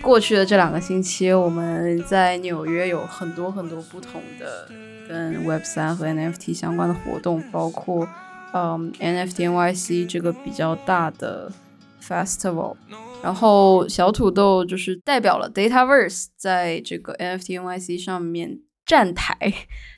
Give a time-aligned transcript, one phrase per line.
[0.00, 4.68] 过去的这两个星期，我们在纽约有很多很多不同的
[5.08, 8.08] 跟 Web 三和 NFT 相关的活动，包括
[8.52, 11.52] 嗯 NFT NYC 这个比较大的
[12.02, 12.76] festival。
[13.22, 19.36] 然后小土豆就是代表了 Dataverse 在这个 NFT NYC 上面站台，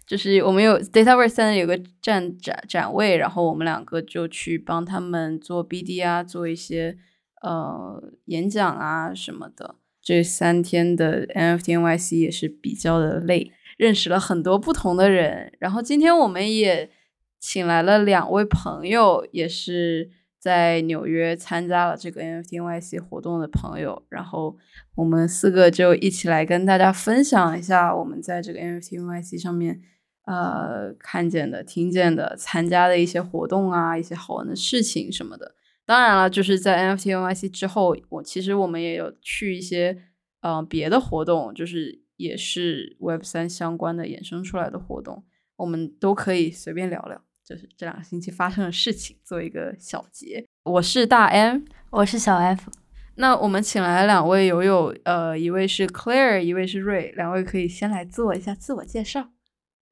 [0.04, 6.98] 就是我们有 Dataverse 在那里有个站展展位，然后我们两个就去帮他们做 BD 啊，做一些
[7.40, 9.76] 呃演讲啊什么的。
[10.03, 15.53] 这三天的 NFT NYC 也是比较的累，认识了很多不同的人。
[15.61, 16.90] 然后今天我们也
[17.39, 24.03] 请来了两位朋友，也是在纽约参加了这个 NFT NYC 活动的朋友。
[24.08, 24.57] 然后
[24.96, 29.81] 我们四个就一起来跟大家分享一下我们在这个 NFT NYC 上面
[30.25, 35.55] 呃看见的、听见的、参加的一些活动啊，一些好玩的事情什么的。
[35.84, 40.03] 当然了，就是在 NFT NYC 之后，我其实我们也有去一些
[40.43, 45.25] 嗯、别的活动，就是也是 Web 三相关的衍生出来的活动，
[45.56, 47.20] 我们都可以随便聊聊，
[47.51, 50.47] 就是这两个星期发生的事情，做一个小结。
[50.62, 52.70] 我是大 M，我是小 F，
[53.17, 59.31] 那我们请来两位友友，呃，一位是 Claire，一位是瑞，两位可以先来做一下自我介绍。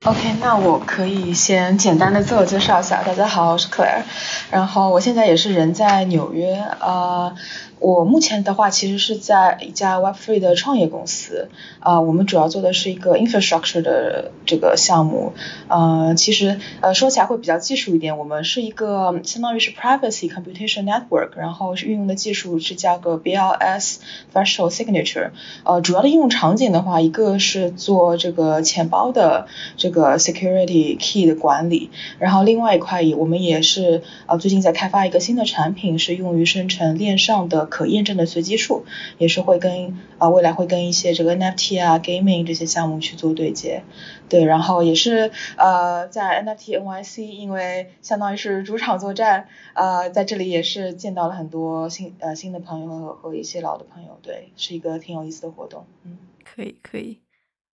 [0.05, 4.05] OK，那我可以先简单的自我介绍一下，大家好，我是 Claire，
[4.53, 7.34] 然后我现在也是人在纽约，呃，
[7.81, 11.48] 我目前的话其实是在一家 Web3 的创业公司，
[11.81, 15.33] 啊、我们主要做的是一个 infrastructure 的这个项目，
[15.69, 23.98] 呃，其实呃说起来会比较技术一点，我们是一个相当于是 privacy computation network，然后是运用的技术是叫个 BLS
[24.35, 25.31] threshold signature，
[25.65, 38.84] 呃，主要的应用场景的话，一个是做这个钱包的这个 security key 的管理，然后另外一块也我们也是呃最近在开发一个新的产品，是用于生成链上的可验证的随机数，
[39.19, 43.83] 也是会跟呃未来会跟一些这个 NFT 啊 gaming 这些项目去做对接。
[44.29, 56.18] 对，然后也是呃在 NFT NYC，因为相当于是主场作战，呃在这里也是见到了很多新呃新的朋友和和一些老的朋友，对，是一个挺有意思的活动，嗯。
[56.45, 57.20] 可以，可以。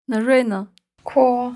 [0.07, 0.69] 那瑞呢？
[1.05, 1.53] 酷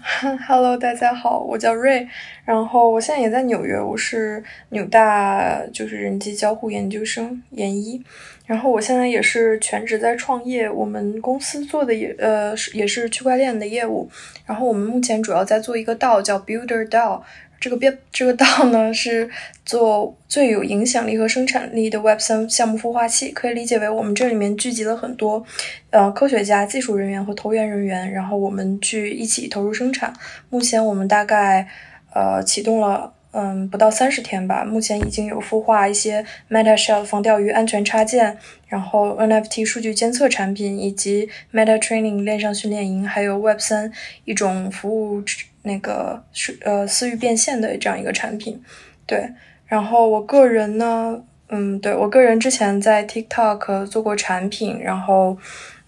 [0.47, 2.07] ，Hello， 大家好，我叫瑞，
[2.45, 8.01] 然后我现在也在纽约，我是纽大就是人机交互研究生研一，
[8.45, 14.09] 然后我现在也是全职在创业，我们公司做的也呃是也是区块链的业务，
[14.45, 17.23] 然后我们目前主要在做一个道叫 Builder DAO，
[17.61, 19.29] 这个编这个道呢是
[19.65, 25.45] 做最有影响力和生产力的 Web 三项目孵化器，可以理解为我们这里面聚集了很多
[25.91, 30.13] 呃科学家、技术人员和投研人员，然后我们去一起投入生产。
[30.51, 31.69] 目前我们大概
[32.15, 33.15] 呃启动了。
[33.31, 34.65] 嗯，不到三十天吧。
[34.65, 38.37] 目前已经有孵化一些 Meta Shell 防钓鱼安全插件，
[38.67, 43.93] 然后 NFT 数据监测产品，以及 Meta Training 链上训练营，还有 Web 三
[44.25, 45.23] 一种服务
[45.63, 48.63] 那个是呃私域变现的这样一个产品。
[49.07, 49.29] 对，
[49.67, 55.37] 然后我个人呢，嗯，对我个人之前在 TikTok 做过产品，然后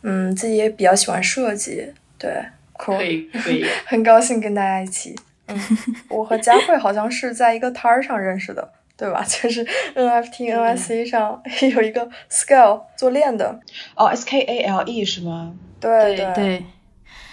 [0.03, 1.93] 嗯自己也比较喜欢设计。
[2.19, 2.43] 对，
[2.77, 5.15] 可以可以， 很高兴跟大家一起。
[5.49, 5.59] 嗯，
[6.09, 9.25] 我和佳慧好像是在一个摊儿上认识的，对吧？
[9.29, 9.65] 就是
[9.95, 11.43] NFT、NYC 上
[11.75, 13.59] 有一个 Scale 做链的。
[13.97, 15.53] 哦，S K A L E 是吗？
[15.81, 16.65] 对对对，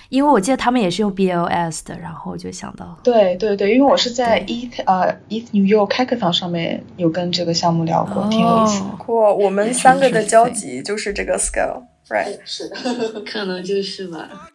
[0.09, 8.89] 因为我记得他们也是用 BLS 的，然后我就想到，对对对，因为我是在 ETH 呃 ETH New York Hackathon 上面有跟这个项目聊过，哦、挺有意思的。
[8.97, 12.39] 过，我们三个的交集就是这个 Scale，right？
[12.45, 14.49] 是的， 可能就是吧。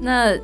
[0.00, 0.38] 那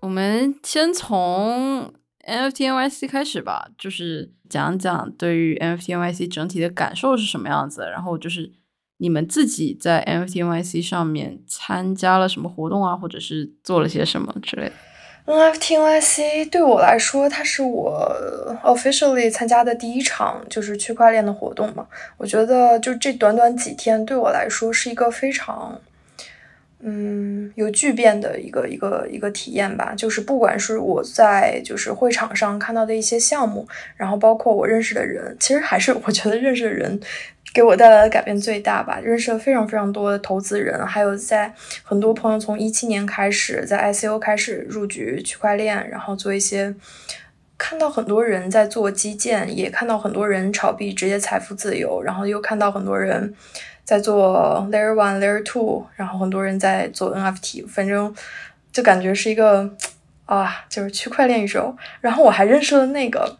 [0.00, 1.92] 我们先从
[2.26, 8.52] NFT NYC 开始吧，就是讲讲对于 NFT NYC 整体的感受是什么样子，然后就是
[8.98, 14.70] 你们自己在 NFT NYC 上面参加了什么活动啊，或者是做了些什么之类。
[15.26, 18.14] NFT NYC 对我来说，它是我
[18.64, 21.86] officially 参加的第一场就是区块链的活动嘛。
[22.16, 25.80] 我觉得就这短短几天对我来说是一个非常。
[26.84, 37.00] 嗯，有巨变的一个一个一个体验吧，就是不管是我在就是会场上看到的一些项目，然后包括我认识的人，其实还是我觉得认识的人
[37.54, 38.98] 给我带来的改变最大吧。
[39.00, 46.74] 认识了非常非常多的投资人，还有在很多朋友从一七年开始在 ICO 开始入局区块链，然后做一些。
[47.58, 53.32] 看到很多人在做基建，也看到很多人炒币直接财富自由，然后又看到很多人
[53.84, 58.14] 在做 Layer One、Layer Two，然后很多人在做 NFT，反正
[58.72, 59.68] 就感觉是一个
[60.24, 61.76] 啊，就是区块链宇宙。
[62.00, 63.38] 然后我还认识了那个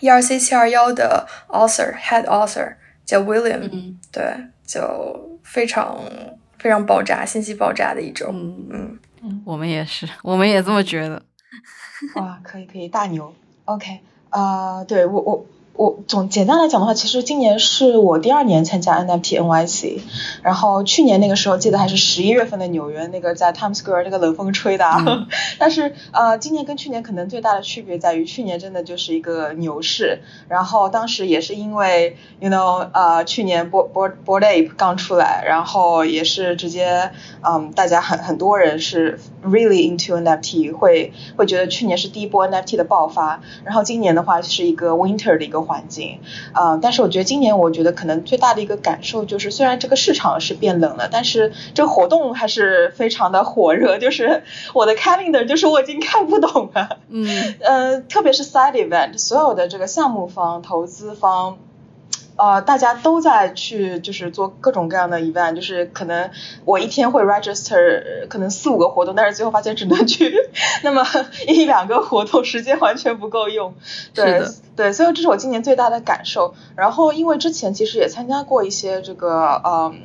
[0.00, 2.74] ERC 七二幺的 author head author
[3.04, 4.22] 叫 William，、嗯对，
[4.66, 5.98] 就非常
[6.58, 8.30] 非常爆炸，信息爆炸的一周。
[8.32, 11.22] 嗯嗯，我们也是，我们也这么觉得。
[12.16, 13.34] 哇，可以可以，大牛。
[13.64, 14.00] OK，
[14.30, 19.98] 啊，对我我我总简单来讲的话，其实今年是我第二年参加 NFT NYC，
[20.42, 25.02] 然后去年那个时候记得还是十一月份的纽约，那个在 Times Square 那个冷风吹的啊。
[25.04, 25.26] 嗯
[25.58, 37.10] 但是呃，今年跟去年可能最大的区别在于，去年真的就是一个牛市，然后当时也是因为 you know 呃去年 Board Board Board Ape 刚出来，然后也是直接
[37.42, 46.20] 嗯大家很很多人是 really into NFT，会会觉得去年是第一波 NFT 的爆发，然后今年的话是一个 winter 的一个环境，
[46.54, 54.42] 呃，但是我觉得今年我觉得可能最大的一个感受就是，虽然这个市场是变冷了，但是这个活动还是非常的火热，就是
[54.74, 56.98] 我的 calendar 就是我已经看不懂了。
[57.08, 61.58] 嗯 呃，特别是 side event，所有的这个项目方、投资方，
[62.36, 66.30] 呃，大家都在去就是做各种各样的 event，就是可能
[66.64, 70.34] 我一天会 register 呃可能四五个活动，但是最后发现只能去
[70.82, 71.04] 那么
[71.46, 73.74] 一两个活动，时间完全不够用。
[74.14, 74.42] 对
[74.76, 76.54] 对，所以这是我今年最大的感受。
[76.76, 80.00] 然后因为之前其实也参加过一些这个嗯。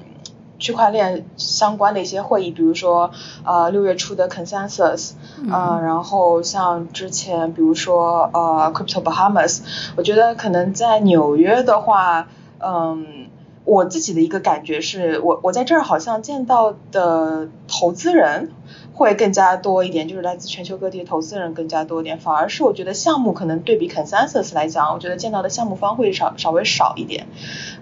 [0.60, 3.12] 区块链相关的一些会议，比如说
[3.46, 5.14] 呃六月初的 Consensus，
[5.50, 9.62] 呃，然后像之前比如说呃 Crypto Bahamas，
[9.96, 12.28] 我觉得可能在纽约的话，
[12.60, 13.28] 嗯，
[13.64, 18.52] 我自己的一个感觉是我我在这儿好像见到的投资人
[19.00, 27.26] 会更加多一点，就是来自全球各地的投资人更加多一点，反而是我觉得项目可能对比 Consensus 来讲，我觉得见到的项目方会少稍微少一点，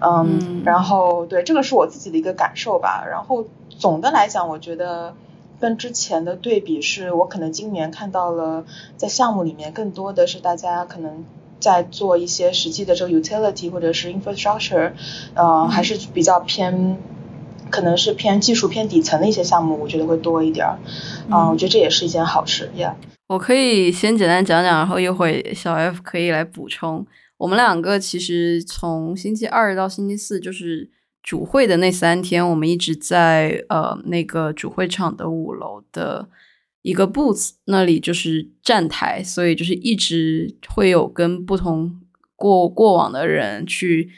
[0.00, 5.14] 嗯，嗯然后对这个是我自己的一个感受吧，然后总的来讲，我觉得。
[5.60, 8.64] 跟之前的对比是，我可能今年看到了
[8.96, 11.24] 在项目里面更多的是大家可能
[11.58, 14.92] 在做一些实际的这个 utility 或者是 infrastructure，
[15.34, 16.96] 呃，还是比较偏，
[17.70, 20.78] 可能是偏技术偏底层的一些项目，我觉得会多一点儿。
[21.28, 22.92] 啊、我觉得这也是一件好事耶。
[23.28, 27.06] 我可以先简单讲讲，然后一会小 F 可以来补充。
[27.36, 30.90] 我们两个其实从星期二到星期四，就是
[31.22, 36.28] 主会的那三天，我们一直在呃那个主会场的五楼的
[36.82, 42.00] 一个 booth 那里，就是站台，所以就是一直会有跟不同
[42.34, 44.10] 过过往的人去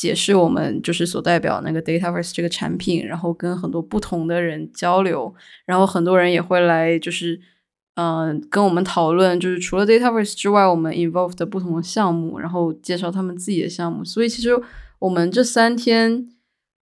[0.00, 5.34] 解释我们就是所代表那个 Dataverse 这个产品，然后跟很多不同的人交流，
[5.66, 7.40] 然后很多人也会来就是。
[7.94, 14.02] 嗯，跟我们讨论，就是除了 Dataverse 之外，我们 involve 的不同的项目，然后介绍他们自己的项目。
[14.02, 14.58] 所以其实
[15.00, 16.28] 我们这三天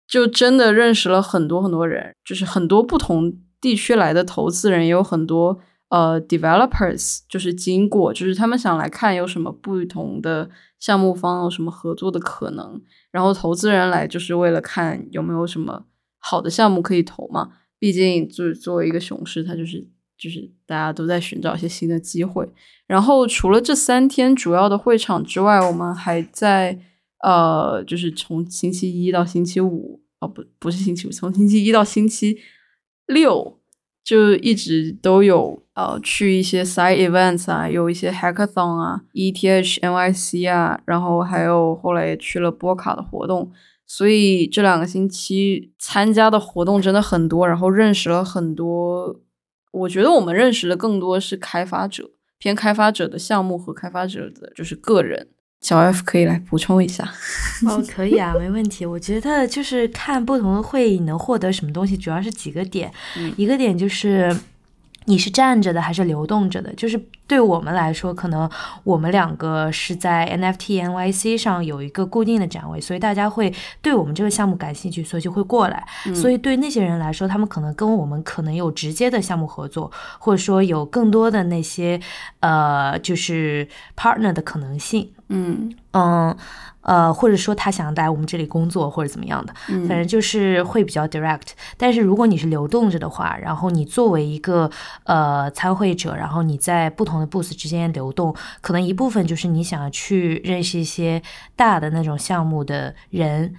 [0.07, 5.59] 就真的认识了很多很多人，就是很多不同地区来的投资人，也有很多
[5.89, 10.49] 呃 developers，就是经过，就是他们想来看有什么不同的
[10.83, 12.81] 项目方有什么合作的可能，
[13.11, 15.85] 然后投资人来就是为了看有没有什么
[16.19, 17.53] 好的项目可以投嘛。
[17.79, 19.87] 毕竟就是作为一个熊市，它就是。
[20.15, 22.47] 就是大家都在寻找一些新的机会，
[22.87, 26.79] 然后除了这三天主要的会场之外，我们还在
[27.23, 32.37] 呃，就是从星期一到星期五，哦不不是星期五，从星期一到星期
[33.07, 33.59] 六
[34.01, 43.51] 就一直都有呃去一些 side events 啊，有一些 hackathon 啊，ETH NYC 啊，然后还有后来也去了波卡的活动。
[43.85, 49.19] 所以这两个星期参加的活动真的很多，然后认识了很多。
[49.71, 52.09] 我觉得我们认识的更多是开发者，
[52.39, 55.27] 偏开发者的项目和开发者的就是个人。
[55.61, 57.03] 小 F 可以来补充一下。
[57.67, 58.85] 哦，可以啊，没问题。
[58.85, 62.91] 我觉得就是看不同的会议能获得什么东西，主要是几个点。
[63.17, 64.35] 嗯一个点就是
[65.05, 68.49] 你是站着的还是流动着的，就是对我们来说，可能
[68.83, 75.85] 我们两个是在 NFT NYC 上有一个固定的展位，所以大家会对我们这个项目感兴趣，所以就会过来。
[76.13, 81.99] 所以对那些人来说，他们可能跟我们可能有直接的项目合作，或者说有更多的那些
[82.39, 85.11] 呃，就是 partner 的可能性。
[85.33, 86.37] 嗯嗯，
[86.81, 91.47] 呃，或者说他想来我们这里工作或者怎么样的，嗯反正就是会比较 direct。
[91.75, 94.69] 但是如果你是流动着的话，然后你作为一个
[95.05, 101.21] 呃参会者，然后你在不同的 booth 之间流动，可能一部分就是你想要去认识一些
[101.55, 103.55] 大的那种项目的人。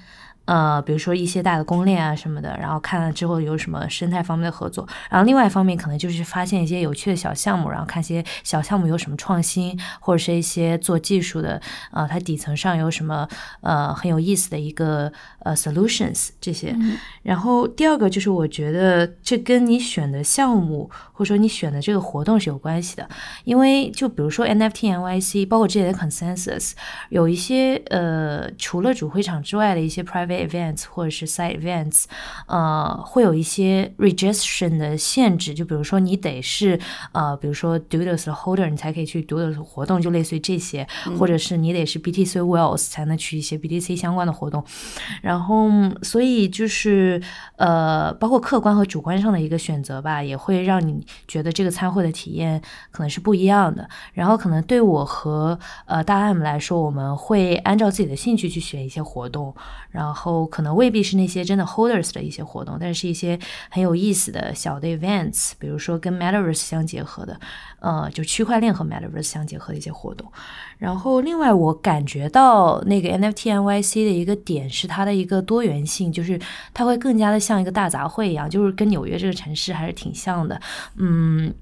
[0.46, 11.60] 呃，比如说一些大的公链啊什么的，然后看了之后有什么生态方面的合作，然后另外一方面可能就是发现一些有趣的小项目，然后看些小项目有什么创新，或者是一些做技术的，
[11.92, 13.28] 呃，它底层上有什么
[13.62, 15.12] 呃很有意思的一个
[15.44, 16.76] 呃 solutions 这些。
[17.22, 23.08] 然后第二个就是我觉得这跟你选的项目或者说你选的这个活动是有关系的，
[23.44, 26.72] 因为就比如说 NFT NYC，包括这些的 consensus，
[27.10, 32.04] 有一些呃除了主会场之外的一些 private events 或者是 side events，
[32.46, 36.78] 呃，会有一些 registration 的限制，就比如说你得是
[37.12, 40.86] 呃，比如说 Doodles 的 holder，你才可以去 Doodles 活动，就类似于这些，
[41.18, 44.64] 或者是你得是 BTC Wells 才能去一些 BTC 相关的活动。
[45.22, 45.68] 然后，然后
[46.02, 47.20] 所以就是
[47.56, 53.86] 呃，包括客观和主观上的一个选择吧，也会让你觉得这个参会的体验可能是不一样的。
[54.14, 59.54] 然后，可能对我和呃大 M 来说，我们会按照自己的兴趣去选一些活动，
[59.90, 60.14] 然后。
[60.14, 63.36] 后可能未必是那些真的 holders 的一些活动，但是一些
[63.68, 67.38] 很有意思的小的 events，比如说跟 metaverse 相结合的，
[67.84, 70.26] 呃，就区块链和 metaverse 相结合的一些活动。
[70.78, 76.40] 然后另外我感觉到那个 NFT NYC 的一个点是它的一个多元性，就是
[76.72, 80.58] 它会更加的像一个大杂烩一样，就是跟纽约这个城市还是挺像的。
[80.96, 81.52] 嗯，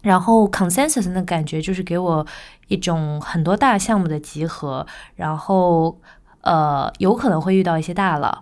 [0.00, 2.26] 然后 consensus 的感觉就是给我
[2.68, 5.98] 一种很多大项目的集合，然后。
[6.42, 8.40] 呃，有可能会遇到一些大佬，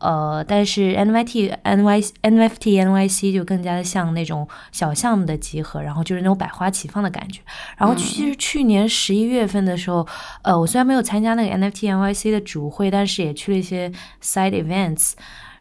[0.00, 7.40] 呃，但是 NYT、NY、NFT、NYC 就更加的像那种小项目的集合，然后就是那种百花齐放的感觉。
[7.76, 10.06] 然后其实去年十一月份的时候，
[10.42, 13.92] 呃，我虽然没有参加那个 NFT、NYC 的主会，但是也去了一些
[14.22, 15.12] side events。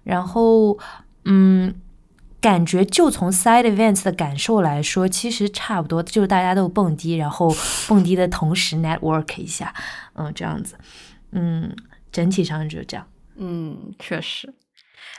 [0.04, 0.80] 然后，
[1.26, 1.76] 嗯，
[2.40, 7.54] 感觉就从 side events 的感受来说，其实差不多，就是大家都蹦迪，然后
[7.88, 9.74] 蹦迪的同时 network 一下，
[10.16, 10.76] 嗯，这样子。
[11.32, 11.76] 嗯，
[12.12, 13.06] 整体上就是这样。
[13.40, 14.54] 嗯，确实。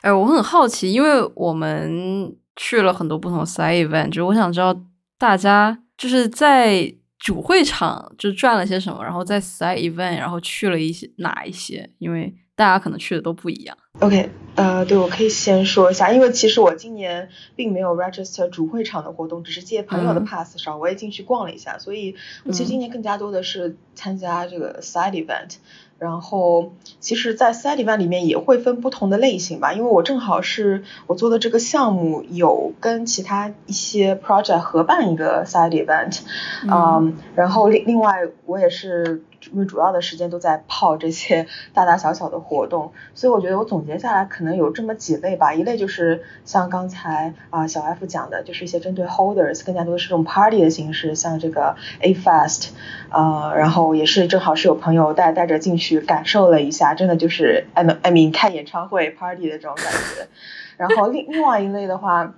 [0.03, 4.79] 哎，我很好奇，因为我们去了很多不同的 side event，就我想知道
[5.19, 13.77] 大家就是在主会场就赚了些什么，然后在 side event 然后去了一些哪一些，因为大家可能去的都不一样。
[13.99, 25.57] OK，呃，对，我可以先说一下，因为其实我今年并没有 register 主会场的活动，只是借朋友的 pass 上，我也进去逛了一下，所以我其实今年更加多的是参加这个 side event。
[26.01, 36.21] 然后，其实，在 side event 里面也会分不同的类型吧，因为我正好是我做的这个项目有跟其他一些 project 合办一个 side event，
[36.67, 39.23] 嗯，然后另另外我也是。
[39.53, 45.55] 因为主要的时间都在泡这些大大小小的活动，所以我觉得我总结下来可能有这么几类吧。
[45.55, 52.71] 一类就是像刚才啊小 F 讲的，就是一些针对 holders 更加多的是这种 party 的形式，像这个 A Fest，
[53.11, 60.29] 呃，然后也是正好是有朋友带带着进去感受了一下，真的就是 I mean 看演唱会 party 的这种感觉。
[60.77, 62.35] 然后另另外一类的话。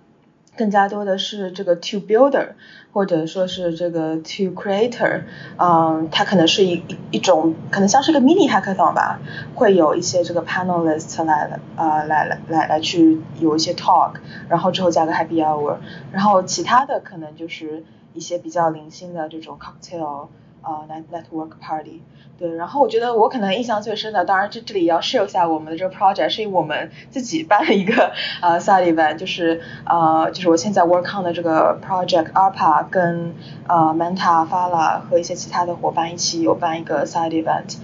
[0.54, 2.48] 更加多的是这个 to builder，
[2.92, 5.22] 或者说是这个 to creator，
[5.56, 9.18] 嗯，它可能是一一一种，可能像是个 mini hackathon 吧，
[9.54, 14.16] 会有一些这个 panelist 来了，呃，来来来来去有一些 talk，
[14.48, 15.76] 然后之后加个 happy hour，
[16.12, 17.82] 然后其他的可能就是
[18.12, 20.26] 一些比较零星的这种 cocktail，
[20.62, 22.00] 呃，net network party。
[22.38, 33.34] 对，然后我觉得我可能印象最深的，当然这这里要 share 一下我们的这个 project，是因为我们自己办了一个呃 side event，就是呃就是我现在 work on 的这个 project ARPA 跟
[33.68, 37.76] 啊 Manta Fala 和一些其他的伙伴一起有办一个 side event，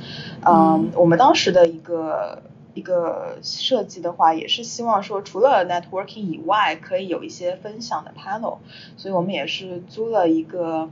[0.44, 2.42] 嗯，我们当时的一个
[2.74, 8.56] 一个设计的话，也是希望说除了 networking 以外，可以有一些分享的 panel，
[8.96, 10.88] 所以我们也是租了一个。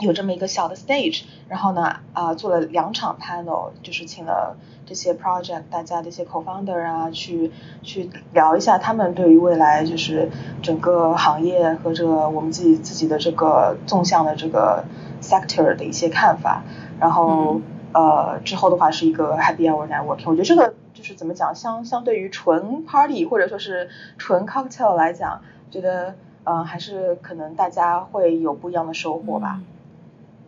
[0.00, 7.52] 有这么一个小的 stage，然后呢，啊，做了两场 panel，就是请了这些 project 大家的一些 co-founder 啊，去
[7.82, 10.30] 去聊一下他们对于未来就是
[10.62, 14.84] 整个行业和这个我们自己自己的这个纵向的这个
[15.20, 16.62] sector 的一些看法。
[16.98, 17.60] 然后
[17.92, 20.26] 呃，之后的话是一个 happy hour networking。
[20.26, 26.14] 我觉得这个就是怎么讲，相相对于纯 party 或者说是纯 cocktail 来讲，觉得
[26.44, 29.60] 嗯还是可能大家会有不一样的收获吧。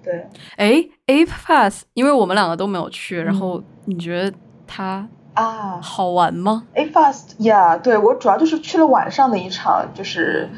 [0.03, 10.49] 对，哎，A Pass，因为我们两个都没有去，然后你觉得它啊好玩吗？APAS，yeah，，对我主要就是去了晚上的一场，就是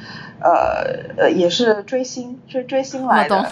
[0.40, 3.50] 呃呃也是追星追追星来的。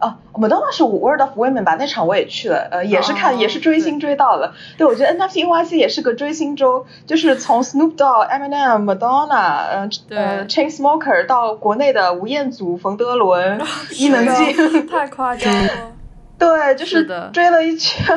[0.00, 1.74] 哦，Madonna 是 World of Women 吧？
[1.78, 4.54] 那场我也去了，呃，也是看，也是追星追到了。
[4.76, 15.70] 对，我觉得 NFT NYC 也是个追星周，就是从 Snoop Dogg、Eminem、Madonna，呃呃，Chainsmoker 到国内的吴彦祖、冯德伦、伊能静，太夸张了。
[16.38, 18.16] 对，就是追了一圈。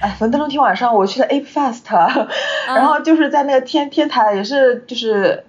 [0.00, 1.82] 哎，冯德伦天晚上我去了 Ape Fest，
[2.66, 5.44] 然后就是在那个天天台也是就是。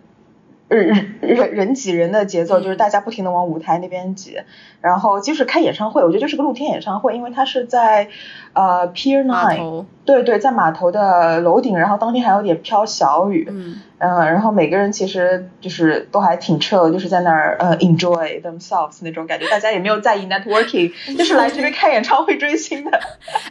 [0.68, 4.38] 人人人挤人的节奏，就是大家不停的往舞台那边挤，
[4.82, 8.10] 然后即使开演唱会，我觉得就是个露天演唱会，因为它是在
[8.52, 23.00] 呃 Pier Nine，对对，在码头的楼顶，然后当天还有点飘小雨，嗯，然后每个人其实就是都还挺 chill，就是在那儿呃 enjoy themselves 那种感觉，大家也没有在意 networking， 就是来这边看演唱会追星的。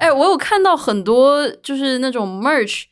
[0.01, 2.85] 哎，我有看到很多就是那种 merch。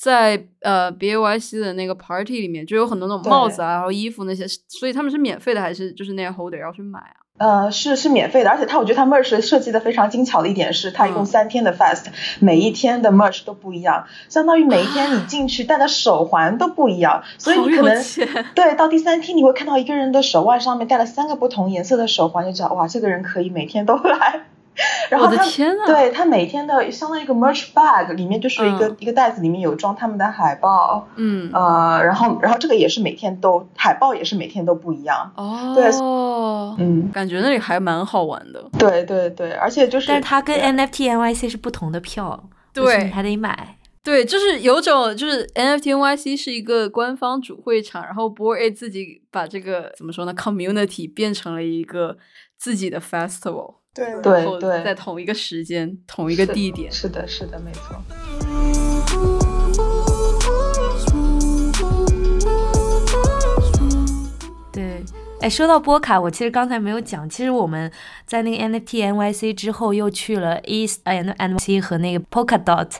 [0.00, 7.20] 在呃 B A Y C 的那个 party 里面，就有很多那种帽子啊，然后衣服那些，所以他们是免费的还是就是那些 holder 要去买啊？
[7.36, 12.06] 呃，是是免费的，而且他我觉得他 merch 设计的非常精巧的一点是，他一共三天的 fast，
[12.38, 18.02] 每一天的 merch 都不一样，相当于每一天你进去戴的手环都不一样，所以你可能
[18.54, 24.46] 对到第三天你会看到一个人的手腕上面戴了三个不同颜色的手环，就知道哇，这个人可以每天都来。
[25.10, 25.44] 然后他
[25.86, 31.50] 对他每天的相当于一个 merch bag 里面就是一个一个袋子里面有装他们的海报，嗯。
[31.52, 35.72] 呃然后然后这个也是每天都海报也是每天都不一样哦。
[35.74, 35.90] 对
[36.78, 37.10] 嗯。
[37.12, 38.64] 感觉那里还蛮好玩的。
[38.78, 43.76] 对对对而且就是但是它跟 NFT NYC 是不同的票对你还得买。
[44.02, 52.16] 对就是有种就是 NFT NYC 是一个官方主会场然后 A 自己把这个怎么说呢 community 变成了一个
[52.56, 53.79] 自己的 festival。
[53.92, 58.00] 对对对，在同一个时间、同一个地点，是的，是的，没错。
[64.72, 65.02] 对，
[65.40, 67.90] 哎，说到波卡，我其实刚才没有讲，其实我们
[68.26, 72.92] 在那个 NFT NYC 之后，又去了 East and NYC 和那个 Polkadot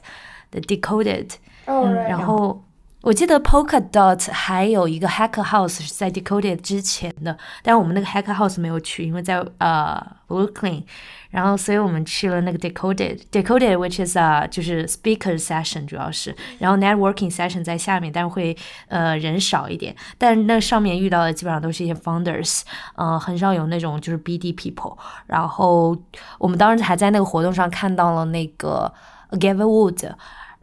[0.50, 1.30] 的 Decoded，
[1.66, 2.64] 然后。
[3.02, 10.84] 我记得 Polkadot 还有一个 Hacker House 是在 Decoded 之前的，但是我们那个 Hacker House 没有去，因为在呃 Brooklyn，
[11.30, 13.20] 然后所以我们去了那个 Decoded。
[13.32, 18.54] Decoded which is 啊就是 Speaker Session 主要是，然后 Networking Session 在下面，但是会
[18.88, 22.60] 呃人少一点，但是那上面遇到的基本上都是一些 Founders，
[22.96, 24.98] 呃很少有那种就是 BD People。
[25.26, 25.96] 然后
[26.38, 28.92] 我们当时还在那个活动上看到了那个
[29.30, 30.12] Gavin Wood。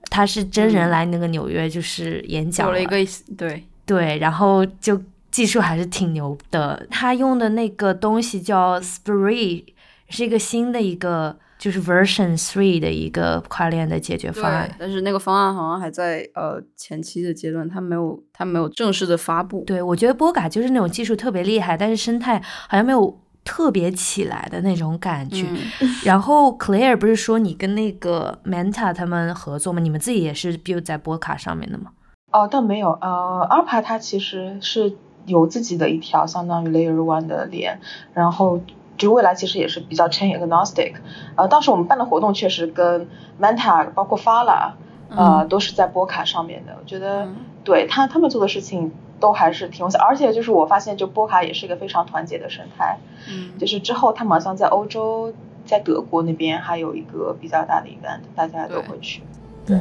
[0.10, 2.98] 他是真人来那个纽约，就是演讲了一个
[3.38, 6.88] 对对，然后就技术还是挺牛的。
[6.90, 9.64] 他用的那个东西叫 Spree，
[10.10, 14.76] 是一个新的一个就是 Version Three 的一个跨链的解决方案。
[14.80, 19.64] 但是那个方案好像还在呃前期的阶段，它没有它没有正式的发布。
[19.66, 23.20] 对，我觉得波卡就是那种技术特别厉害，但是生态好像没有。
[23.48, 25.46] 特别起来的那种感觉，
[26.04, 29.80] 然后 Claire 不是说你跟那个 Manta 他们合作吗？
[29.80, 31.92] 你们自己也是 build 在波卡上面的吗？
[32.34, 34.94] 哦，倒没有，呃，Arpa 它其实是
[35.26, 37.80] 有自己的一条相当于 Layer One 的链，
[38.14, 38.60] 然后
[38.98, 40.96] 就未来其实也是比较 chain agnostic。
[41.36, 43.08] 呃，当时我们办的活动确实跟
[43.42, 44.74] Manta 包括 Fala，
[45.10, 46.76] 呃，都是在波卡上面的。
[46.78, 47.30] 我觉得
[47.64, 48.92] 对他他们做的事情。
[49.20, 52.98] 都还是挺有而且就是我发现，就波卡也是一个非常团结的生态。
[53.30, 55.34] 嗯，就是之后他们好像在欧洲，
[55.66, 59.22] 在德国那边还有一个比较大的 event，大家都会去。
[59.66, 59.78] 对。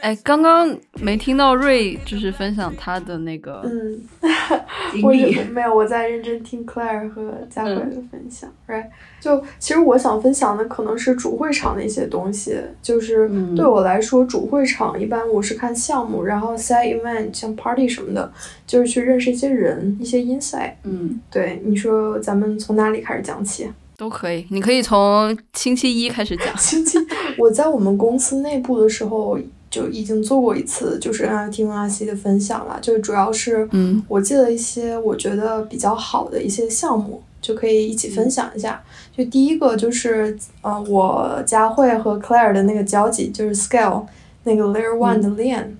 [0.00, 4.00] 哎，刚刚没听到瑞就是分享他的那个嗯
[4.92, 8.50] 经历，没有，我在认真听 Claire 和佳慧的分享。
[8.66, 8.86] Right，
[9.20, 18.32] 就其实我想分享的可能是主会场的一些东西，就是对我来说，主会场一般我是看项目，然后 side event 像 party 什么的，
[18.66, 20.72] 就是去认识一些人，一些 insight。
[20.84, 23.70] 嗯，对，你说咱们从哪里开始讲起？
[23.94, 26.56] 都可以，你可以从星期一开始讲。
[26.58, 26.98] 星期，
[27.38, 29.38] 我在我们公司内部的时候
[29.70, 38.82] 就已经做过一次，就是 NYC 的分享了，就主要是，嗯，我记得一些我觉得比较好的一些项目，就可以一起分享一下。
[39.16, 44.04] 就第一个就是，呃，我佳慧和 Claire 的那个交集，就是 Scale
[44.44, 45.76] 那个 Layer One 的链，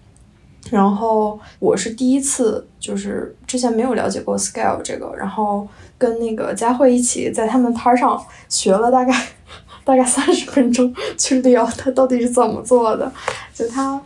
[0.71, 5.67] 然后我是第一次，就是之前没有了解过 Scale 这个，然后。
[5.99, 9.15] 跟那个佳慧一起在他们摊上学了大概
[9.85, 13.12] 大概三十分钟去聊他到底是怎么做的，
[13.55, 14.01] 就他，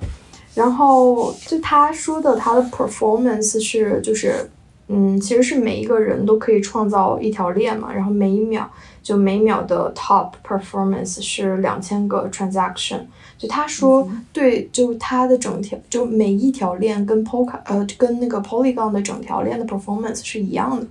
[0.54, 4.50] 然后就他说的他的 performance 是就是
[4.88, 8.70] 嗯其实是每一个人都可以创造一条链嘛，然后每一秒
[9.02, 13.00] 就每秒的 top performance 是两千个 transaction，
[13.36, 20.86] 就他说对就他的整条就每一条链跟 Polka 呃跟那个 Polygon 的整条链的 performance 是一样的。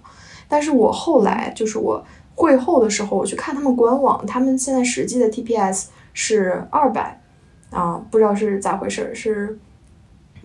[0.48, 7.20] 但是我后来就是我会后的时候，我去看他们官网，他们现在实际的 TPS 是二百，
[7.72, 9.58] 啊，不知道是咋回事，是，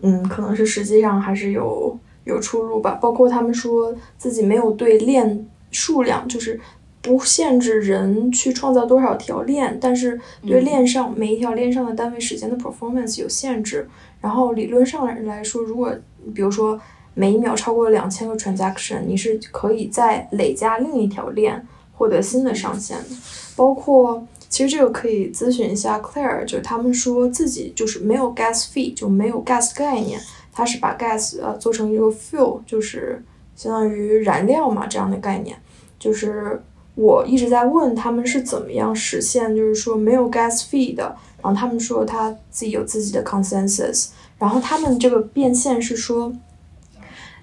[0.00, 2.98] 嗯，可能是实际上还是有有出入吧。
[3.00, 6.60] 包括他们说自己没有对链数量，就是
[7.02, 13.88] 不限制人去创造多少条链，但是对链上每一条链上的单位时间的 performance 有限制。
[14.20, 15.92] 然后理论上来说，如果
[16.34, 16.78] 比如说
[17.14, 21.66] 每一秒超过两千个 transaction，你是可以再累加另一条链
[22.00, 23.04] 获得新的上限的。
[23.54, 30.18] 包括其实这个可以咨询一下 Claire，就他们说自己就是没有 gas fee，就没有 gas 概念，
[30.50, 33.22] 它是把 gas 呃做成一个 fuel，就是
[33.54, 35.54] 相当于燃料嘛这样的概念。
[35.98, 36.62] 就是
[36.94, 41.14] 我一直在问他们是怎么样实现，就是说没有 gas fee 的。
[41.42, 44.08] 然后他们说他自己有自己的 consensus，
[44.38, 46.32] 然后他们这个变现是说，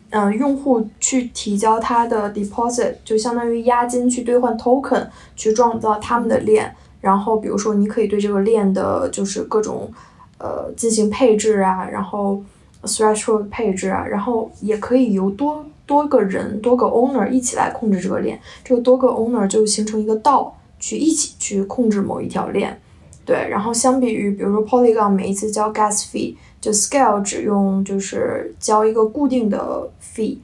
[0.09, 6.73] 嗯，用户去提交他的 deposit，就相当于押金去兑换 token，去创造他们的链。
[7.01, 9.91] 然后比如说你可以对这个链的，就是各种
[10.37, 12.41] 呃进行配置啊，然后
[12.83, 18.39] threshold 配置啊，然后也可以由多多个人、多个 owner 一起来控制这个链。
[18.63, 22.79] 这个多个 owner 就形成一个道，去一起去控制某一条链。
[23.25, 26.35] 对，然后相比于比如说 Polygon 每一次交 gas fee，
[26.67, 30.39] 就 Scale 只用就是交一个固定的 fee，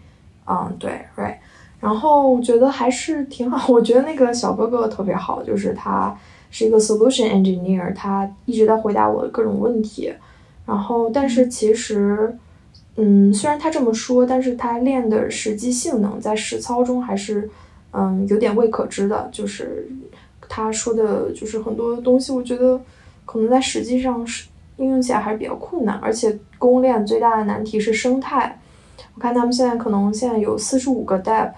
[0.48, 1.36] 嗯，对，right，
[1.82, 6.18] 然后我觉得还是挺好，我觉得那个小哥哥特别好，就是他
[6.50, 10.14] 是一个 solution engineer，他一直在回答我的各种问题，
[10.66, 12.38] 然后但是其实，
[12.96, 17.50] 嗯，虽然他这么说，但是他练的实际性能在实操中还是
[17.92, 19.90] 嗯有点未可知的，就是。
[20.56, 22.80] 他说的就是很多东西，我觉得
[23.26, 24.46] 可能在实际上是
[24.78, 28.60] 应用起来还是比较困难，而且公链最大的难题是生态。
[29.16, 31.52] 我看他们现在可能现在有四十五个 DAP，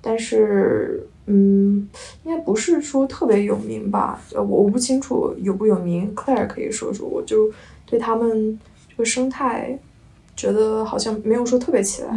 [0.00, 1.88] 但是嗯，
[2.24, 4.20] 应该不是说特别有名吧？
[4.34, 7.06] 呃，我我不清楚有不有名，Claire 可以说说。
[7.06, 7.52] 我就
[7.84, 9.78] 对他们这个生态
[10.36, 12.10] 觉得好像没有说特别起来。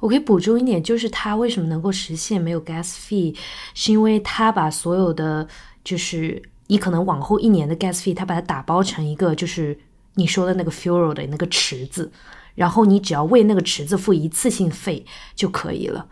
[0.00, 3.36] 我可以补充一点，就是它为什么能够实现没有 gas fee，
[3.74, 5.46] 是因为它把所有的，
[5.84, 9.76] 就是你可能往后一年的 gas fee，它把它打包成一个就是
[10.14, 12.10] 你说的那个 fuel 的那个池子，
[12.54, 15.04] 然后你只要为那个池子付一次性费
[15.34, 16.06] 就可以了，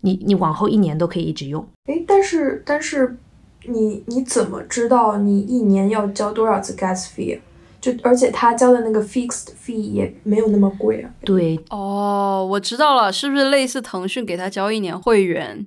[0.00, 1.68] 你你往后一年都可以一直用。
[1.88, 3.18] 诶，但是但是
[3.66, 7.38] 你你怎么知道你一年要交多少次 gas fee？
[7.78, 11.10] 就而且他交的那个 fixed fee 也没有那么贵啊。
[11.20, 15.66] 对，哦，我知道了，是不是类似腾讯给他交一年会员，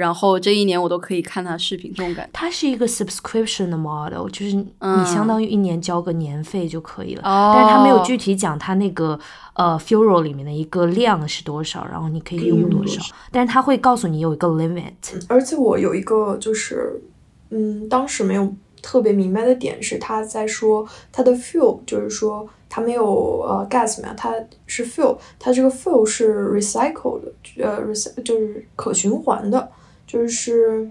[0.00, 2.30] 然后这一年我都可以看他视频这种感觉？
[2.32, 7.22] 它是一个 subscription 的 model，就是你相当于一年交个年费就可以了。
[7.24, 7.52] 哦。
[7.54, 9.18] 但是他没有具体讲他那个
[9.52, 13.02] 呃 furo 里面的一个量是多少，然后你可以用多少。
[13.30, 14.92] 但是他会告诉你有一个 limit。
[15.28, 17.00] 而且我有一个就是，
[17.50, 18.52] 嗯，当时没有。
[18.82, 24.32] 特别明白的点是，他在说他的 fuel，就是说他没有呃 gas 嘛，它
[24.66, 27.20] 是 fuel，它这个 fuel 是 recycled，
[27.58, 29.70] 呃 rec 就是可循环的，
[30.10, 30.90] 就是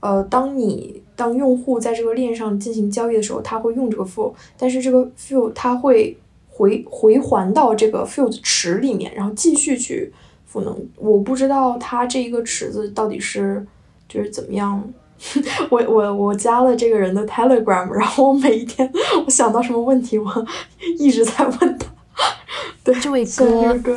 [0.00, 6.16] 呃当你当用户在这个链上进行交易的时候，他会用这个 fuel，但是这个 fuel 它会
[6.48, 10.12] 回回还到这个 fuel 的池里面，然后继续去
[10.44, 10.88] 赋能。
[10.96, 13.66] 我不知道它这一个池子到底是
[14.08, 14.82] 就是怎么样。
[15.70, 18.92] 我我我加了这个人的 Telegram，然后我每一天
[19.24, 20.46] 我想到什么问题，我
[20.98, 21.86] 一直在问他。
[22.84, 23.96] 对，这位哥，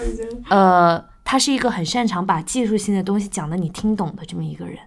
[0.50, 4.80] 呃，他是一个很擅长把技术性的东西讲的你听懂的这么一个人，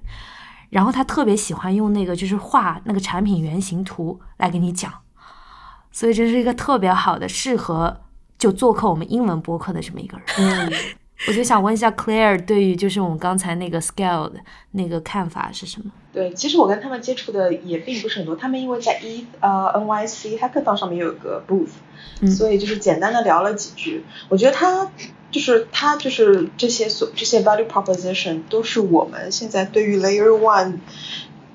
[0.71, 4.93] 然后他特别喜欢用那个就是画那个产品原型图来给你讲，
[5.93, 8.01] 所以这是一个特别好的适合
[8.37, 10.27] 就做客我们英文播客的这么一个人。
[10.39, 10.73] 嗯。
[11.29, 14.41] 我就想问一下 Claire，对于就是我们刚才那个 scale 的
[14.73, 15.93] 那个看法是什么？
[16.13, 21.69] 对，其实我跟他们接触的也并不是很多，他们因为在 E 呃 NYC Hackathon 上面有个 booth，
[22.23, 24.05] 嗯所以就是简单的聊了几句。
[24.29, 24.91] 我觉得他
[25.33, 30.75] 就是他就是这些所这些 value proposition 都是我们现在对于 Layer One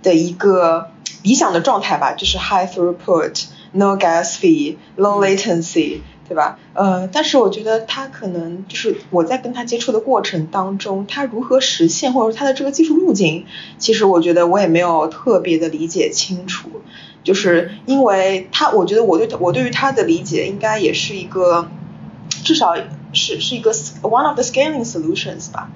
[0.04, 0.90] 的一个
[1.24, 6.00] 理想的状态吧，就是 high throughput，no gas fee，low latency。
[6.30, 6.60] 对吧？
[6.74, 13.46] 呃，但是我觉得他可能就是我在跟他接触的过程当中，他如何实现，或者说他的这个技术路径，
[13.78, 16.70] 其实我觉得我也没有特别的理解清楚。
[17.24, 21.70] 就是因为他，我觉得我对我对于他的理解应该也是一个，
[22.44, 22.76] 至少。
[23.17, 25.69] 是是一个 one of the scaling solutions 吧，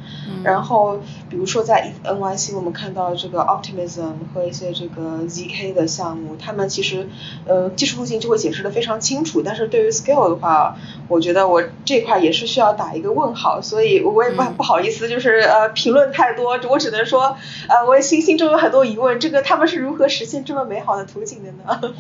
[0.43, 1.01] 然后
[1.32, 7.08] 比如说在 NYC 我们看到这个 Optimism 和一些这个 ZK 的项目，他们其实
[7.48, 10.76] 呃技术路径就会解释的非常清楚，但是对于 scale 的话，
[11.08, 17.38] 我觉得我这块也是需要打一个问号，所以我也不不好意思就是呃评论太多，我只能说
[17.70, 21.94] 呃我心心中有很多疑问，这个他们是如何实现这么美好的图景的呢？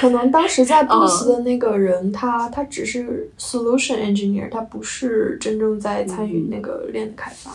[0.00, 7.50] 可能当时在公司的那个人，他 他只是 solution engineer，他不是真正在参与那个链的开发。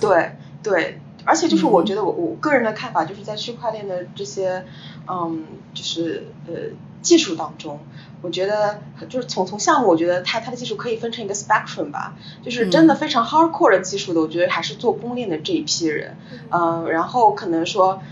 [0.00, 4.64] 对对而且就是我觉得我我个人的看法就是在区块链的这些
[5.08, 5.44] 嗯
[5.74, 6.54] 就是呃
[7.02, 7.78] 技术当中。
[8.22, 16.18] 我觉得就是从从项目，我觉得它它的技术可以分成一个 spectrum 吧，就是真的非常 hardcore 的技术的，我觉得还是做公链的这一批人，
[16.50, 18.02] 嗯，然后可能说，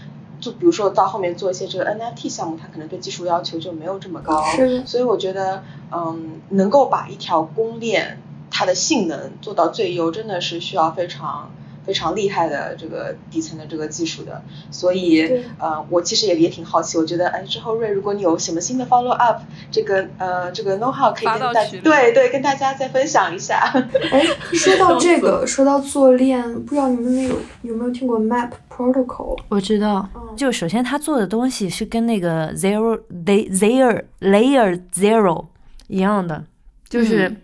[0.41, 4.43] 就比如说到后面做一些这个 NFT 项目，它可能对技术要求就没有这么高，
[4.87, 8.19] 所以我觉得，嗯，能够把一条公链
[8.51, 11.51] 它的性能做到最优，真的是需要非常。
[11.87, 15.27] 非常厉害的这个底层的这个技术的，所以
[15.59, 19.41] 呃，我其实也也挺好奇，我觉得哎，之后瑞，如果你有什么新的 follow up，
[19.73, 23.73] 这个呃这个 know how 可以跟大对对跟大家再分享一下。
[24.13, 29.39] 哎，说到 这个，说到做链，不知道你们有有没有听过 Map Protocol？
[29.49, 30.07] 我知道，
[30.37, 35.47] 就首先他做的东西是跟那个 Zero、They、Zero Layer Zero
[35.87, 36.45] 一样的，
[36.87, 37.35] 就是。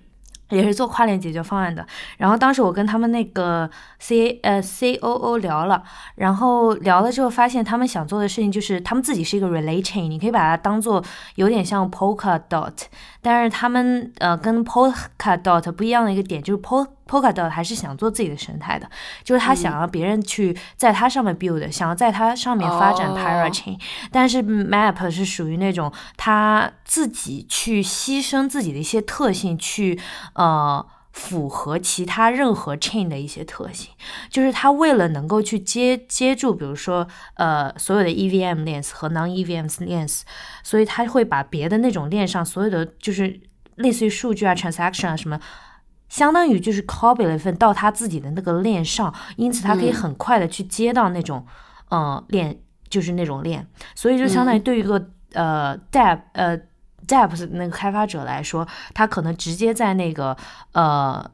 [0.55, 1.87] 也是做跨链解决方案的，
[2.19, 5.83] 然后当时我跟他们那个 C 呃 C O O 聊了，
[6.17, 11.03] 然后聊了之后发现他们想做的事情就是他们自己是一个 relay chain，你可以把它当做
[11.35, 12.73] 有点像 Polkadot，
[13.21, 18.89] 但是他们呃跟 Polkadot 不一样的一个点就是 Pol Polkadot 还是想做自己的生态的，
[19.23, 23.79] 就是他想要别人去在它上面 build，想要在它上面发展 parachain，
[24.11, 30.01] 但是 Map 是属于那种他自己去牺牲自己的一些特性去
[30.33, 33.91] 呃符合其他任何 chain 的一些特性，
[34.31, 40.09] 就是他为了能够去接接住，比如说呃所有的 EVM 链和 non EVM 链，
[40.63, 43.39] 所以他会把别的那种链上所有的就是
[43.77, 45.39] 类似于数据啊 transaction 啊什么。
[46.15, 51.45] 相当于就是 copy 了一份到他自己的那个链上，因此他可以很快的去接到那种，
[51.89, 52.57] 呃链，
[52.89, 56.57] 就是那种链，所以就相当于对于一个呃 depp 呃
[57.09, 60.37] depp 那个开发者来说，他可能直接在那个
[60.71, 61.29] 呃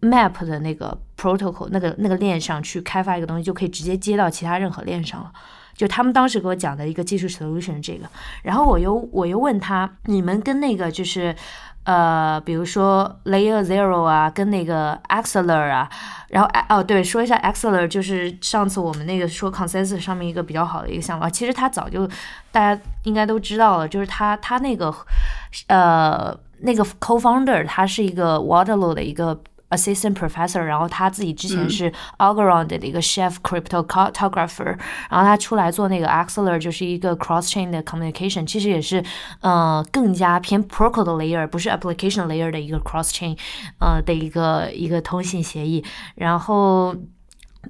[0.00, 5.32] map 的那个 protocol 那个那个链上去开发一个东西，就可以直接接到其他任何链上了。
[5.76, 8.08] 就他们当时给我讲的一个技术 solution 这个，
[8.42, 11.36] 然后我又我又问他，你们跟那个就是。
[11.84, 15.88] 呃，比如说 Layer Zero 啊，跟那个 Axler 啊，
[16.28, 22.06] 然后哦对，说一下 Axler，就是上次我们那个说 Consensus 上面一个比较好的一个想法，其实他早就
[22.50, 24.94] 大家应该都知道了，就是他他那个
[25.68, 29.40] 呃那个 Co-founder 他是一个 Waterloo 的一个。
[29.76, 34.76] Assistant professor，然后他自己之前是 Algorand 的一个 chef cryptographer，
[35.10, 39.02] 然后他出来做那个 Axler，就是一个 cross chain 的 communication，其实也是
[39.40, 43.36] 呃更加偏 protocol 的 layer，不是 application layer 的一个 cross chain，
[43.80, 45.84] 呃的一个一个通信协议。
[46.14, 46.94] 然后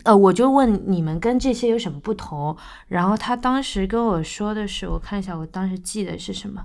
[0.02, 2.56] 呃我就问你们跟这些有什么不同？
[2.88, 6.64] 然后他当时跟我说的是，我看一下我当时记得是什么。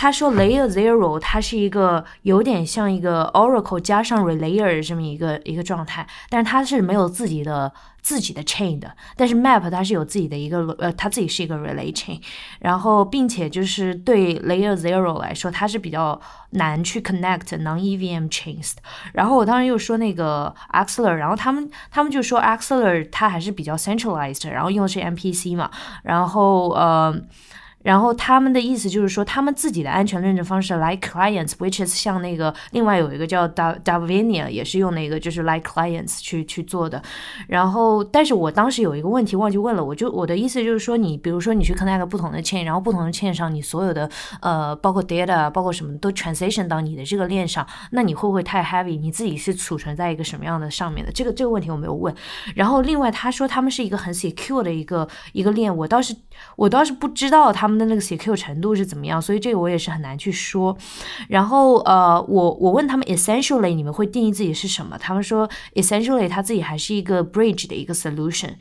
[0.00, 8.90] 他说，Layer Zero 它是一个有点像一个 Oracle 加上 Relayer 这么一个一个状态，但是它是没有自己的自己的 chain 的。
[9.14, 12.18] 但是 Map 它是有自己的一个呃，它自己是一个 Relay chain，
[12.60, 16.18] 然后并且就是对 Layer Zero 来说，它是比较
[16.52, 18.80] 难去 connect non EVM chains 的。
[19.12, 25.70] 然后我当时又说那个 Axler，然后他们他们就说 Axler 它还是比较 centralized，然后用的是 MPC 嘛，
[26.04, 27.14] 然后呃。
[27.82, 37.02] 然后他们的意思就是说，他们自己的安全认证方式 like clients，which is 像那个另外有一个叫 Da Davinia，也是用那个就是 like clients 去去做的。
[37.48, 44.08] 然后，但是我当时有一个问题忘记问了，我就我的意思就是说，你比如说你去 connect 不同的 chain，然后不同的 chain 上你所有的
[44.42, 49.00] 呃包括 data 包括什么都 transition 到你的这个链上，那你会不会太 heavy？
[49.00, 51.10] 你自己是储存在一个什么样的上面的？
[51.12, 52.14] 这个这个问题我没有问。
[52.54, 56.14] 然后另外他说他们是一个很 secure 的一个一个链，我倒是
[56.56, 57.80] 我倒是不知道他们他们。
[57.80, 59.22] 的那个 secure 程度是怎么样？
[59.22, 60.76] 所以这个我也是很难去说。
[61.30, 64.98] 然后呃，我我问他们 essentially 你们会定义自己是什么？
[64.98, 68.56] 他们说 essentially 他自己还是一个 bridge 的一个 solution，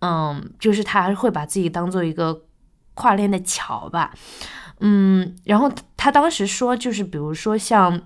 [0.00, 2.42] 嗯，就是他还会把自己当做一个
[2.94, 4.12] 跨链的桥吧。
[4.80, 8.00] 嗯，然后他当时说就是比如说像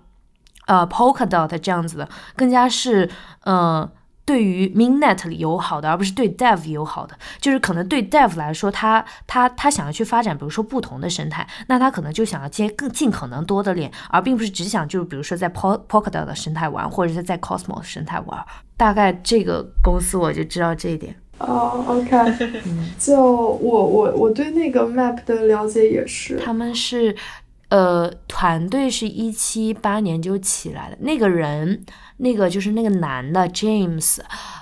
[0.67, 3.09] 呃 Polkadot 这样子的，更加是
[3.47, 3.91] 嗯。
[4.25, 18.45] 对于 Mainnet 友好的，而不是对 Dev 友好的，就是可能对 Dev 来说，他他他想要去发展，比如说不同的生态，那他可能就想要接更尽可能多的链，而并不是只想就比如说在 Polkadot 的生态玩，或者是在 Cosmos 生态玩。
[18.77, 21.15] 大概这个公司我就知道这一点。
[21.39, 22.63] 哦，OK，
[22.99, 27.17] 就我我我对那个 Map 的了解也是，他们是。
[27.73, 31.83] 呃，团队是一七一八年就起来的，那个人，
[32.19, 34.19] 那个就是那个男的 James，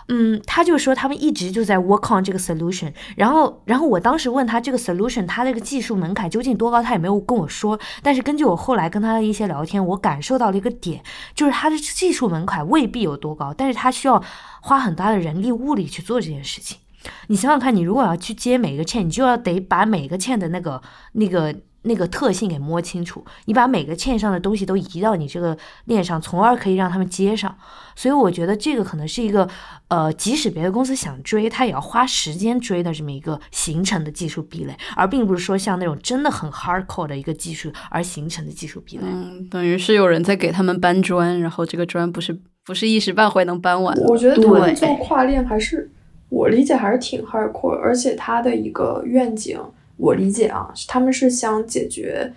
[0.07, 11.03] 嗯，他就说他们一直就在 work on 这个 solution，然后，然后我当时问他这个 solution，他这个技术门槛究竟多高，他也没有跟我说，但是根据我后来跟他的一些聊天，我感受到了一个点，
[11.35, 14.23] 就是他的技术门槛未必有多高，但是他需要
[14.61, 16.79] 花很大的人力物力去做这件事情。
[17.27, 20.81] 你想想看，你如果要去接每个 chain，你就要得把每个 chain 的那个
[21.14, 21.53] 那个。
[21.83, 27.57] 那个特性给摸清楚，你把每个线上的东西都移到你这个链上，从而可以让他们接上。
[27.97, 29.49] 所以我觉得这个可能是一个，
[29.88, 39.05] 呃，即使别的公司想追，他也要花时间追的这么一个形成的技术壁垒，而并不是说像那种真的很 hardcore 的一个技术而形成的技术壁垒。
[39.07, 43.95] 嗯，等于是有人在给他们搬砖，然后这个砖不是不是一时半会能搬完。
[44.03, 45.90] 我觉得他们做跨链还是
[46.29, 49.59] 我理解还是挺 hardcore，而且它的一个愿景。
[50.01, 52.33] 我理解啊，他们是想解决，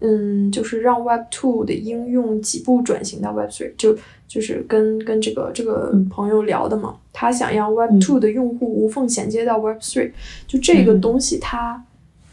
[0.00, 10.12] 嗯，就是让 Web Two 的应用几步转型到 Web Three，就就是跟跟这个这个朋友聊的嘛，他想让 Web Two 的用户无缝衔接到 Web Three，
[10.46, 11.84] 就这个东西它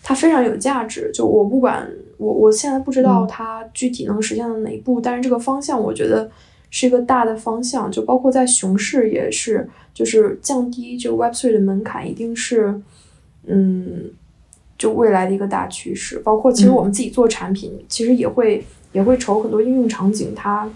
[0.03, 1.09] 它非常有价值。
[1.11, 6.29] 就我不管我我现在不知道它具体能实现到哪一步，但是这个方向我觉得
[6.69, 12.79] 是一个大的方向，就包括在熊市也是，就是降低这个 Web Three 的门槛，一定是
[13.47, 14.11] 嗯。
[14.77, 18.61] 就未来的一个大趋势，包括其实我们自己做产品，其实也会
[18.91, 20.67] 也会愁很多应用场景，它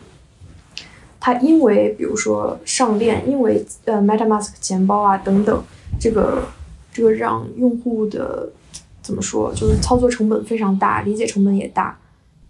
[1.19, 5.61] 它因为比如说上链，因为呃 MetaMask 钱包啊等等，
[5.99, 6.43] 这个
[6.93, 8.49] 这个让用户的
[9.01, 11.99] 怎么说，就是操作成本非常大，理解成本也大。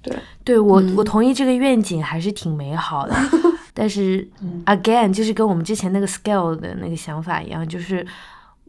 [0.03, 3.15] 对，对我我同意这个愿景还是挺美好的，
[3.73, 4.25] 但是
[4.65, 8.05] again 就是跟我们之前那个 scale 的那个想法一样，就是。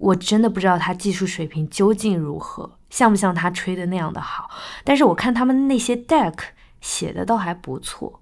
[0.00, 4.50] 我真的不知道他技术水平究竟如何，像不像他吹的那样的好？
[4.82, 6.34] 但是我看他们那些 deck
[6.80, 8.20] 写的倒还不错。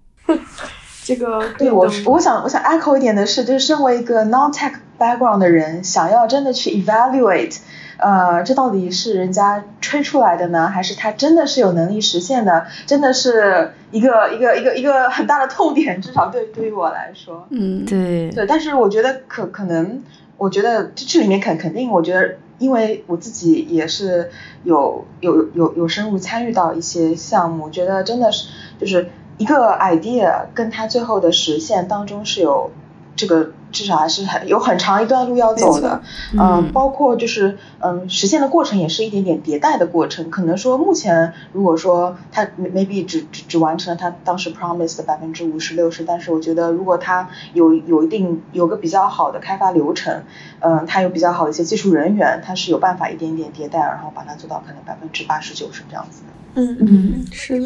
[1.05, 7.59] 这个对我，我想我想 echo 一点的是，就是身为一个 non tech background 的人，想要真的去 evaluate，
[7.99, 12.67] 呃，这到底是人家吹出来的呢，还是他真的是有能力实现的？
[12.87, 20.03] 真的是一个一个一个一个很大的痛点， 至少对对于我来说，嗯，对对，但是我觉得可可能。
[20.37, 24.31] 我觉得这这里面肯肯定，我觉得，因为我自己也是
[24.63, 32.71] 有有有有深入参与到一些项目，觉得真的是就是一个 idea 跟它最后的实现当中是有
[33.17, 33.51] 这个。
[33.71, 36.03] 至少还是很有很长一段路要走的，
[36.39, 40.31] 嗯，包括就是嗯实现的过程也是一点点迭代的过程。
[40.31, 50.23] 可能说目前如果说他 maybe 只只只完成了他当时 promise 的百分之五十六十，但是我觉得如果他有有一定有个比较好的开发流程，
[50.61, 56.28] 嗯，他有比较好的一些技术人员，他是有办法一点点迭代，然后把它做到可能百分之八十九十这样子的。
[56.55, 57.61] 嗯嗯，是。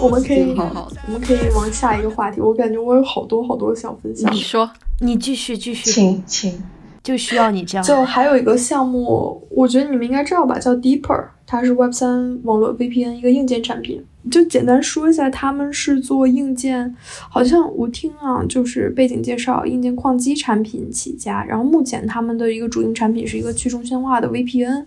[0.00, 0.54] 我们可以，
[1.06, 2.40] 我们可以往下一个话题。
[2.40, 4.32] 我感觉我有好多好多想分享。
[4.32, 6.62] 你说，你继续继续，请请，
[7.02, 7.84] 就需要你这样。
[7.84, 14.04] 就还有一个项目，我觉得你们应该知道吧，叫 Deeper，它是 Web 三网络 VPN 一个硬件产品。
[14.30, 16.94] 就简单说一下，他们是做硬件，
[17.28, 21.44] 好像我听啊，就是背景介绍，硬件矿机产品起家。
[21.44, 24.84] 然后目前他们的一个主营产品是一个去中心化的 VPN，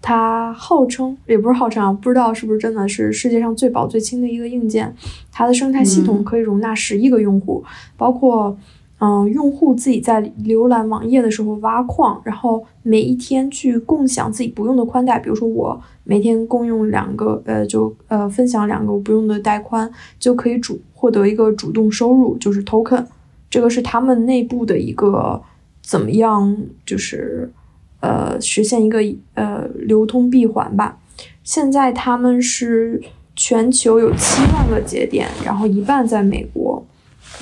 [0.00, 4.94] 它号称也不是号称啊，不知道是不是真的是世界上最薄最轻的一个硬件。
[5.32, 7.64] 它的生态系统可以容纳十亿个用户，
[7.96, 8.56] 包括。
[8.98, 19.90] 嗯，用户自己在浏览网页的时候挖矿，然后每一天去共享自己不用的宽带，比如说我每天共用两个，呃，就呃分享两个我不用的带宽，
[20.20, 23.04] 就可以主获得一个主动收入，就是 token。
[23.50, 25.42] 这个是他们内部的一个
[25.82, 27.50] 怎么样，就是
[27.98, 29.00] 呃实现一个
[29.34, 30.96] 呃流通闭环吧。
[31.42, 33.02] 现在他们是
[33.34, 36.86] 全球有七万个节点，然后一半在美国。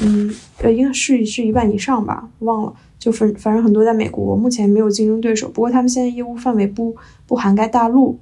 [0.00, 5.48] 嗯，呃，应该是是一半以上吧，忘了，就反反正很多在美国，目前没有竞争对手。
[5.48, 6.96] 不过他们现在业务范围不
[7.26, 8.18] 不涵盖大陆。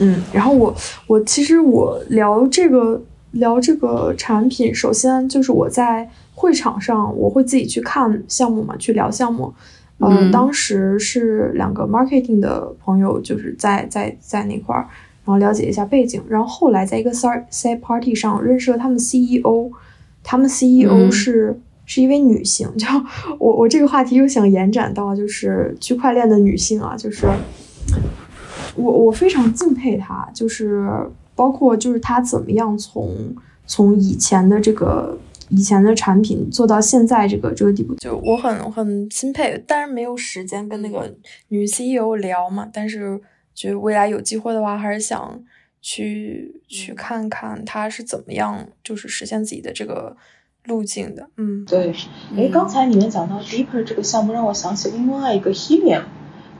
[0.00, 0.74] 嗯，然后我
[1.06, 3.00] 我其实我聊这个
[3.32, 9.52] 聊这个产品，首先就是我在会场上我会自己去看项目嘛，去聊项目。
[9.98, 14.88] 嗯，当时是两个 marketing 的朋友，就是在在在那块儿，
[15.24, 19.70] 然后了解一下背景，然后后来在一个 side party 上认识了他们 CEO。
[20.22, 22.86] 他们 CEO 是是一位女性，就
[23.38, 27.26] 我我这个话题又想延展到就是区块链的女性啊，就是
[28.76, 30.88] 我我非常敬佩他，就是
[31.34, 33.34] 包括就是他怎么样从
[33.66, 41.12] 从以前的这个以前的产品做到现在这个这个地步，就我很很钦佩，当然没有时间跟那个
[41.48, 42.68] 女 CEO 聊嘛。
[42.72, 43.20] 但是
[43.54, 45.42] 就未来有机会的话，还是想
[45.80, 50.16] 去去看看她是怎么样，就是实现自己的这个
[50.66, 51.28] 路径的。
[51.36, 51.92] 嗯，对。
[52.36, 56.04] 哎，刚才你们讲到 Deeper 这个项目，让我想起另外一个 Helium，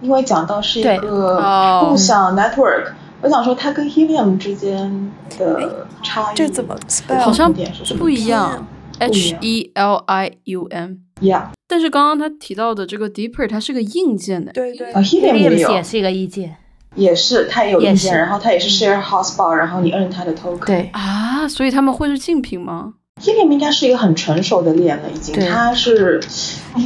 [0.00, 2.92] 因为讲到是一个共享 network。
[3.22, 6.74] 我想说，它跟 Helium 之间的差异，这怎么
[7.22, 7.52] 好像
[7.98, 8.66] 不一样
[8.98, 11.48] ？H E L I U M，Yeah。
[11.68, 14.90] 但是刚刚他提到的这个 Deeper，它是个硬件的，对对。
[14.92, 16.56] 啊，Helium 也有，也是一个硬件，
[16.94, 20.64] 也是它也有硬件，然后它也是 Share Hotspot，然后你摁它的 Token。
[20.64, 26.18] 对啊，所以他们会是竞品吗？Helium 应该是一个很成熟的链了，已经，它是，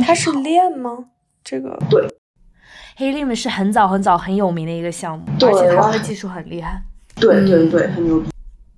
[0.05, 1.05] 它是链吗？
[1.45, 2.05] 这个对。
[2.97, 6.83] Helium 是很早很早很有名的一个项目，而且它的技术很厉害。
[7.17, 8.29] 对对对，很牛逼。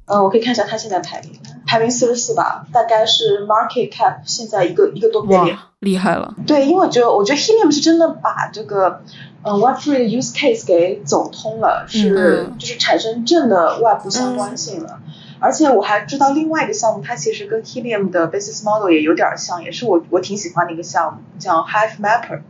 [0.07, 1.33] 嗯，我可以看一下他现在排名，
[1.67, 6.33] 排名四十四吧，大概是 market cap 现在一个一个多 billion，厉害了。
[6.47, 9.03] 对，因为我觉得我觉得 Helium 是真的把这个
[9.43, 15.01] 呃 Web3 的 use case 给走通了，是就是产生正的外部相关性了。
[15.39, 22.41] 而且我还知道另外一个项目，它其实跟 Helium 的 business model 也有点像，也是我我挺喜欢的一个项目，叫 Hive Mapper，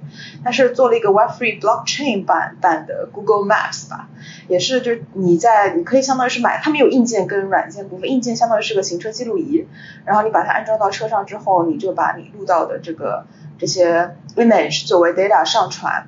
[0.44, 4.08] 它是做了一个 Web3 blockchain 版版的 Google Maps 吧，
[4.48, 9.66] 也是就你在你可以相当于是买，他们有硬件跟软件部分，硬件相当于是个行车记录仪，
[10.04, 13.26] 然后你把它安装到车上之后，你就把你录到的这个
[13.58, 16.06] 这些 image 作为 data 上传。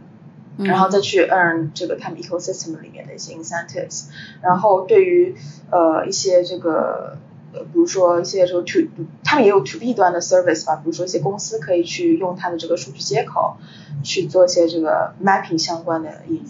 [0.58, 4.06] 然后再去 earn 这个他们 ecosystem 里面的一些 incentives，
[4.42, 5.34] 然后对于
[5.70, 7.16] 呃一些这个
[7.52, 8.80] 呃比如说一些说 to
[9.22, 13.56] 他们也有 to B 端的 service 吧，比如说一些公司可以去用它的这个数据接口
[14.02, 16.46] 去做一些这个 mapping 相关的应用。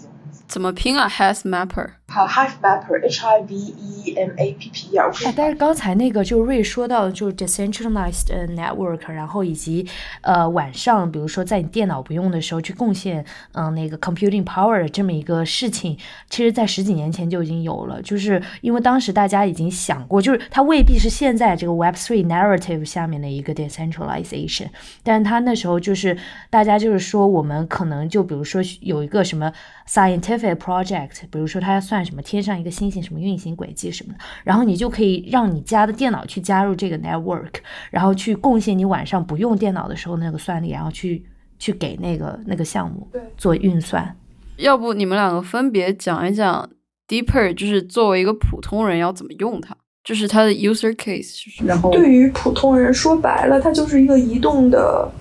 [0.47, 1.98] 怎么拼啊？Has Mapper。
[2.09, 5.11] 好，Hive Mapper，H I V E M A P P E R。
[5.25, 9.87] 哎，但是刚才那个就瑞说到，就是 decentralized network，然后以及
[10.21, 15.95] 呃晚上，比如说在你电脑不用的时候去贡献嗯那个 computing power 的这么一个事情，
[16.29, 18.01] 其实在十几年前就已经有了。
[18.01, 24.69] 就是因为当时大家已经想过，就是它未必是现在这个 Web three narrative 下面的一个 decentralization，
[25.03, 26.17] 但是它那时候就是
[26.49, 29.53] 大家就是说，我们可能就比如说有一个什么
[29.87, 32.09] scientific project，比如说它要算。
[32.09, 37.55] 什么天上一个星星什么运行轨迹什么的，然后你就可以让你家的电脑去加入这个 network，
[37.91, 41.23] 然后去贡献你晚上不用电脑的时候那个算力，然后去
[41.59, 43.05] 去给那个那个项目
[43.37, 44.15] 做运算。
[44.55, 46.67] 要不你们两个分别讲一讲
[47.07, 51.45] Deeper，就是作为一个普通人要怎么用它，就是它的 user case。
[51.65, 55.11] 然后对于普通人说白了，它就是一个移动的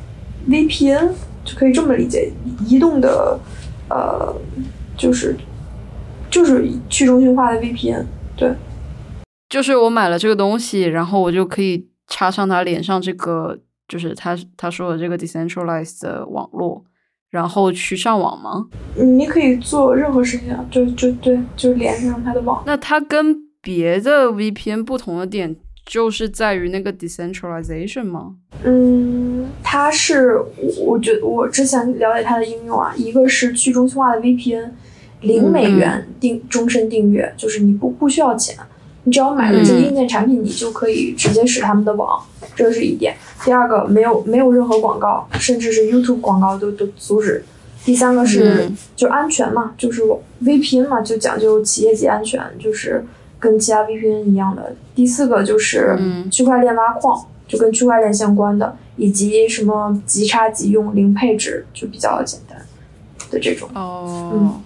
[0.49, 1.11] VPN，
[1.45, 2.31] 就可以这么理解，
[2.65, 3.39] 移动的
[3.91, 4.33] 呃
[4.97, 5.37] 就是。
[6.31, 8.05] 就是去中心化的 VPN，
[8.37, 8.53] 对，
[9.49, 13.59] 就是我买了这个东西，然后我就可以插上它连上这个，
[13.89, 16.85] 就是他他说的这个 decentralized 的网络，
[17.31, 18.67] 然后去上网吗？
[18.97, 22.63] 你可以做任何事情，就就对，就连上它的网。
[22.67, 25.57] 那它跟别的 VPN 不同的点，
[25.87, 28.35] 就是在于那个 decentralization 吗？
[28.65, 30.39] 嗯，它是，
[30.85, 34.71] 我觉我之前了解它的应用啊，一个是去中心化的 VPN。
[35.21, 38.57] 零美元订终身订阅，就是你不不需要钱，
[39.05, 42.21] 你只要买了这个硬件产品，你就可以直接使他们的网，
[42.55, 43.17] 这是一点。
[43.45, 47.45] 第二个，没有没有任何广告，甚至是 YouTube 广告都都阻止。
[47.85, 50.03] 第三个是就安全嘛，就是
[50.45, 53.05] VPN 嘛，就讲究企业级安全，就是
[53.39, 54.75] 跟其他 VPN 一样的。
[54.95, 55.99] 第四个就是
[56.31, 62.59] 区块链挖矿，就跟区块链相关的，以及什么即插即用零配置，就比较简单
[63.31, 63.69] 的这种。
[63.75, 64.61] 哦，嗯。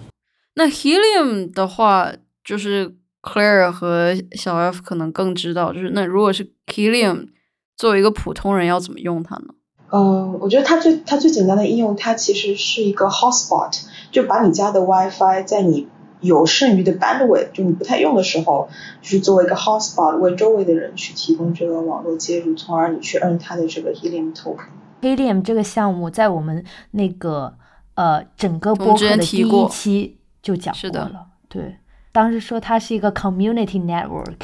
[0.55, 2.11] 那 Helium 的话，
[2.43, 7.27] 就是 Claire 和小 F 可能更知道，就是那如果是 Helium
[7.75, 9.55] 作为一个普通人要怎么用它呢？
[9.89, 15.87] 嗯，我觉得它最它最简单的应用，它其实是一个 Hotspot，就把你家的 WiFi 在你
[16.19, 18.69] 有剩余的 bandwidth，就你不太用的时候，
[19.01, 24.67] 就是作为一个 Hotspot 为周围的人去提供这个网络接入，从而你去 earn 它的这个 Helium token。
[25.01, 27.55] Helium 这个项目在我们那个
[27.95, 30.17] 呃整个播客的第一期。
[30.43, 31.77] 就讲过了，对，
[32.11, 34.35] 当时说它是一个 community network，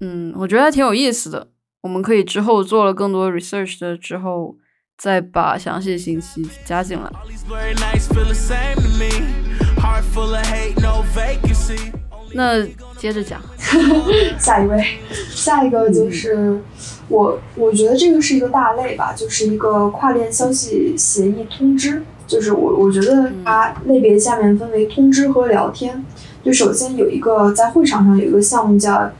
[0.00, 1.46] 嗯，我觉得还挺有意思的。
[1.82, 4.56] 我们可以之后做了更多 research 的之后，
[4.96, 7.10] 再把详细信息加进来。
[12.34, 12.64] 那
[12.96, 13.42] 接着讲，
[14.38, 14.82] 下一位，
[15.12, 16.58] 下一个就是
[17.12, 22.02] 我，我觉得这个是一个大类吧，就是一个跨链消息协议通知。
[22.26, 26.02] 就是我，我觉得它类别下面分为通知和聊天。
[26.42, 29.10] 就首先有一个在会场上有一个项目叫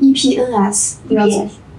[0.00, 0.94] EPNS，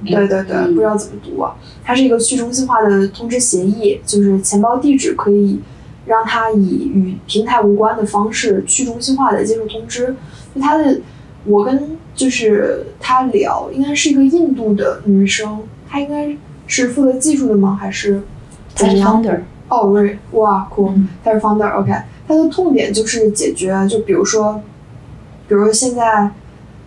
[0.05, 1.55] 对对对，嗯不知道怎么读啊。
[1.83, 5.59] 它是一个去中心化的通知协议，就是钱包地址可以
[6.05, 10.15] 让它以与平台无关的方式去中心化的接受通知。
[10.55, 11.01] 就它的，
[11.43, 17.77] 我跟就是他聊，应该是一个印度的女生，她应该是负责技术的吗？
[17.79, 18.21] 还是
[18.73, 19.39] 怎么样 founder
[19.69, 21.91] 哦，瑞，哇，酷嗯，他是 founder，OK，、
[22.27, 24.61] 他的痛点就是解决，就比如说，
[25.47, 26.31] 比如说现在，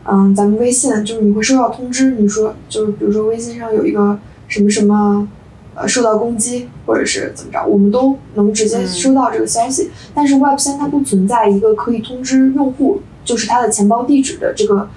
[0.04, 4.18] 嗯，咱们微信就是你会收到通知，你说就是比如说微信上有一个
[4.48, 5.28] 什么什么，
[5.76, 9.90] 呃，受到攻击或者是怎么着，我们都能直接嗯收到这个消息。
[10.12, 14.88] 但是 Web 三它不存在一个可以通知用户，就是他的钱包地址的这个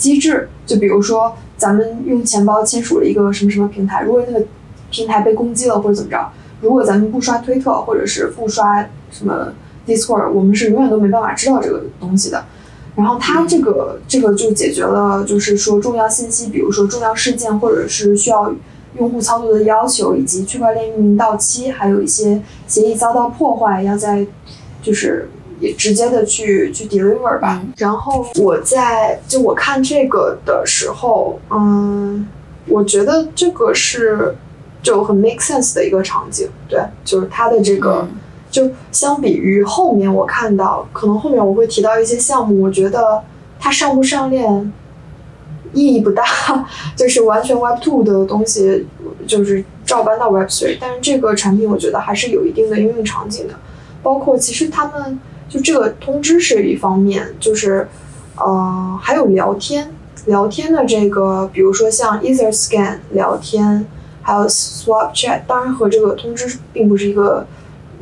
[0.00, 0.48] 机制。
[0.66, 4.44] 就比如说咱们用钱包签署了一个什么什么平台，如果那个
[4.90, 6.28] 平台被攻击了或者怎么着。
[6.62, 9.52] 如果咱们不刷推特或者是不刷什么
[9.86, 12.44] Discord，我们是永远都没办法知道这个东西的。
[12.96, 18.52] 然后它这个这个就解决了，就是说重要信息，比如说重要事件或者是需要
[18.98, 24.26] 用户操作的要求，以及区块链运营到期，还有一些协议遭到破坏，要在
[24.82, 25.30] 就是
[25.60, 27.60] 也直接的去去 deliver 吧。
[27.62, 32.26] 嗯然后我在就我看这个的时候，嗯，
[32.66, 34.34] 我觉得这个是
[34.82, 38.06] 就很 make sense 的一个场景，对，就是它的这个。
[38.10, 38.16] 嗯
[38.50, 43.22] 就相比于后面我看到，可能后面我会提到一些项目，我觉得
[43.60, 44.72] 它上不上链
[45.72, 46.24] 意义不大，
[46.96, 48.88] 就是完全 Web Two 的东西，
[49.24, 50.78] 就是照搬到 Web Three。
[50.80, 53.54] 但是这个产品我觉得还是有一定的应用场景的，
[54.02, 55.20] 包括其实他们
[55.50, 57.86] 就这个通知是一方面，就是
[58.36, 59.92] 呃还有聊天，
[60.24, 63.84] 聊天的这个，比如说像 EtherScan 聊天，
[64.22, 67.46] 还有 Swap Chat，当然和这个通知并不是一个。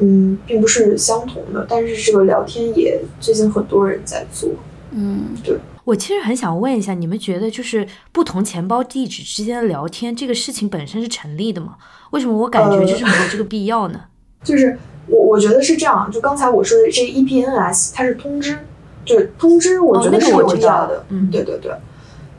[0.00, 4.48] 嗯，并不是相同的，但是这个聊天也最近很多人在做。
[4.92, 11.74] 嗯，对我其实很想问一下，你们觉得就是不同钱包地址之间的聊天这个事情本身是成立的吗？
[12.12, 14.02] 为什么我感觉就是没有这个必要呢？
[14.44, 14.78] 就是
[15.08, 18.58] 我我觉得是这样，就刚才我说的这 EPNS，它是通知，
[19.04, 21.04] 就是通知，我觉得是有必要的。
[21.08, 21.72] 嗯，对对对。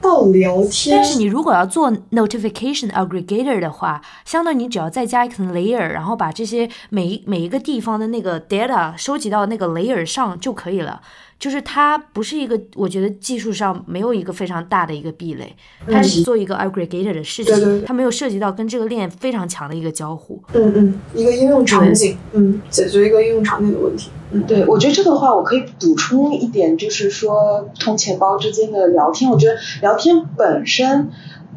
[0.02, 11.02] 到聊天，但是你如果要做 notification aggregator 的话，相当于你只要再加一层 layer，然后把这些每一每一个地方的那个 data 收集到那个 layer 上就可以了。
[11.40, 15.56] 就是它不是一个，我觉得技术上没有一个非常大的一个壁垒，
[15.88, 20.44] 它是做一个 aggregator 的事情，对对对它没有涉及到跟这个链非常强的一个交互。
[20.54, 24.10] 嗯嗯，一个应用场景，嗯，解决一个应用场景的问题。
[24.32, 31.10] 嗯，对，我觉得这个的话，我可以补充一点，就是说不同钱包之间的聊天，我觉得聊天本身。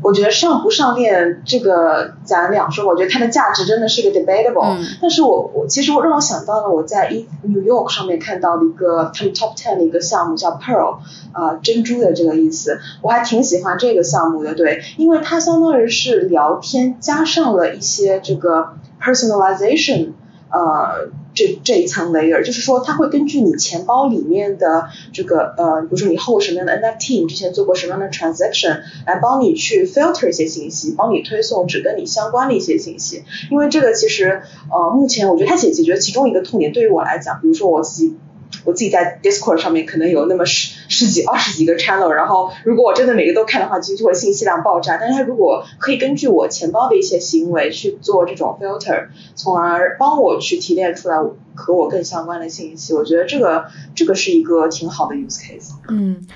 [0.02, 10.98] 我觉得上不上链这个咱两说，我觉得它的价值真的是个 debatable、嗯但是我我其实我让我想到了我在一 New York 上面看到的一个他们 top ten 的一个项目叫 Pearl，
[11.32, 20.12] 呃珍珠的这个意思，我还挺喜欢这个项目的，对，因为它相当于是聊天加上了一些这个 personalization。
[20.54, 33.24] 呃，这这一层 layer，就是说它会根据你钱包里面的这个呃，比如说你 hold 什么样的 NFT，你之前做过什么样的 transaction，来帮你去 filter 一些信息，帮你推送只跟你相关的一些信息。
[33.50, 38.16] 因为这个其实呃，目前我觉得它解解决其中一个痛点，对于我来讲，比如说我自己。
[38.64, 44.98] 我自己在 Discord 上面可能有那么十十几、二十几个 channel，然后如果我真的每个都看的话，其实就会信息量爆炸。
[44.98, 51.16] 但是它如果可以根据我钱包的一些行为去做这种 filter，从而帮我去提炼出来
[51.54, 55.72] 和我更相关的信息，我觉得这个这个是一个挺好的 use case。
[55.88, 56.26] 嗯，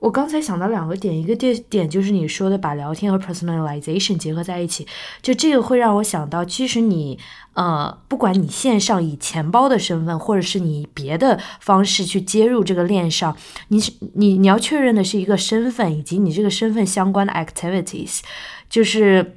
[0.00, 4.86] 我刚才想到两个点，一个点点就是你说的把聊天和 personalization 结合在一起，
[5.22, 7.18] 就这个会让我想到，其实你
[7.52, 13.36] 呃，不管你线上以钱包的身份，或者是你别的方式去接入这个链上，
[13.68, 18.20] 你是你你要确认的是一个身份以及你这个身份相关的 activities，
[18.68, 19.36] 就是。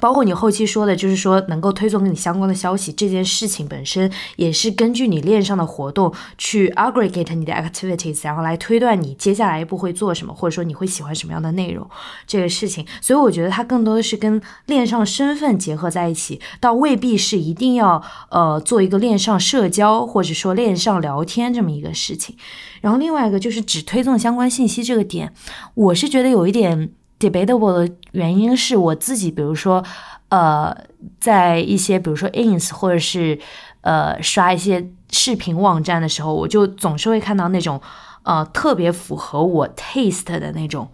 [0.00, 11.88] 包括你后期说的，就是说能够推送跟你相关的消息，这件事情本身也是根据你链上的活动去 aggregate 你的 activities，然后来推断你接下来一步会做什么，或者说你会喜欢什么样的内容
[12.26, 12.86] 这个事情。
[13.00, 22.36] 所以我觉得它更多的是跟链上身份结合在一起，倒未必是一定要呃做一个链上社交或者说链上聊天这么一个事情。
[22.80, 25.34] 然后另外一个就是只推送相关信息这个点，
[25.74, 26.90] 我是觉得有一点。
[27.20, 29.84] Debatable 的原因是我自己，比如说，
[30.30, 30.74] 呃，
[31.20, 33.38] 在一些比如说 ins 或者是
[33.82, 37.80] 呃刷一些视频网站的时候，我就总是会看到那种
[38.22, 40.88] 呃特别符合我 taste 的那种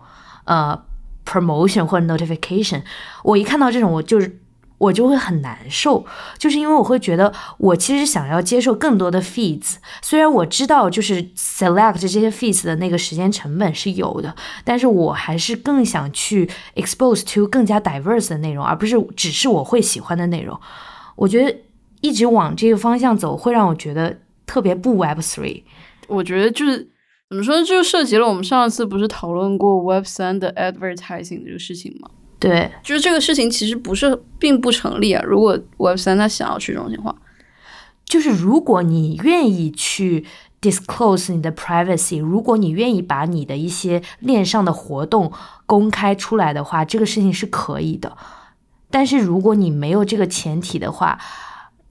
[0.44, 0.78] 呃
[1.24, 2.82] promotion 或者 notification。
[3.22, 4.40] 我一看到这种，我就是
[4.78, 6.04] 我就会很难受，
[6.38, 20.58] 就是因为我会觉得我其实想要接受更多的 feeds，虽然我知道就是 select 这些 feeds 的那个时间成本是有的，但是我还是更想去 expose to 更加 diverse 的内容，而不是只是我会喜欢的内容。
[21.14, 21.56] 我觉得
[22.02, 25.62] 一直往这个方向走，会让我觉得特别不 Web three。
[26.08, 26.90] 我觉得就是
[27.30, 32.10] 怎么说，就涉及了我们上次不是讨论过 Web 三的 advertising 这个事情吗？
[32.38, 35.22] 对，就是这个事情其实不是并不成立啊。
[35.26, 37.14] 如果 Web 三它想要去中心化，
[38.04, 40.24] 就是如果你愿意去
[40.60, 45.32] disclose 你的 privacy，如果你愿意把你的一些链上的活动
[45.64, 48.16] 公开出来的话，这个事情是可以的。
[48.90, 51.18] 但是如果你没有这个前提的话，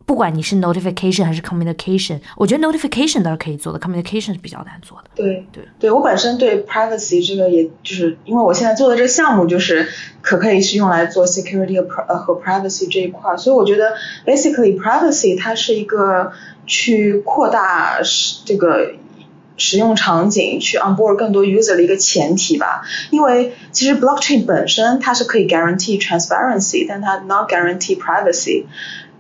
[0.06, 5.10] 不管你是 notification 还是 communication，我觉得 notification 倒是可以做的，communication 是比较难做的。
[5.16, 9.88] 对对对，我本身对 privacy 这个，也就是因为我现在做的这个项目，就是
[10.22, 13.94] 可可以是用来做 security 和呃和 privacy 这一块，所以我觉得
[14.26, 16.32] basically privacy 它是一个
[16.68, 18.00] 去扩大
[18.46, 18.92] 这个
[19.58, 22.84] 使用场景，去 onboard 更多 user 的一个前提吧。
[23.10, 28.66] 因为其实 blockchain 本身它是可以 guarantee transparency，但它 not guarantee privacy。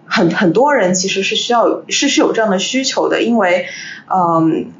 [0.07, 3.65] 很很多人其实是需要是是有这样的需求的，因为，
[4.07, 4.71] 嗯，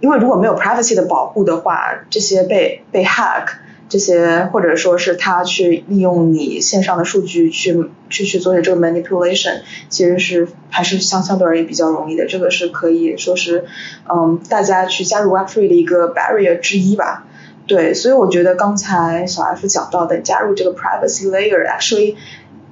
[0.00, 3.48] 因为如果没有 privacy 的保护的话，这些被被 hack
[3.88, 13.66] 这些或者说是他去利用你线上的数据去去去做这个 manipulation，其实是还是相相对而言比较容易的，这个是可以说是
[14.08, 17.26] 嗯大家去加入 Web3 的一个 barrier 之一吧。
[17.66, 22.16] 对，所以我觉得刚才小 F 讲到的加入这个 privacy layer，actually。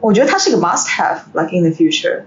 [0.00, 2.22] 我觉得它是个 must have，like in the future。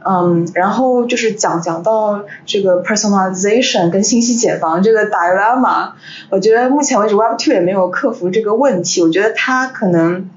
[0.00, 5.90] 嗯，然后就是讲讲到这个 personalization 跟信息茧房这个 dilemma，
[6.30, 9.02] 我觉得目前为止 Web two 也没有克服这个问题。
[9.02, 10.30] 我觉得它可能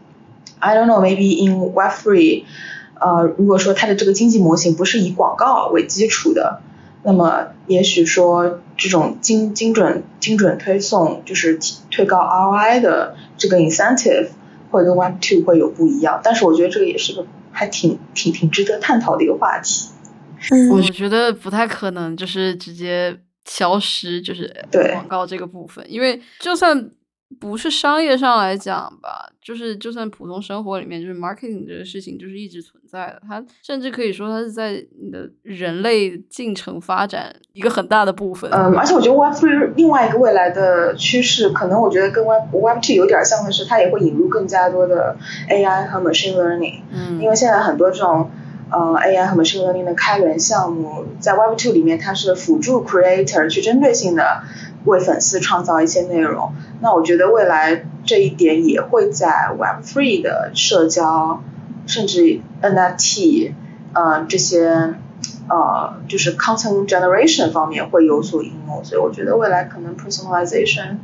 [0.58, 2.46] ，I don't know，maybe in Web three，
[3.00, 6.62] 呃，如果说它的这个经济模型不是以广告为基础的，
[7.04, 11.60] 那么也许说这种精精准精准推送就是
[11.92, 14.30] 推高 ROI 的这个 incentive。
[14.72, 19.90] 会跟 Web Two 会有不一样，但是我觉得这个也是个还挺挺挺值得探讨的一个话题。
[20.52, 24.52] 嗯，我觉得不太可能，就是直接消失，就是
[24.94, 26.92] 广告这个部分，因为就算。
[27.40, 33.22] 不是商业上来讲吧，就是就算普通生活里面，就是 marketing 这个事情就是一直存在的。
[33.28, 38.52] 它甚至可以说它是在你的人类进程发展一个很大的部分。
[38.52, 45.16] 嗯，而且我觉得 Web Three 另外一个未来的趋势，可能我觉得跟 Web Web Two 有点像的是，它也会引入更加多的
[45.50, 46.82] AI 和 machine learning。
[46.92, 48.30] 嗯，因为现在很多这种
[48.70, 54.44] 呃 AI 和 machine learning 的开源项目，在 Web Two 里面，它是辅助 creator 去针对性的。
[54.86, 61.44] 为粉丝创造一些内容，那我觉得未来这一点也会在 Web Three 的社交，
[61.86, 63.54] 甚至 NFT，
[63.94, 64.96] 呃这些
[65.48, 70.98] 呃就是 content generation 方面会有所应用，所以我觉得未来可能 personalization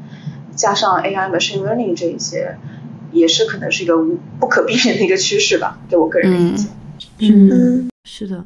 [0.56, 2.58] 加上 AI machine learning 这一些，
[3.12, 3.96] 也是可能是一个
[4.40, 6.68] 不可避免的一个趋势吧，对我个人的意见。
[7.20, 8.44] 嗯，是的。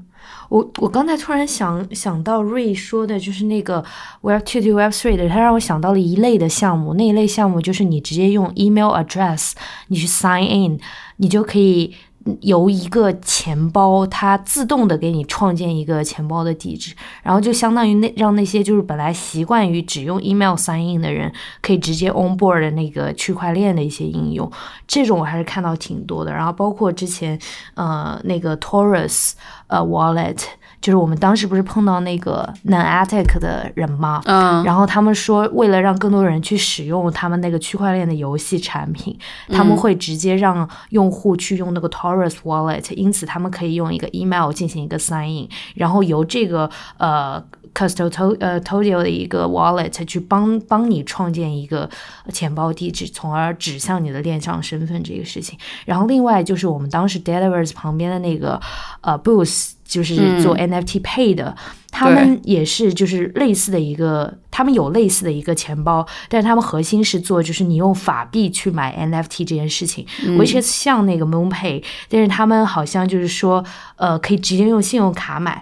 [0.52, 3.82] 我我刚才突然想想到瑞说的，就是那个
[4.20, 6.94] Web Two to Web Three 的，他让我想到了一类的项目。
[6.96, 9.54] 那一类项目就是你直接用 email address，
[9.88, 10.78] 你去 sign in，
[11.16, 11.96] 你就可以
[12.42, 24.52] 由一个钱包，它自动的给你创建一个钱包的地址，然后就相当于那让那些就是本来习惯于只用 email sign in 的人，可以直接 on board 的那个区块链的一些应用。
[24.88, 26.32] 这种我还是看到挺多的。
[26.32, 27.40] 然后包括之前
[27.76, 29.34] 呃那个 Taurus。
[29.72, 30.38] 呃，wallet
[30.82, 34.22] 就是我们当时不是碰到那个 Nanatic 的人吗？
[34.26, 39.18] 嗯，然后他们说，为了让更多人去使用他们那个区块链的游戏产品，
[39.50, 47.42] 他们会直接让用户去用那个 Taurus wallet，因此他们可以用一个 email 进行一个 sign in，然后由这个呃
[47.74, 51.90] custodial 呃 custodial 的一个 wallet 去帮帮你创建一个
[52.32, 55.58] 钱包地址，从而指向你的链上身份这个事情。
[55.86, 58.60] 然后另外就是我们当时 Delivers 旁边的那个
[59.02, 59.72] 呃 booth。
[59.92, 61.54] 就是做 NFT Pay 的，
[61.92, 70.06] 他们也是就是类似的一个，他们有类似的一个钱包，但是他们核心是做就是你用法币去买 NFT 这件事情
[70.38, 73.66] ，which is 像那个 Moon Pay，但是他们好像就是说，
[73.98, 75.62] 呃，可以直接用信用卡买。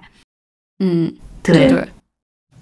[0.78, 1.90] 嗯，对对。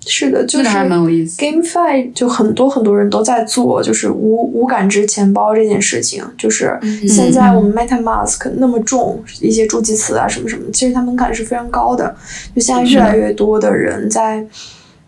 [0.07, 6.23] 是的，就是 GameFi 就很多很多人都在做，就是无无感知钱包这件事情。
[6.37, 12.15] 就是现在我们 MetaMask 那么重一些助记词啊什么什么，其实它门槛是非常高的。
[12.55, 14.45] 就现在越来越多的人在，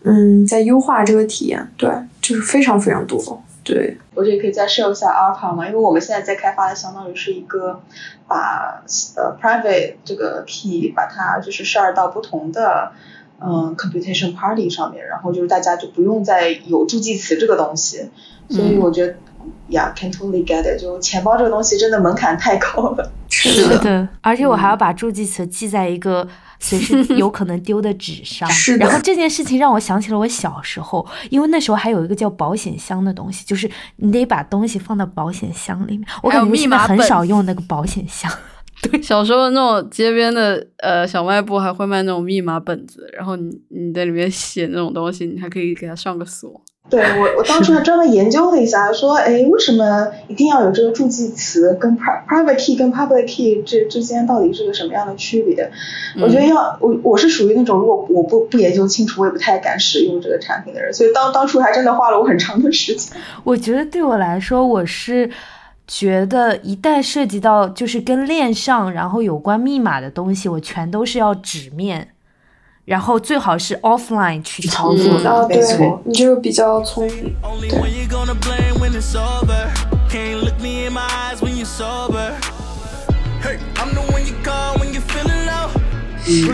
[0.04, 1.66] 嗯，在优化这个体验。
[1.78, 1.90] 对，
[2.22, 3.42] 就是非常非常多。
[3.64, 7.80] 对，我觉得可以再 show 一下 Alpha 嘛，因为我们现在在开发的相当于是一个
[8.28, 8.84] 把
[9.16, 12.92] 呃 private 这个 key 把它就是 share 到不同的
[13.42, 18.10] 嗯 computation party 上面，然后就是大家就不用再有助记词这个东西，
[18.50, 19.16] 所以我觉得。
[19.70, 20.82] Yeah, can totally get it。
[20.82, 23.12] 就钱包这个东西真的门槛太高了。
[23.30, 26.28] 是的，而且我还要把助记词记在一个
[26.60, 28.50] 随时 有可能丢的纸上。
[28.50, 28.86] 是的。
[28.86, 36.06] 然后这件事情让我想起了我小时候，因为那时候还有一个叫保险箱的东西，就是你得把东西放到保险箱里面。
[36.22, 38.30] 我感觉现在很少用那个保险箱。
[38.90, 46.62] 对，小时候那种街边的呃小卖部还会卖那种密码本子，然后你你在里面写那种东西，你还可以给它上个锁。
[46.90, 51.78] 对我，我当初还专门研究了一下，说，哎，为什么一定要有这个助记词？
[51.80, 55.70] 跟 private key 跟 public key 这之间到底是个什么样的区别？
[56.20, 63.16] 我觉得要我我是属于那种如果我不不研究清楚，我也不太敢使用这个产品的人，所以当当初还真的花了我很长的时间。
[63.44, 65.30] 我觉得对我来说，我是
[65.90, 72.10] 觉得一旦涉及到就是跟链上然后有关密码的东西，我全都是要纸面。
[72.86, 75.62] 然后最好是 offline 去操作的，对，
[76.06, 77.36] 你这个比较聪明。
[77.70, 77.80] 对。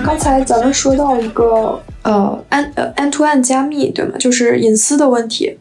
[0.03, 4.15] 刚才咱们说到一个呃，end 呃 end to end 加密，对吗？
[4.17, 5.57] 就是隐私的问题。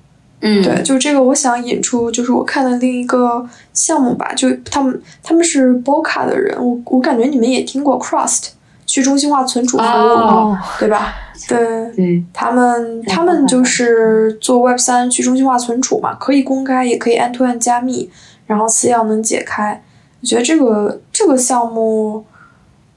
[0.46, 8.50] 嗯，对，就这个，我想引出就是我看的另一个项目吧，就他们他们是 Boca 的人，我我感觉你们也听过 Crust。
[8.86, 11.14] 去中心化存储服务，对吧？
[11.48, 18.10] 对，他们他们就是做 Web 三去中心化存储嘛，可以公开，也可以 end to end 加密，
[18.46, 19.82] 然后私钥能解开。
[20.20, 22.24] 我觉得这个这个项目，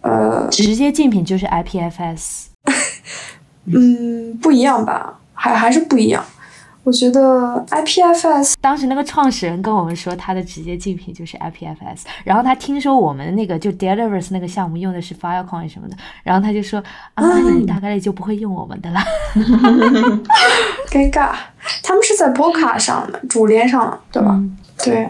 [0.01, 2.47] 呃，直接竞品就是 IPFS，
[3.73, 5.17] 嗯，不一样吧？
[5.33, 6.23] 还还是不一样。
[6.87, 12.03] 我觉得 IPFS 当时那个创始人跟我们说，他的直接竞品就是 IPFS。
[12.23, 16.81] 然后他听说我们那个就 Delivers 那个项目用的是 Filecoin 什么的，然后他就说
[17.15, 19.01] 啊，你大概率就不会用我们的了。
[20.89, 21.35] 尴尬，
[21.83, 24.41] 他们是在波卡上的主链上的，对吧？
[24.81, 25.09] 对，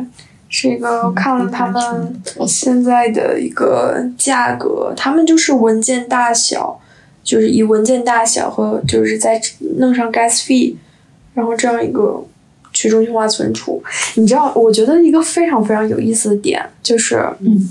[0.50, 6.80] 是一个看了他们现在的一个价格，他们就是文件大小，
[7.24, 9.40] 就是以文件大小和就是在
[9.78, 10.76] 弄上 Gas Fee。
[11.38, 12.26] 然后这样一个
[12.74, 13.80] 去中心化存储，
[14.16, 17.70] 你知道，我觉得一个非常非常有意思的点就是，嗯，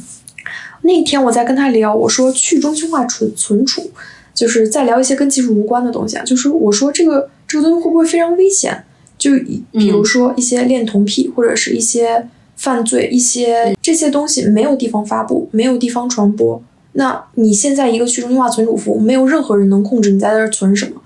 [0.83, 3.91] 那天我在跟他聊，我说去中心化存存储，
[4.33, 8.85] 就是在聊一些跟技术无关的东西啊，就是我说这个这个东西会不会非常危险？
[9.19, 9.33] 就
[9.73, 16.63] 比如说一些恋童癖或者是一些犯罪，一些这些东西没有地方发布，没有地方传播，
[16.93, 21.01] 那你现在一个去中心化存储服务，没有任何人能控制你在那儿存什么。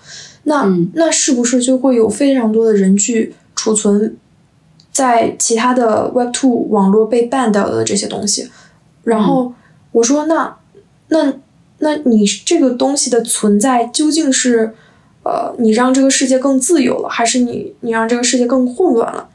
[0.45, 4.17] 那那是不是就会有非常多的人去储存
[4.91, 8.51] 在其他的 Web Two 网络被 ban 掉的这些东西？
[9.05, 9.53] 然后
[9.93, 10.57] 我说，那
[11.09, 11.33] 那
[11.79, 14.75] 那你这个东西的存在究竟是
[15.23, 19.29] 呃，你让这个世界更自由了，还是你你让这个世界更混乱了？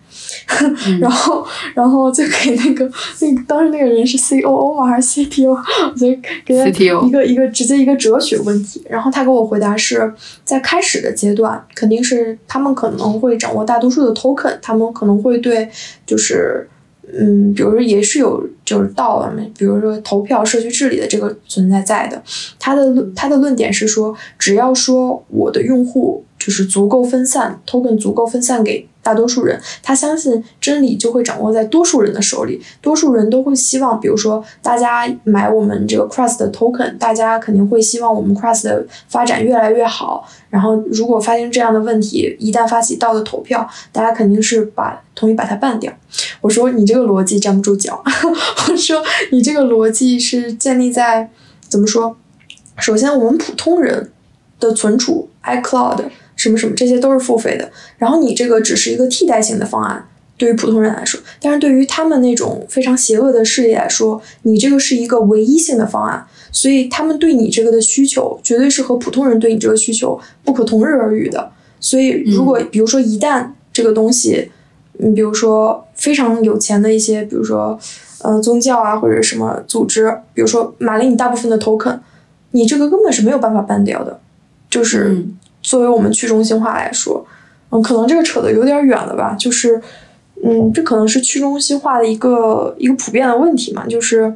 [1.00, 2.90] 然后，然后就给那个
[3.22, 4.88] 那个当时那个人是 C O O 嘛？
[4.88, 5.52] 还是 C T O？
[5.52, 8.84] 我觉得给他一个一个直接一个哲学问题。
[8.90, 10.14] 然后他给我回答是
[10.44, 15.70] 在开始的阶段，肯定是他们可能会掌握大多数的 token，他们可能会对
[16.06, 16.68] 就是
[17.14, 22.22] 嗯，比如说也是有就是到了比如说投票、社区治理的这个存在在的。
[22.60, 28.88] 他的论他的论点是说，只要说我的用户就是足够分散，token 足够分散给。
[29.02, 32.60] 大多数人，他相信真理就会掌握在多数人的手里。
[32.82, 40.28] 多数人都会希望，比如说，大家买我们这个 Crust 的 token，大家肯定会希望我们 Crust 的发展越来越好。
[40.50, 45.94] 然后，如果发现这样的问题，一旦发起道德投票，大家肯定是把同意把它办掉。
[46.42, 48.02] 我说你这个逻辑站不住脚。
[48.72, 51.30] 我说你这个逻辑是建立在
[51.70, 52.18] 怎么说？
[52.80, 54.12] 首先，我们普通人
[54.60, 56.06] 的存储 iCloud。
[56.36, 57.72] 什么什么，这些都是付费的。
[57.98, 60.08] 然后你这个只是一个替代性的方案，
[60.38, 66.26] 对于普通人来说，但是对于他们那种非常邪恶的势力来说，你这个是一个唯一性的方案。
[66.52, 71.52] 所以他们对你这个的需求，绝对是和普通人对你这个需求不可同日而语的。
[71.82, 74.50] 所以，如果比如说一旦这个东西，
[74.94, 77.78] 你比如说非常有钱的一些，比如说
[78.20, 82.00] 呃宗教啊或者什么组织，比如说买了你大部分的 token，
[82.52, 84.22] 你这个根本是没有办法办掉的，
[84.70, 85.26] 就是。
[85.66, 87.26] 作为我们去中心化来说，
[87.72, 89.36] 嗯，可能这个扯的有点远了吧？
[89.38, 89.82] 就是，
[90.44, 93.86] 嗯，这可能是去中心化的一个一个普遍的问题嘛？
[93.88, 94.32] 就是，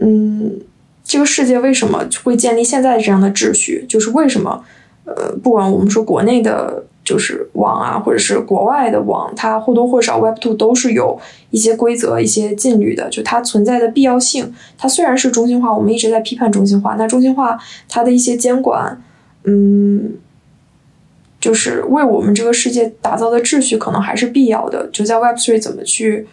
[0.00, 0.58] 嗯，
[1.04, 3.84] 这个世界为什么会建立现在这样的秩序？
[3.86, 4.64] 就是为什么，
[5.04, 11.20] 呃，不管我们说国内的就是网啊，或者是国外的网，它或多或少 Web Two 都是有
[11.50, 14.54] 一些规则、一些禁律的，就它存在的必要性。
[14.78, 17.58] 它虽然是中心化，我们一直在批判中心化，那中心化
[17.88, 19.02] 它的一些监管，
[19.44, 20.12] 嗯，
[21.42, 24.88] 就是为我们这个世界打造的秩序，可能还是必要的。
[24.92, 26.26] 就在 Web Three 怎么去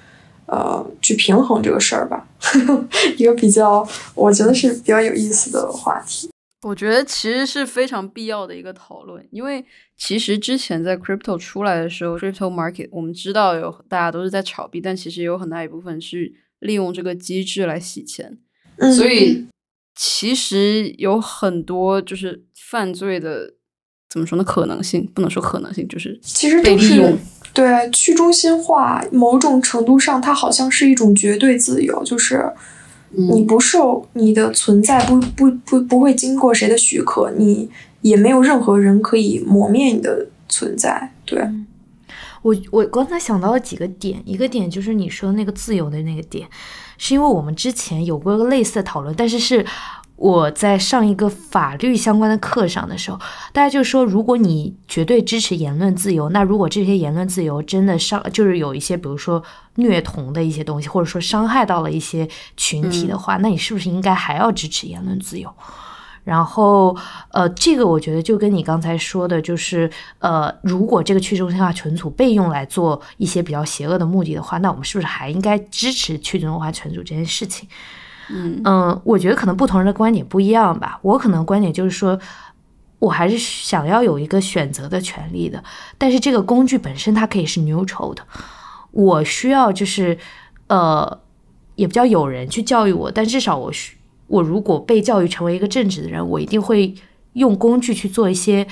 [0.46, 2.28] 呃去平衡这个事儿吧，
[3.18, 6.30] 一个比较我觉得是比较有意思的话题。
[6.62, 9.66] 我觉得其实是非常必要的一个讨论，因为
[9.98, 18.38] 其实之前在 crypto 出来的时候，crypto market 我们知道有大家都是在炒币，但其实有很大一部分是利用这个机制来洗钱，
[18.96, 19.48] 所以
[19.96, 23.54] 其实有很多就是犯罪的
[24.10, 24.44] 怎么说呢？
[24.44, 27.18] 可能性不能说可能性，就是其实被利用。
[27.54, 32.52] 对去中心化，某种程度上它好像是一种绝对自由，就是。
[33.12, 37.68] 你不受你的存在不不不不会经过谁的许可，你
[38.02, 41.12] 也没有任何人可以磨灭你的存在。
[41.26, 41.44] 对，
[42.44, 46.48] 我我刚才想到了几个点，一个点就是你说那个自由的那个点，
[47.00, 49.66] 是因为我们之前有过一个类似的讨论，但是是。
[50.20, 53.18] 我在上一个法律相关的课上的时候，
[53.54, 59.42] 大家就说，如果你绝对支持言论自由，那如果这些言论自由真的伤，就是有一些，比如说
[59.76, 65.50] 虐童的一些东西，或者说伤害到了一些群体的话，那你是不是应该还要支持言论自由？
[66.26, 66.96] 然后，
[67.32, 69.90] 呃，这个我觉得就跟你刚才说的，就是
[70.20, 77.70] 呃，如果这个去中心化存储被用来做一些比较邪恶的目的的话，那我们是不是还应该支持去中心化存储这件事情？
[78.30, 81.00] 嗯我觉得可能不同人的观点不一样吧。
[81.02, 82.20] 我可能观点就是说，
[83.00, 85.64] 我还是想要有一个选择的权利的。
[85.98, 88.22] 但是这个工具本身它可以是 neutral 的。
[88.92, 90.18] 我需要就是
[90.68, 91.20] 呃，
[91.76, 96.94] 也不叫有人去教育我，但至少我需我如果被教育成为一个正直的人，我一定会
[97.34, 98.68] 用工具去做一些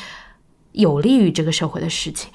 [0.72, 2.32] 有利于这个社会的事情。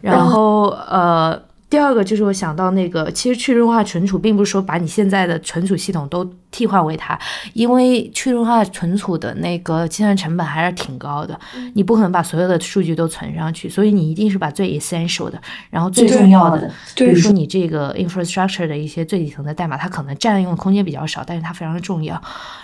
[0.00, 1.48] 然后呃。
[1.70, 7.18] 第二个就是我想到那个，其实去中化存储并不是说把你现在的存储系统都替换为它，
[7.52, 11.38] 因为去中心化存储的那个计算成本还是挺高的，
[11.74, 15.40] 你不可能把所有的数据都存上去，所以你一定是把最 essential 的，
[15.70, 22.20] 然后最重要的，比如说你这个 infrastructure 的一些最底层的代码，它可能占用的空间比较少，但是它非常的重要。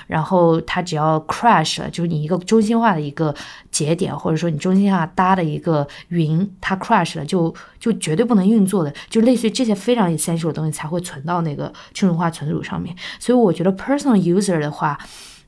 [0.07, 3.35] 然后它只要 crash 了，就是你一个中心化的一个
[3.71, 12.95] 节点，或者说你中心化搭的一个云，它 crash 了，就就绝对不能运作的，就类似于这些非常 essential 的东西才会存到那个去中心化存储上面。
[13.19, 14.99] 所以我觉得 personal user 的话，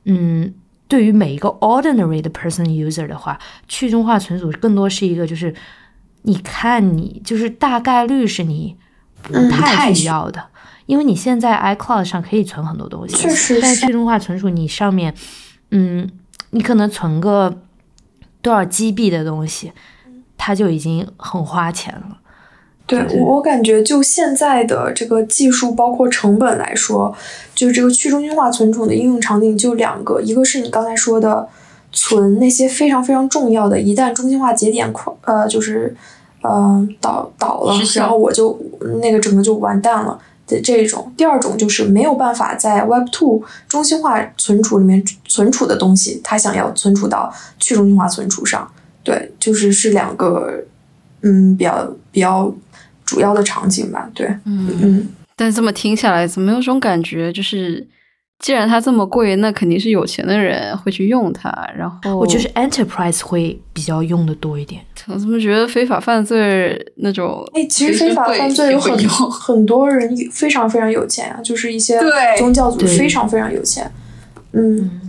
[0.05, 0.55] 嗯，
[0.89, 5.55] 对于每一个 ordinary 的 personal user 的话，去中心化存储更多是一个就是，
[6.23, 8.77] 你看你就是大概率是你
[9.23, 10.47] 不太需要的。
[10.87, 15.13] 因为你现在 iCloud 上可以存很多东西，确实，但去中心化存储你上面，
[15.73, 16.09] 嗯，
[16.51, 17.63] 你可能存个
[18.41, 19.73] 多少 GB 的东西，
[20.39, 22.19] 它就已经很花钱了。
[22.87, 27.15] 对我我感觉，就现在的这个技术，包括成本来说，
[27.55, 31.49] 就是这个去中心化存储的应用场景就两个，一个是你刚才说的
[31.93, 35.95] 存那些非常非常重要的，一旦中心化节点呃就是
[36.43, 38.59] 呃倒倒了，然后我就
[39.03, 40.19] 那个整个就完蛋了。
[40.49, 48.71] 的这种，第二种就是没有办法在 Web Two 中心化存储里面存储的东西，它想要存储到去中心化存储上，
[49.03, 50.63] 对，就是是两个，
[51.23, 52.55] 嗯，比较比较
[53.07, 55.09] 主要的场景吧，对，嗯嗯。
[55.35, 57.87] 但这么听下来，怎么有种感觉就是？
[58.39, 61.51] 既然它这么贵，那肯定是有钱的人会去用它。
[61.75, 64.83] 然后我就是 enterprise 会比较用的多一点。
[65.07, 67.43] 我怎么觉得非法犯罪那种？
[67.55, 71.99] 哎，其实非法犯罪有很很多人非常非常有钱啊，就是一些
[72.37, 73.91] 宗教组织非常非常有钱。
[74.53, 75.06] 嗯。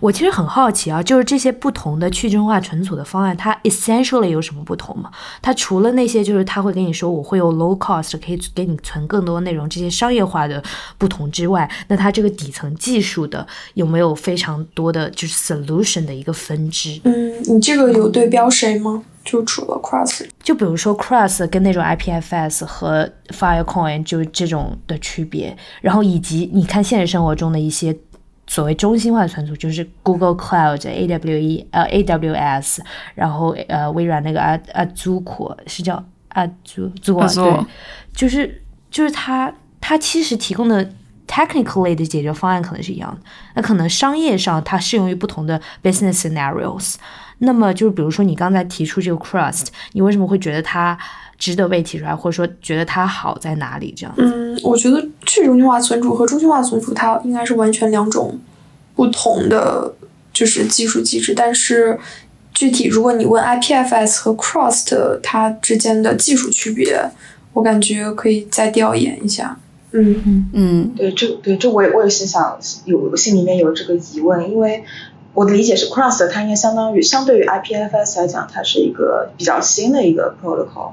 [0.00, 5.10] 我其实很好奇啊，就是这些不同的去中心化存储的方案，它 essentially 有什么不同吗？
[5.42, 10.62] 它除了那些，就是他会跟你说我会有 low cost，可以给你存更多内容，这些商业化的
[10.96, 17.00] 不同之外，那它这个底层技术的有没有非常多的就是 solution 的一个分支？
[17.04, 19.02] 嗯，你这个有对标谁吗？
[19.24, 27.96] 就除了 Cross，就比如说 Cross 跟那种 IPFS 和 Filecoin 就是这种的区别，然后以及你看现实生活中的一些。
[28.46, 32.78] 所谓中心化存储就是 Google Cloud、AWE 呃 AWS，
[33.14, 37.66] 然后呃微软那个阿阿祖库是叫阿祖祖库对，
[38.12, 40.88] 就是就是它它其实提供的
[41.26, 43.20] technically 的解决方案可能是一样的，
[43.54, 46.96] 那可能商业上它适用于不同的 business scenarios。
[47.38, 50.96] 那么就是比如说你刚才提出这个 Crust，你为什么会觉得它
[51.44, 53.92] 值得被提出来，或者说觉得它好在哪里？
[53.94, 54.14] 这样？
[54.16, 58.40] 嗯，我觉得去中心化存储和中心化存储它应该是完全两种
[58.96, 59.94] 不同的
[60.32, 61.98] 就是技术机制，但是
[62.54, 67.10] 具体如果你问 IPFS 和 Crossed 它之间的技术区别，
[67.52, 69.58] 我感觉可以再调研一下。
[69.90, 74.82] 嗯嗯嗯，对，这对这我也我也是想有心里面有这个疑问，因为
[75.34, 80.92] 我的理解是 Crossed 它应该相当于相对于 IPFS 来讲，它是一个比较新的一个 protocol。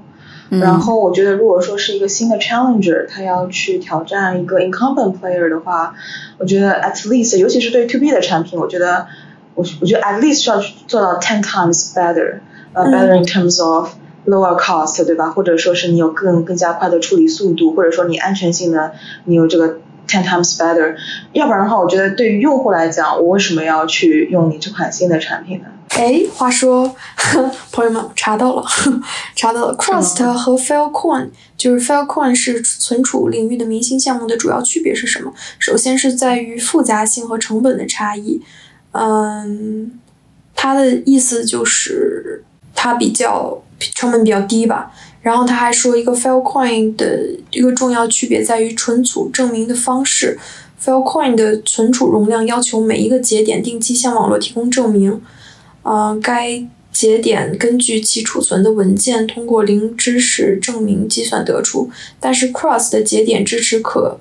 [0.59, 5.95] 然后我觉得，如果说是一个新的 challenger，他要去挑战一个 incumbent player 的话，
[6.37, 9.07] 我觉得 at least，尤其是对 to B 的产品，我觉得
[9.55, 12.39] 我我觉得 at least 需要做到 ten times better，
[12.73, 13.91] 呃、better in terms of
[14.25, 15.29] lower cost，对吧？
[15.29, 18.91] 或者说是你有更更加快的处理速度，或者说你安全性的，
[19.23, 19.77] 你有这个
[20.11, 20.95] ten times better。
[21.31, 25.67] 要不然的话，我觉得对于用户来讲，我为什么要去用你这款新的产品呢？
[25.89, 26.95] 哎，话说，
[27.71, 28.65] 朋友们，我查到了，
[29.35, 35.33] 查到了，Crust 和 Filecoin 就是 Filecoin 是存储领域的明星项目的主要区别是什么？
[35.59, 38.41] 首先是在于复杂性和成本的差异。
[38.93, 39.99] 嗯，
[40.55, 42.43] 它的意思就是
[42.73, 43.61] 它比较
[43.93, 44.91] 成本比较低吧。
[45.21, 50.39] 然后他还说，一个 Filecoin 的一个重要区别在于存储证明的方式。
[50.83, 55.21] Filecoin 的存储容量要求每一个节点定期向网络提供证明。
[55.83, 61.91] 呃，该节点根据其储存的文件通过零知识证明计算得出。
[62.19, 64.19] 但是 Cross 的节点支持可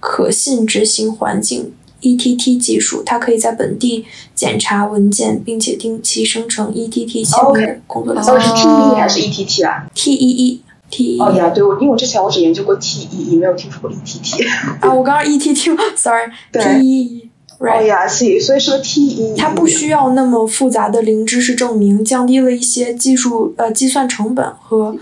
[0.00, 1.72] 可信执行环境
[2.02, 8.26] ETT 技术，它可以在本地检查文件，并且定期生成 ETT 签名的工作量。
[8.26, 10.58] 到底是 TEE 还是 ETT 啊 TEE
[10.90, 11.22] TEE。
[11.24, 14.46] 哦呀，对，我因为我之前我只研究过 TEE，没有听说过 ETT。
[14.80, 17.22] 啊，我刚刚 ETT，sorry， 对 TEE。
[17.58, 19.36] 哦呀，是，所以是 TEE。
[19.36, 24.96] 它不需要那么复杂的零知识证明，降低了一些技术呃计算成本和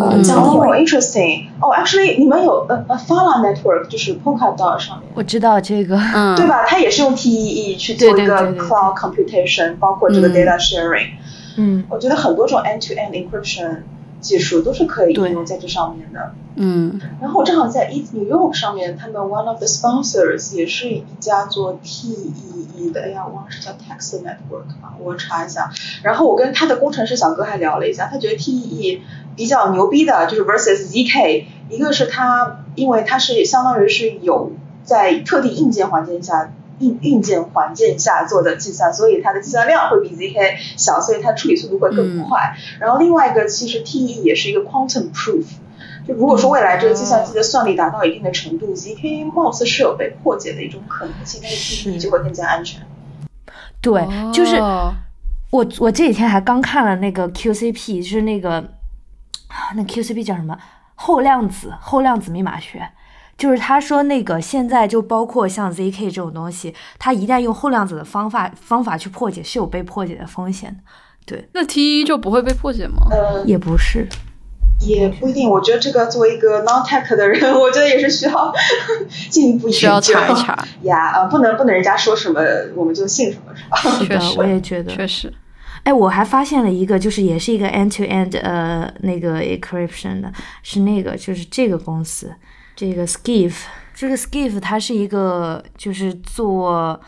[0.00, 0.76] 呃降低哦了。
[0.78, 1.46] ，interesting。
[1.60, 6.64] 哦，actually，你们有呃呃 Fala Network，就是 Polkadot 上面，我知道这个，嗯，对吧？
[6.66, 11.08] 它也是用 TEE 去做一个对对对对对 cloud computation，包括这个嗯 data sharing。
[11.56, 13.76] 嗯，我觉得很多种 end-to-end encryption
[14.24, 16.34] 技术都是可以应用在这上面的。
[16.56, 25.70] 嗯然后我正好在 East New York 上面，他们 one of the sponsors 也是一家做 TEE 的，哎呀，我忘了是叫 Text Network 吧，我查一下。
[26.02, 29.00] 然后我跟他的工程师小哥还聊了一下，他觉得 TEE
[29.36, 34.52] 比较牛逼的，就是 versus ZK，一个是它，因为它是相当于是有
[34.84, 36.52] 在特定硬件环境下。
[36.78, 42.56] 硬硬件环境下做的计算，所以它的计算量会比 ZK 小，所以它处理速度会更快。
[42.80, 45.44] 然后另外一个，其实 TE 也是一个 quantum proof，
[46.06, 52.82] 就如果说未来这个计算机的算力达到一定的程度，ZK 貌似是有被破解的一种可能性，但是 TE 就会更加安全。
[53.80, 54.94] 对，就是哦
[55.50, 58.56] 我我这几天还刚看了那个 QCP，就是那个
[59.46, 60.58] 啊那 QCP 叫什么？
[60.96, 62.88] 后量子后量子密码学，
[63.36, 70.76] 就是他说那个现在就包括像 ZK 这种东西，它一旦用后量子的方法方法去破解，是有被破解的风险的。
[71.26, 73.06] 对，那 T 一就不会被破解吗？
[73.10, 74.06] 呃，也不是，
[74.80, 75.48] 也不一定。
[75.48, 78.52] 我觉得这个作为一个 non tech 的人，我觉得也是需要
[79.30, 80.68] 进一步需要研究查一查。
[80.82, 81.12] 呀。
[81.14, 82.40] 呃，不能不能人家说什么
[82.76, 84.04] 我们就信什么，是吧？
[84.06, 84.92] 确实 我也觉得。
[84.92, 85.32] 确实，
[85.84, 90.30] 哎，我还发现了一个，就是也是一个 end to end 呃那个 encryption 的，
[90.62, 92.30] 是那个就是这个公司，
[92.76, 93.54] 这个 Skiff，
[93.94, 97.00] 这个 Skiff 它是一个就是做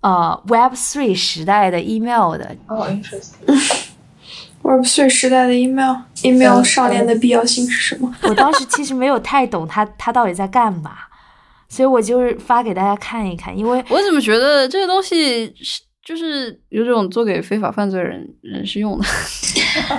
[0.00, 3.88] 呃 Web three 时代的 email 的，哦，interesting。
[4.62, 8.14] Web 3时代的 email，email 嗯上链的必要性是什么？
[8.28, 10.92] 我当时其实没有太懂它它到底在干嘛，
[11.70, 19.04] 所以我就是发给大家看一看，因为我怎么觉得这个东西是就是有种做给非法犯罪人人士用的？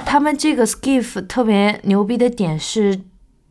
[0.05, 2.99] 他们这个 Skiff 特别牛逼的点是，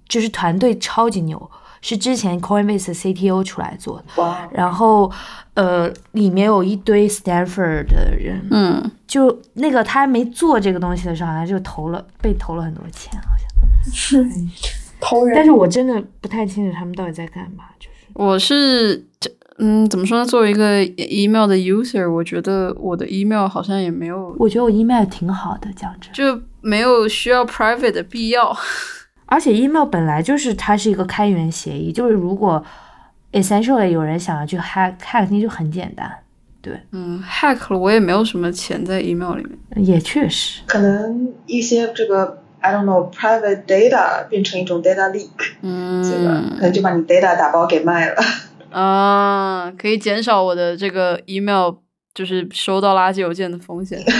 [0.08, 1.50] 就是团队超级牛，
[1.80, 4.22] 是之前 Coinbase 的 CTO 出来做的。
[4.22, 5.10] 哇，然后，
[5.54, 14.24] 呃，里面有一堆 Stanford 的人，嗯，就那个他还没做这个东西的时候，好像就投了被投了很多钱，好像是。
[15.00, 15.36] 投人。
[15.36, 20.26] 但是我真的不太清楚他们到底在干嘛，就是我是这嗯，怎么说呢？
[20.26, 26.12] 作为一个 email 的 user，我觉得我的 email 好像也没有我觉得我 email 挺好的，讲真。
[26.12, 28.56] 就没有需要 private 的必要。
[29.30, 32.64] 而且 email 本来就是它是一个开源协议，就是如果
[33.32, 36.10] essentially 有人想要去 hack hack，那就很简单。
[36.60, 39.86] 对，嗯，hack 了我也没有什么钱在 email 里面。
[39.86, 40.62] 也确实。
[40.66, 45.28] 可能一些这个 I don't know private data 变成一种 data leak，
[46.02, 48.16] 这个可能嗯就把你 data 打包给卖了。
[48.72, 51.74] 啊，可以减少我的这个 email
[52.14, 53.98] 就是收到垃圾邮件的风险。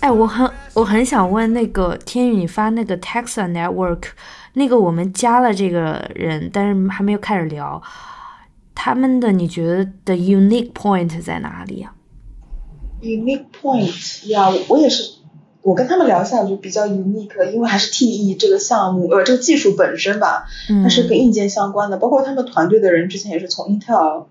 [0.00, 4.02] 哎，我很我很想问那个天宇，你发那个 Texas Network，
[4.52, 7.82] 那个我们加了这个人，但是还没有开始聊。
[8.74, 11.94] 他们的你觉得的 unique point 在哪里啊
[13.02, 15.14] ？unique point 呀，我也是，
[15.62, 20.46] 我跟他们聊一下就比较 unique，因为还是 TE 这个项目，呃，这个技术本身吧，
[20.82, 24.26] 它是跟硬件相关的，包括他们团队的人之前也是从 Intel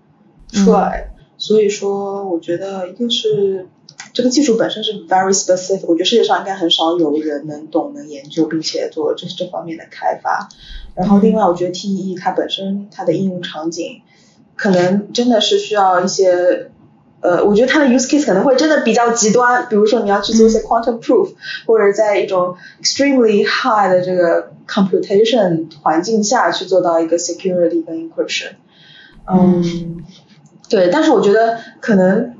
[0.52, 3.68] 出来，所以说我觉得一个是。
[4.12, 10.48] 这个技术本身是 very specific，我觉得世界上应该很少有人能懂、能研究，并且做这这方面的开发。
[10.94, 14.00] 然后另外，我觉得 TE 它本身它的应用场景，
[14.54, 16.70] 可能真的是需要一些，
[17.20, 21.34] 呃，我觉得它的 use case 可能会真的比较极端，比如说你要去做一些 quantum proof，
[21.66, 28.52] 或者在一种 extremely high 的这个 computation 环境下去做到一个 security 跟 encryption。
[29.28, 30.04] 嗯，
[30.68, 32.32] 对，但是我觉得可能。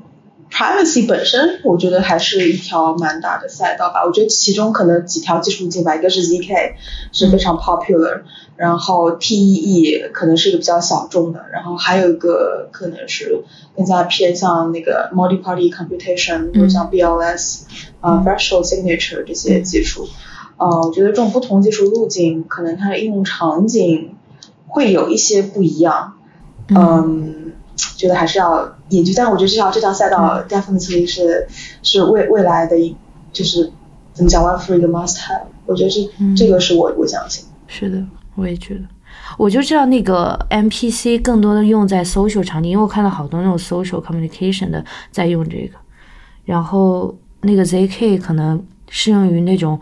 [0.49, 4.05] Privacy 本身，我觉得还是一条蛮大的赛道吧。
[4.05, 6.71] 我觉得其中可能几条技术路径吧，一个是 zk
[7.11, 8.21] 是非常 popular，
[8.55, 13.43] 然后 TEE 可能是一个比较小众的，然后还有一个可能是
[13.75, 17.63] 更加偏向那个 multi-party computation，比如像 BLS
[17.99, 20.07] 啊 virtual signature 这些技术。
[20.55, 24.15] 呃，我觉得这种不同技术路径，可能它的应用场景
[24.65, 26.13] 会有一些不一样。
[26.69, 27.51] 嗯。
[27.95, 31.47] 觉得还是要研究，但我觉得这条这条赛道 definitely 是
[31.83, 32.95] 是未未来的一
[33.31, 33.71] 就是
[34.13, 37.45] 怎么讲 one free 的 must have，我觉得是这个是我我相信。
[37.67, 38.03] 是的，
[38.35, 38.81] 我也觉得。
[39.37, 45.77] 我就知道那个 MPC 更多的用在 social 场景，因为我看到好多那种 social communication 的在用这个，
[46.45, 49.79] 然后那个 ZK 可能适用于那种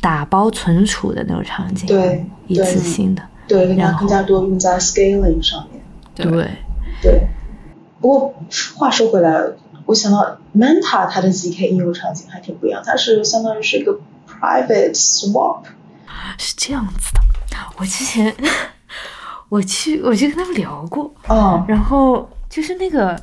[0.00, 5.82] 打包存储的那种场景，对，一次性的，对，然后更加多用在 scaling 上面，
[6.14, 6.30] 对。
[6.30, 6.48] 对，
[8.00, 8.34] 不过
[8.76, 9.42] 话说回来，
[9.86, 15.62] 我想到 Manta 它的 zk 应用场景还挺不一样，它是相当于是一个 private swap，
[16.38, 17.20] 是这样子的。
[17.76, 18.32] 我之前
[19.48, 23.20] 我去我去跟他们聊过，哦，然后就是那个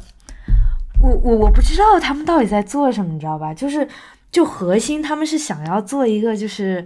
[1.02, 3.54] 我我我不知道他们到底在做什么，你知道吧？
[3.54, 3.88] 就是
[4.32, 6.86] 就核心他们是想要做一个就是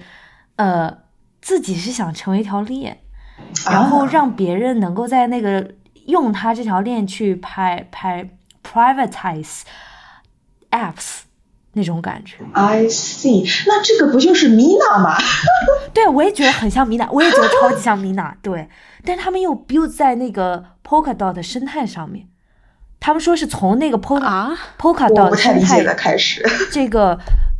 [0.57, 0.95] 呃
[1.41, 2.99] 自己是想成为一条链，
[3.65, 5.71] 然后让别人能够在那个。
[6.09, 8.29] 用它这条链去拍拍
[8.63, 9.61] privatize
[10.71, 11.19] apps
[11.73, 12.37] 那种感觉。
[12.53, 15.15] I see，那这个不就是 Mina 吗？
[15.93, 18.33] 对，我也觉得很像 Mina，我也觉得超级像 Mina。
[18.43, 18.67] 对，
[19.05, 22.27] 但是他们又 build 在那个 Polkadot 生态上面。
[22.99, 27.17] 他们说是从那个 Polka Polkadot 生态开始，这个。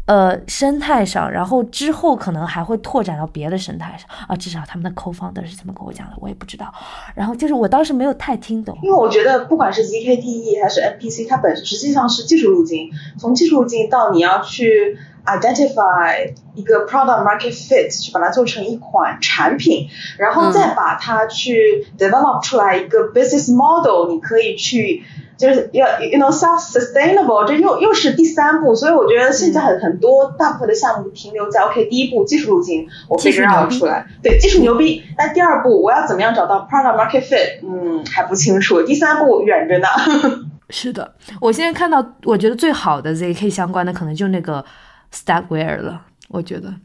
[0.09, 4.35] 呃，生态上，然后之后可能还会拓展到别的生态上啊。
[4.35, 6.73] 至少他们的 co-founder 是这么跟我讲的，我也不知道。
[7.13, 12.89] 然后就是我当时没有太听懂，因为我觉得不管是 zkTE 还是 MPC，它本实际上是技术路径。
[13.19, 14.97] 从技术路径到你要去
[15.37, 25.03] identify 一个 product market fit，去把它做成一款产品，然后再把它去 develop 出来一个 business model，你可以去。
[25.39, 39.87] 就是要，you know self sustainable，这又又是第三步，所以我觉得现在很很多大部分的项目停留在 OK 第一步技术路径，我非常要出来，对技术牛逼，那第二步我要怎么样找到 product market fit，嗯还不清楚，第三步远着呢。
[40.71, 44.65] 是的，我现在看到我觉得最好的 ZK 相关的可能就那个
[45.13, 46.75] Stackware 了，我觉得，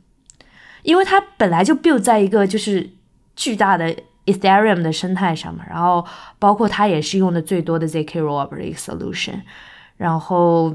[0.83, 2.91] 因为它本来就 build 在一个就是
[3.37, 3.95] 巨大的。
[4.27, 6.03] Ethereum 的生态上嘛，然后
[6.39, 9.43] 包括它也是用的最多的 zk rollup 一个 solution，
[9.99, 10.75] 然后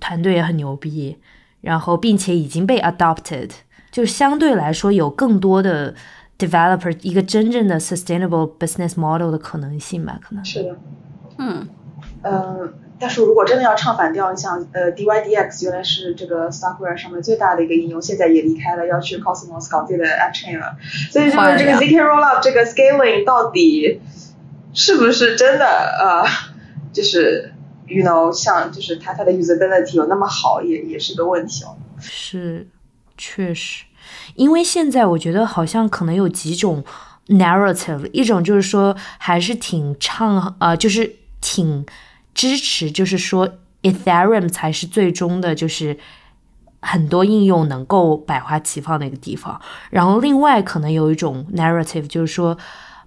[0.00, 1.18] 团队也很牛逼，
[1.60, 3.50] 然后并且已经被 adopted，
[3.90, 5.94] 就相对来说有更多的
[6.38, 10.78] developer 一个真正的 sustainable business model 的可能性吧，可能是的，
[11.36, 11.68] 嗯，
[12.22, 12.74] 嗯。
[13.04, 20.74] 但是如果真的要唱反调，你像呃 DYDX 原来是这个 Starkware 上面最大的一个应用，现在也离开了，要去 Cosmos 搞自己的 App Chain 了。
[21.10, 24.00] 所以就是这个 zk rollup 这个 scaling 到底
[24.72, 26.24] 是不是真的呃，
[26.94, 27.52] 就是
[27.86, 31.76] you know 像就是它它的 usability 有那么好，也也是个问题哦。
[32.00, 32.66] 是，
[33.18, 33.84] 确实，
[34.34, 36.82] 因为现在我觉得好像可能有几种
[37.28, 41.84] narrative，一种就是说还是挺唱啊，就是挺。
[42.34, 43.48] 支持就是说
[43.82, 45.96] ，Ethereum 才是最终的，就是
[46.80, 49.60] 很多应用能够百花齐放的一个地方。
[49.90, 52.58] 然后另外可能有一种 narrative，就是说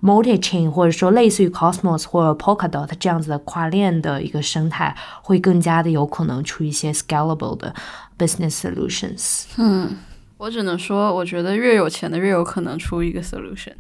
[0.02, 7.74] ，multi-chain 或者说类似于 Cosmos 或者 Polkadot 这样子的跨链的一个生态，会更加的有可能出一些 scalable 的
[8.18, 9.46] business solutions。
[9.58, 9.98] 嗯，
[10.38, 13.74] 我只能说，我觉得越有钱的越有可能出一个 solution。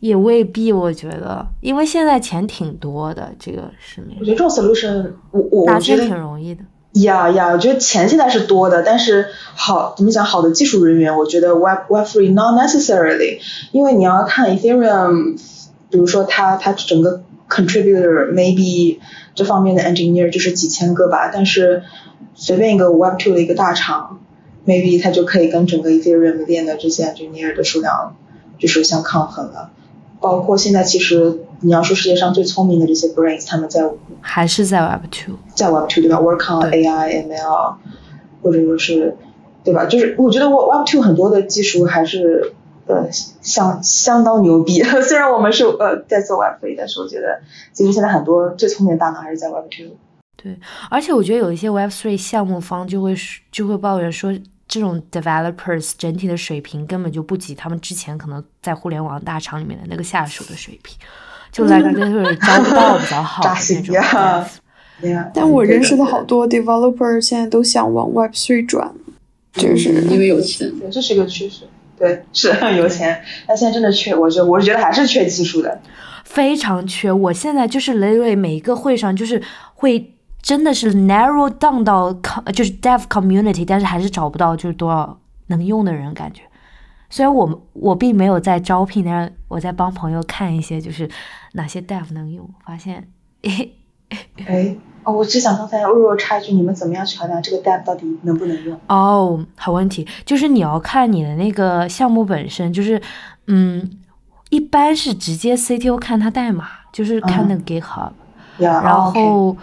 [0.00, 4.16] 也未必，我觉得，因为现在钱挺多的，这个是没。
[4.20, 6.62] 我觉得这种 solution，我我我觉得挺容易的。
[7.02, 9.26] 呀呀，我觉得钱现在是多的，但是
[9.56, 13.40] 好怎么讲，好的技术人员，我觉得 Web Web Three not necessarily，
[13.72, 15.36] 因为你要看 Ethereum，
[15.90, 18.98] 比如说它它整个 contributor maybe
[19.34, 21.82] 这方面的 engineer 就是几千个吧，但是
[22.34, 24.20] 随便一个 Web Two 的一个大厂
[24.64, 28.14] ，maybe 它就可以跟整个 Ethereum 链的这些 engineer 的数量
[28.58, 29.72] 就是相抗衡了。
[30.24, 33.82] 包括现在其实你要说世界上最聪明的这些 brains，他们在
[34.22, 37.74] 还是在 Web Two，在 Web Two 对吧？Work on AI、ML，
[38.42, 39.14] 或者说是
[39.62, 39.84] 对吧？
[39.84, 42.54] 就是我觉得 Web Two 很多的技术还是
[42.86, 44.82] 呃相相当牛逼。
[45.06, 47.42] 虽然我们是呃在做 Web Three，但是我觉得
[47.74, 49.96] 其实现在很多最聪明的大脑还是在 Web Two。
[50.42, 50.58] 对，
[50.90, 54.32] 而且我觉得有一些 Web Three 项目方就会说就会抱怨说，
[54.66, 60.96] 这种 developers 整体的水平根本就不及他们之前可能在互联网大厂里面的那个下属的水平，
[61.52, 64.46] 就来感觉就是招不到比较好的那种 呀 dev。
[65.02, 68.92] Yeah，但我认识的好多 developer 现在都想往 Web 3转，
[69.52, 70.70] 就是嗯因为有钱。
[70.78, 71.64] 对，这是一个趋势。
[71.98, 75.80] 对，是 有钱，但现在真的缺，我觉得我是觉得还是缺技术的。
[76.24, 77.12] 非常缺。
[77.12, 79.42] 我现在就是雷瑞每一个会上就是
[79.74, 80.13] 会
[80.44, 82.12] 真的是 narrow down 到
[82.52, 86.42] 就是 dev community，但是还是找不到就是多少能用的人感觉。
[87.08, 91.08] 虽然我们我并没有在招聘，但是我在帮朋友看一些就是
[91.54, 93.08] 哪些 dev 能用，发现
[94.46, 98.78] 哎，哦，我只想刚才弱弱插一句，你们怎么样去衡量这个 dev 到底能不能用？
[98.88, 103.00] 哦，好问题，就是你要看你的那个项目本身，就是
[103.46, 103.98] 嗯，
[104.50, 108.12] 一般是直接 CTO 看它代码，就是看那个 GitHub。
[108.58, 109.56] 呀，然后、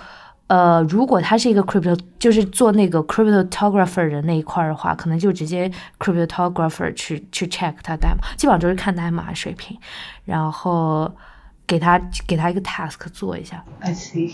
[0.52, 9.78] 呃，如果他是一个 crypto，就是做那个 cryptographer 的那一块儿的话，可能就直接 cryptographer 去去 check 他代码，基本上就是看代码水平，
[10.26, 11.10] 然后
[11.66, 11.98] 给他
[12.28, 13.64] 给他一个 task 做一下。
[13.80, 14.34] I see。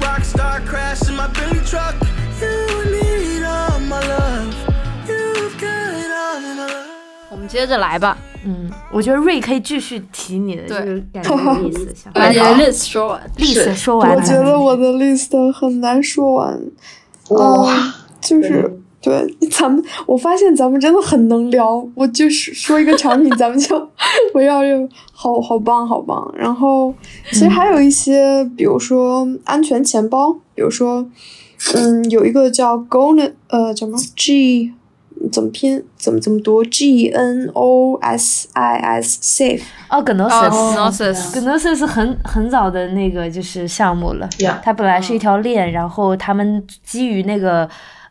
[0.00, 1.96] Rockstar crash in my Billy truck.
[2.40, 4.57] You need all my love.
[7.48, 11.94] 接着来吧，嗯，我觉得瑞可以继续提你的，这个感觉有意思。
[11.94, 13.30] 想 把你的 list 说完。
[13.38, 16.60] list 说完，我觉得我的 list 很难说完。
[17.30, 21.86] 哇嗯，就是对咱们，我发现咱们真的很能聊。
[21.94, 23.76] 我就是说一个产品，咱们就
[24.34, 26.32] 围绕着，好好棒，好棒。
[26.36, 26.94] 然后
[27.30, 31.06] 其实还有一些，比如说安全钱包，比如说，
[31.74, 34.72] 嗯，有一个叫 Gone，呃，叫什么 G，
[35.30, 35.82] 怎么拼？
[35.96, 39.62] 怎么怎么读？G N O S I S Safe。
[39.90, 41.32] 哦哦 Gnosis。
[41.32, 47.68] ，Gnosis，Gnosis 很很早的那个就是项目了 Yeah 它本来是一条链，然后他们基于那个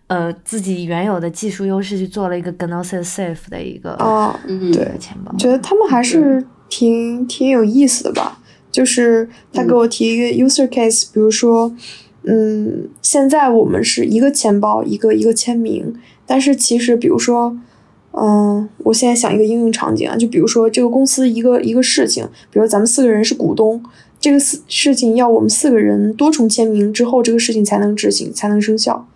[0.08, 5.34] 呃自己原有的技术优势去做了一个 Gnosis Safe 的一个啊，嗯，对，钱包。
[5.38, 8.40] 觉得他们还是挺挺有意思的吧。
[8.70, 11.74] 就是他给我提一个 user case，比如说，
[12.26, 15.96] 嗯，现在我们是一个钱包，一个一个签名，
[16.28, 17.58] 但是其实比如说，
[18.12, 23.82] 嗯，我现在想一个应用场景啊，就比如说这个公司一个一个事情，比如咱们四个人是股东，
[24.20, 29.08] 这个事事情要我们四个人多重签名之后，这个事情才能执行，才能生效。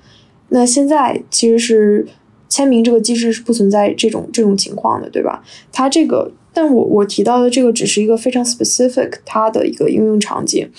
[0.50, 2.08] 那现在其实是
[2.50, 5.44] 签名这个机制是不存在这种这种情况的，对吧？
[5.72, 10.70] 它这个，但我我提到的这个只是一个非常 specific 它的一个应用场景，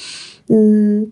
[0.48, 1.10] 嗯，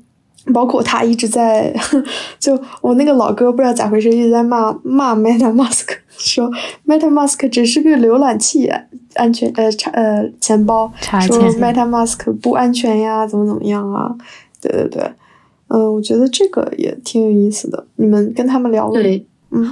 [0.53, 1.75] 包括他一直在，
[2.39, 5.87] 就我那个老哥不知道咋回事，一直在骂骂 MetaMask，
[6.19, 6.51] 说
[6.87, 8.71] MetaMask 只是个浏览器
[9.15, 10.91] 安全呃查呃钱包，
[11.21, 14.15] 说 MetaMask 不安全呀，怎么怎么样啊？
[14.61, 15.13] 对对对，
[15.69, 17.87] 嗯，我觉得这个也挺有意思的。
[17.97, 19.01] 你们跟他们聊了？
[19.03, 19.27] 对，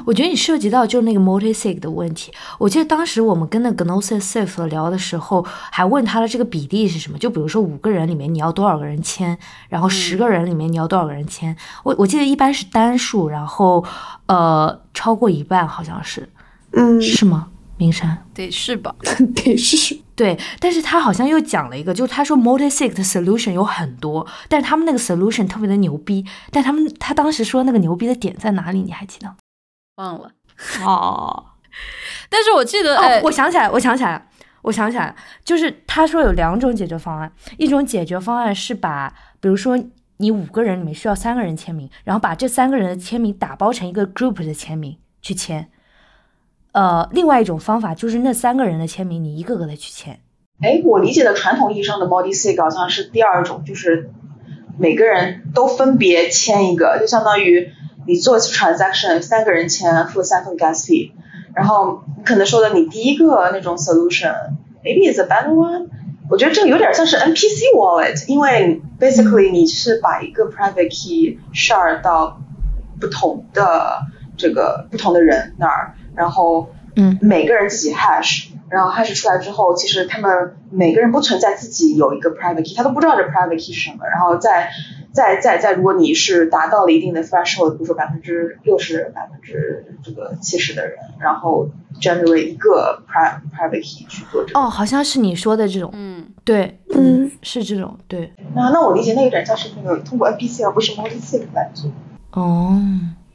[0.04, 2.32] 我觉得你涉及到就是那个 multi-sig 的问题。
[2.58, 7.18] 我记得当时我们跟那个 Gnosis Safe 聊的时候，还问他的这个比例是什么？
[7.18, 9.38] 就比如说五个人里面你要多少个人签，
[9.68, 11.56] 然后十个人里面你要多少个人签？
[11.84, 13.84] 我我记得一般是单数，然后
[14.26, 16.28] 呃超过一半好像是，
[16.72, 17.48] 嗯，是吗？
[17.76, 18.26] 明山。
[18.34, 18.92] 得是吧？
[19.36, 28.82] 得是对，但是他好像又讲了一个，就是他说 multi-sig 的 solution 有很多，但是他们那个 solution 特别的牛逼，但他们他当时说那个牛逼的点在哪里？
[28.82, 29.32] 你还记得？
[29.98, 30.30] 忘了。
[30.84, 31.44] 哦，
[32.30, 34.22] 但是我记得，哦哎，，我想起来，我想起来了，
[34.62, 39.78] 我想起来了，就是他说有两种解决方案，一种解决方案是把，比如说
[40.18, 45.68] 你五个人里面需要三个人签名，然后把这三个人的签名打包成一个 group 的签名去签。
[46.72, 50.20] 呃，另外一种方法就是那三个人的签名你一个个的去签。
[50.60, 54.10] 哎，我理解的传统意义上的 body sig 好像是第二种，就是
[54.78, 57.72] 每个人都分别签一个，就相当于
[58.08, 61.12] 你做一次 transaction，三个人签付三份 gas fee，
[61.54, 65.88] 然后你可能说的你第一个那种 solution，maybe is a better one。
[66.30, 72.40] 我觉得这个有点像是 NPC wallet，因为 basically 你是把一个 private key share 到
[72.98, 74.00] 不同的
[74.38, 77.18] 这个不同的人那儿，然后嗯。
[77.22, 84.68] 每个人自己 hash，然后 hash 出来之后，其实他们每个人不存在自己有一个 private key，他都不知道这 private key 是什么，然后再
[85.12, 91.68] 再再再，如果你是达到了一定的 threshold，比如说百分之六十、百分之这个七十的人，然后
[92.00, 94.60] generate 一个 pri private key 去做这个。
[94.60, 101.90] 哦，好像是你说的这种，嗯，对，嗯，是这种，对，那那我理解那个转嫁是那个通过 NPC 而不是 multi sig 来做。
[102.32, 102.78] 哦，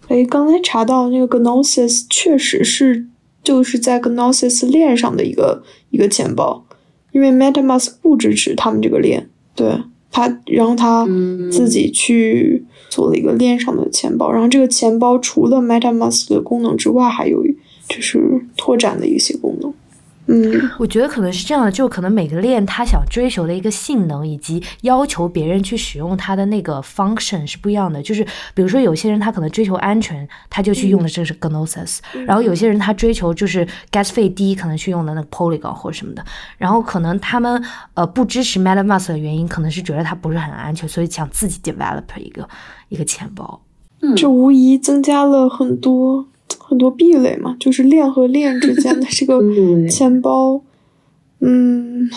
[0.08, 3.08] 哎，刚才查到那个 Gnosis 确实是
[3.44, 6.66] 就是在 Gnosis 链上的一个一个钱包，
[7.12, 9.78] 因为 MetaMask 不支持他们这个链，对
[10.12, 11.52] 他，然后他嗯。
[11.52, 17.44] 自己去做了一个链上的钱包，然后这个钱包除了 MetaMask 的功能之外，还有
[17.88, 19.72] 就是拓展的一些功能。
[20.28, 28.02] 嗯，我觉得可能是这样的，就可能每个链它想追求的一个性能以及要求别人去使用它的那个 function 是不一样的。
[28.02, 36.24] 就是比如说有些人他可能追求安全，他就去用的这是 Gnosis，、然后有些人他追求就是 gas 费低，可能去用的那个 Polygon 或者什么的。
[36.58, 37.64] 然后可能他们
[37.94, 42.48] 呃不支持 MetaMask 的原因，可能是觉得它不是很安全，所以想自己 develop 一个
[42.88, 43.62] 一个钱包。
[44.02, 46.26] 嗯这无疑增加了很多
[46.74, 49.40] 很多壁垒嘛，就是链和链之间的这个
[49.88, 50.60] 钱包，
[51.40, 52.10] 嗯，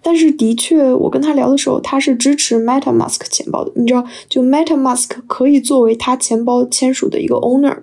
[0.00, 3.70] 但是的确，我跟他聊的时候，他是支持 MetaMask 钱包的。
[3.74, 7.76] 你知道，就 MetaMask 可以作为他钱包签署的一个 owner，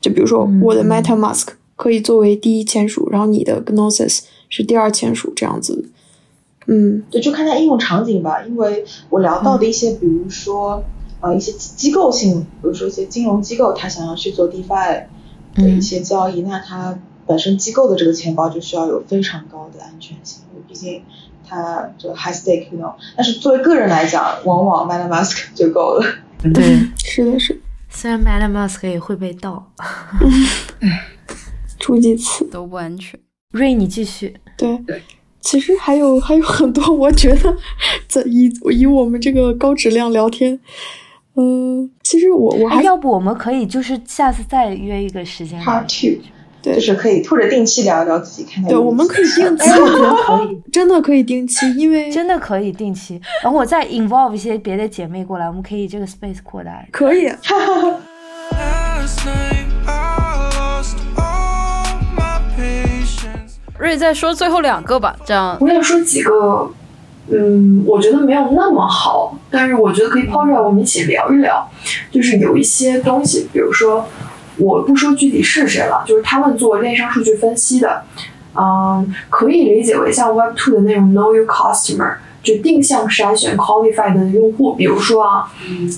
[0.00, 5.90] 就比如说我的 MetaMask 可以作为第一签署，然后你的 Gnosis 是第二签署，这样子。
[6.66, 8.42] 嗯对，就看它应用场景吧。
[8.42, 10.82] 因为我聊到的一些，比如说
[11.20, 15.04] 呃一些机构性，比如说一些金融机构，他想要去做 DeFi
[15.54, 21.02] 的一些交易，那它本身机构的这个钱包就需要有非常高的安全性，因为毕竟
[21.46, 22.94] 它这个 high stake you know。
[23.16, 26.06] 但是作为个人来讲，往往 MetaMask 就够了。
[26.54, 29.70] 对，是的，是的，虽然 MetaMask 也会被盗。
[31.80, 32.44] 出几次。
[32.46, 33.18] 都不安全。
[33.52, 34.36] 瑞，你继续。
[34.56, 34.78] 对，
[35.40, 37.56] 其实还有还有很多，我觉得
[38.06, 40.58] 在以以我们这个高质量聊天，
[41.40, 46.20] 嗯、其实我我还哎要不我们可以就是下次再约一个时间聊 Part two
[46.60, 53.20] 对就是可以或者定期聊一聊自己看到对，我们可以定期，哎，我觉得可以， 真的可以定期，因为真的可以定期。
[53.44, 56.84] 然后我再 involve 一些别的姐妹过来，我们可以这个 space 扩大。
[56.90, 57.28] 可以。
[57.28, 61.86] Last night I lost all
[62.16, 63.58] my patience.
[63.78, 66.68] 瑞再说最后两个吧，这样我想说几个，
[67.30, 71.68] 嗯，我觉得没有那么好，但是我觉得可以抛出来，我们一起聊一聊。
[72.10, 74.06] 就是有一些东西，比如说，
[74.56, 78.02] 我不说具体是谁了，就是他们做链上数据分析的，
[78.54, 84.74] 嗯，可以理解为像 Web Two 的那种 Know Your Customer，就定向筛选 qualified 的用户。
[84.74, 85.52] 比如说啊，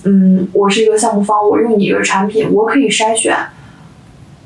[0.05, 3.37] 嗯，我是一个项目方，我用你一个产品，我可以筛选。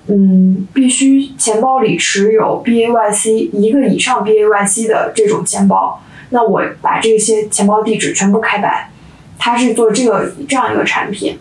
[0.06, 5.98] 嗯，必须钱包里持有 BAYC 一个以上 BAYC 的这种钱包，
[6.34, 8.90] 那我把这些钱包地址全部开白，
[9.38, 11.38] 它是做这个这样一个产品，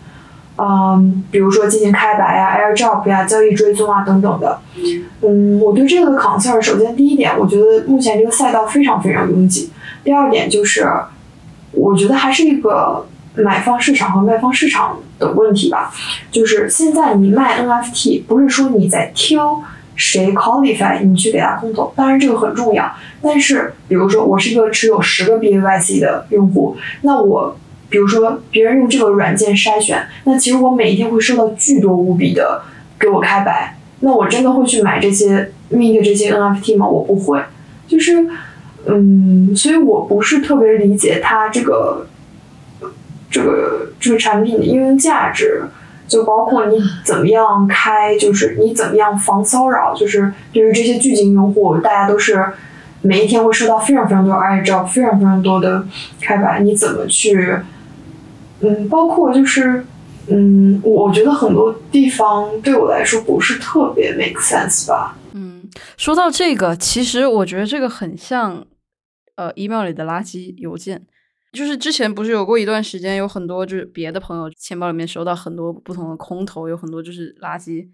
[0.56, 4.60] 嗯，比如说进行开白呀、AirDrop 呀、交易追踪啊等等的。
[5.22, 9.68] 嗯，我对这个的 concern，首先第一点，我觉得目前这个赛道非常非常拥挤；
[10.04, 10.88] 第二点就是，
[11.72, 13.04] 我觉得还是一个
[13.34, 15.92] 买方市场和卖方市场的问题吧。
[16.30, 19.60] 就是现在你卖 NFT，不是说你在挑
[19.96, 22.92] 谁 qualify 你去给他空投，当然这个很重要。
[23.22, 27.56] 但是比如说我是一个持有十个 BAYC 的用户，那我
[27.88, 32.62] 比如说别人用这个软件筛选，那其实我每一天会收到巨多无比的
[32.98, 36.86] 给我开白，那我真的会去买这些 mint 这些 NFT 吗？
[36.86, 37.40] 我不会，
[37.86, 38.26] 就是
[38.86, 42.06] 嗯，所以我不是特别理解它这个
[43.30, 45.64] 这个这个产品的应用价值。
[46.06, 52.44] 就包括你怎么样开，就是你怎么样防骚扰，就是对于这些巨鲸用户，大家都是
[53.00, 55.86] 每一天会收到非常非常多 airdrop，非常非常多的
[56.20, 57.58] 开白，你怎么去，
[58.60, 59.84] 嗯，包括就是，
[60.28, 65.62] 嗯，我觉得很多地方对我来说不是特别 make sense 吧，嗯，
[65.96, 68.64] 说到这个，其实我觉得这个很像
[69.36, 71.02] 呃 email 里的垃圾邮件。
[71.54, 77.86] 就是之前不是有过一段时间，有很多就是别的朋友钱包里面收到很多不同的空投，有很多就是垃圾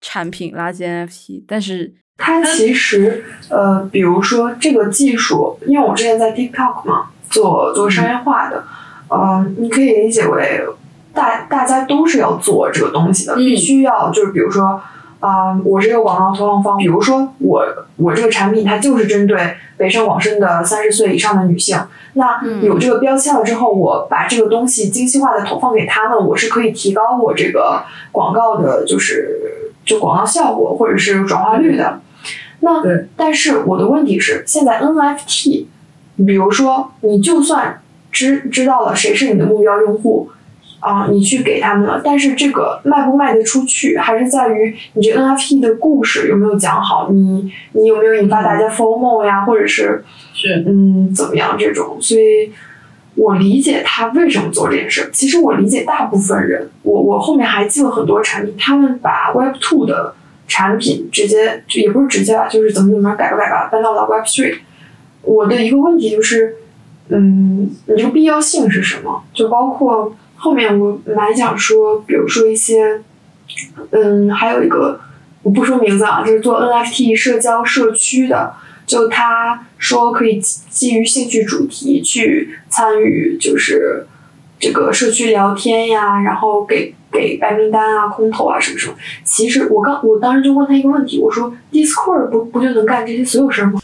[0.00, 8.62] 产品、垃圾 NFT，但是它其实呃，比如说这个技术，因为我之前在 TikTok 嘛，做做商业化的，
[9.08, 10.62] 呃，你可以理解为
[11.12, 14.80] 大大家都是要做这个东西的，嗯必须要就是比如说。
[15.20, 17.66] 啊、我是一个广告投放方，比如说我
[17.96, 21.78] 我这个产品它就是针对北上广深的三十岁以上的女性。
[22.14, 27.82] 那有这个标签了之后，我把这个东西精细化的投放给他们，我是可以提高我这个
[28.12, 32.00] 广告的，就是就广告效果或者是转化率的。
[32.60, 32.82] 那
[33.16, 35.66] 但是我的问题是，现在 NFT，
[36.26, 37.80] 比如说你就算
[38.10, 40.30] 知知道了谁是你的目标用户。
[40.80, 51.96] 啊，你去给他们了，但是这个卖不卖得出去，还是在于你这 NFT 的故事有没有讲好，你你有没有引发大家 FOMO 呀，或者是是嗯怎么样这种？
[52.00, 52.52] 所以，
[53.16, 55.10] 我理解他为什么做这件事。
[55.12, 60.14] 其实我理解大部分人，我我后面还记了很多产品，他们把 Web Two 的
[60.46, 64.58] 产品直接就也不是直接吧，就是怎么怎么改吧改吧搬到了 Web Three。
[65.22, 66.54] 我的一个问题就是，
[67.08, 69.24] 嗯，你这个必要性是什么？
[69.34, 70.14] 就包括。
[70.40, 73.02] 后面我蛮想说，比如说一些，
[73.90, 75.00] 嗯，还有一个
[75.42, 78.54] 我不说名字啊，就是做 NFT 社交社区的，
[78.86, 84.06] 就他说可以基基于兴趣主题去参与，就是
[84.60, 88.94] 这个社区聊天呀，然后给给白名单啊、空投啊什么什么。
[89.24, 93.80] 其实我刚我当时就问他一个问题，我说 Discord 不不就能干这些所有事儿吗？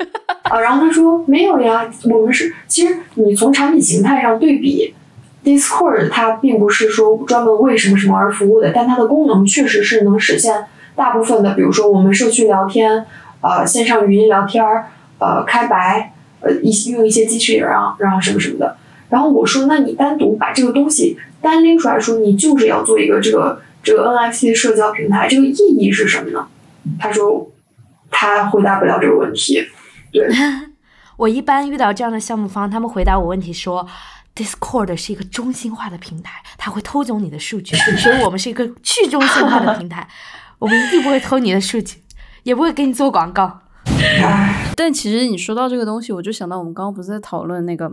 [0.48, 4.94] 啊，然后他说没有呀，我们是其实你从产品形态上对比。
[5.44, 13.06] Discord 它并不是说专门为什么什么而服务的，但它的功能确实是能实现大部分的，比如说我们社区聊天，
[13.40, 14.88] 呃，线上语音聊天儿，
[15.18, 18.76] 呃，开白，呃，一些用一些机器人啊，然后什么什么的。
[19.08, 26.46] 然后我说，那你单独把这个东西单拎出来说，你就是要做一个这个这个 NFT 社交平台，这个意义是什么呢？
[26.98, 27.48] 他说
[28.10, 29.64] 他回答不了这个问题。
[30.12, 30.28] 对，
[31.16, 33.86] 我一般遇到这样的项目方，他们回答我问题说。
[34.38, 40.08] Discord 是一个中心化的平台，它会偷走你的数据，所以我们是一个去中心化的平台，
[40.60, 42.02] 我们一定不会偷你的数据，
[42.44, 43.62] 也不会给你做广告。
[44.76, 47.90] 但其实你说到这个东西，我就想到我们刚刚不是在讨论那个，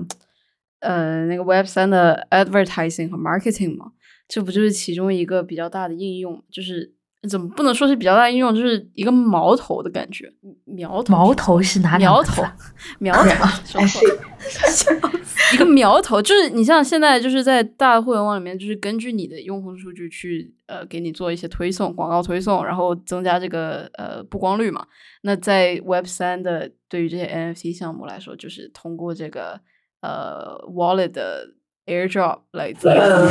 [0.82, 3.94] 呃，那个 Web 三的 advertising 和 marketing 吗？
[4.28, 6.95] 这不就是其中一个比较大的应用，就是。
[7.26, 10.32] 怎么不能说是比较大应用，就是一个苗头的感觉。
[10.66, 12.44] 苗头，苗头是哪 苗头？
[13.00, 13.80] 苗头，
[15.54, 24.86] 一个苗头，就是你像现在就是在大互联网里面，就是根据你的用户数据去呃给你做一些推送，广告推送，然后增加这个呃曝光率嘛。
[25.22, 29.60] 那在 Web 三的对于这些 NFT 项目来说，就是通过这个
[30.02, 31.48] 呃 Wallet 的
[31.88, 32.90] AirDrop 来自？
[32.90, 33.30] 呃。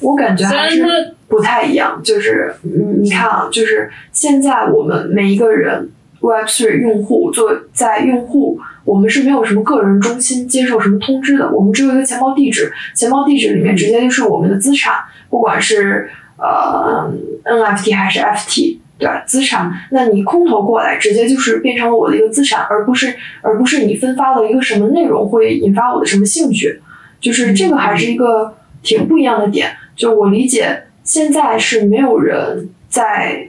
[0.00, 0.82] 我感觉还是
[1.28, 5.90] 不太一样，就是你你看啊，就是现在我们每一个人
[6.20, 14.94] Web3 用户做在用户，我们是没有什么个人中心接受什么通知的，我们只有一个钱包地址，钱包地址里面直接就是我们的资产，
[15.30, 17.10] 不管是呃
[17.44, 19.22] NFT 还是 FT，对吧？
[19.26, 26.82] 资产，那你空投过来，直接就是变成了我的一个资产，而不是而不是你分发了一个什么内容会引发我的什么兴趣，
[27.24, 29.74] 就是这个还是一个挺不一样的点。
[29.96, 33.48] 就我理解，现在是没有人在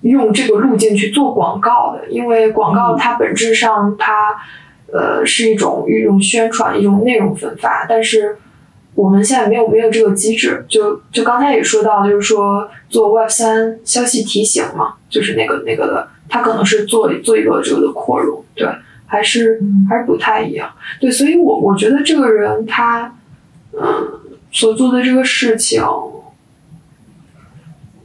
[0.00, 4.34] 用这个路径去做广告的，因为广告它本质上它
[4.92, 7.86] 呃是一种一种宣传，一种内容分发。
[7.88, 8.36] 但是
[8.96, 10.64] 我们现在没有没有这个机制。
[10.68, 18.66] 就就刚才也说到，就是说做 Web 三消息提醒嘛，就是那个那个的，它可能是做做一个这个的扩容，对，
[19.14, 20.68] 还是还是不太一样。
[21.00, 23.14] 对，所以我我觉得这个人他
[23.72, 24.20] 嗯。
[24.56, 25.82] 所做的这个事情，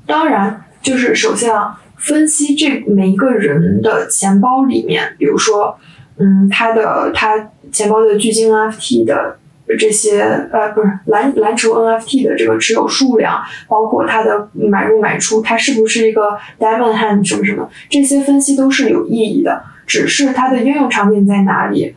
[0.07, 5.77] 当然就是首先啊，分析这每一个人的钱包里面，比如说，
[6.17, 9.37] 嗯，他的他钱包的巨鲸 NFT 的
[9.77, 10.21] 这些
[10.51, 19.63] 呃，不是蓝蓝筹 NFT 的这个持有数量，包括他的买入买出，它是不是一个 diamond hand 什么什么，这些分析都是有意义的。
[19.89, 21.93] 只是它的应用场景在哪里？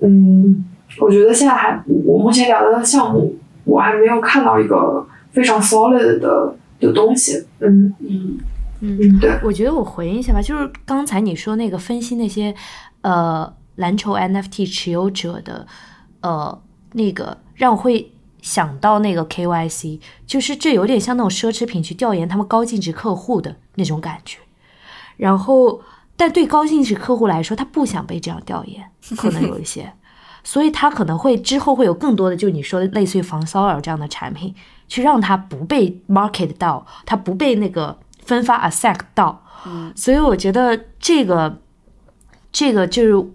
[0.00, 0.66] 嗯，
[0.98, 3.34] 我觉得现在还我目前聊到的项目。
[3.64, 8.38] 我还没有看到一个非常 solid 的的东西，嗯嗯
[8.80, 12.54] 嗯，对，我觉得我回应一下吧，就是刚才你说那个分析那些
[13.00, 15.66] 呃蓝筹 NFT 持有者的
[16.20, 16.56] 呃
[16.92, 24.38] 那个，让我会想到那个 KYC，就是这有点像那种奢侈品去调研他们高净值客户的那种感觉，
[25.16, 25.80] 然后
[26.16, 29.92] 但对高净值客户来说，他不想被这样调研，可能有一些。
[30.42, 34.54] 所以他可能会之后会有更多的，就你说的类似于防骚扰这样的产品，
[34.86, 39.44] 去让他不被 market 到，他不被那个分发 accept 到。
[39.66, 41.58] 嗯，所以我觉得这个
[42.52, 43.28] 这个就是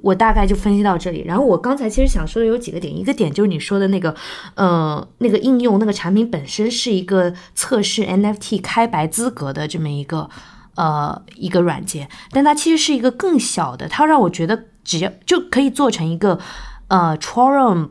[0.00, 1.24] 我大概就分析到这里。
[1.26, 4.14] 然后我刚才其实想说的有几个点，一个点就是你说的那个，
[4.54, 10.30] 呃，那个应用那个产品本身是一个测试 NFT 开白资格的这么一个
[10.76, 16.38] 呃一个软件，但它其实是一个更小的，它让我觉得只要就可以做成一个
[16.88, 17.90] 呃 Chromium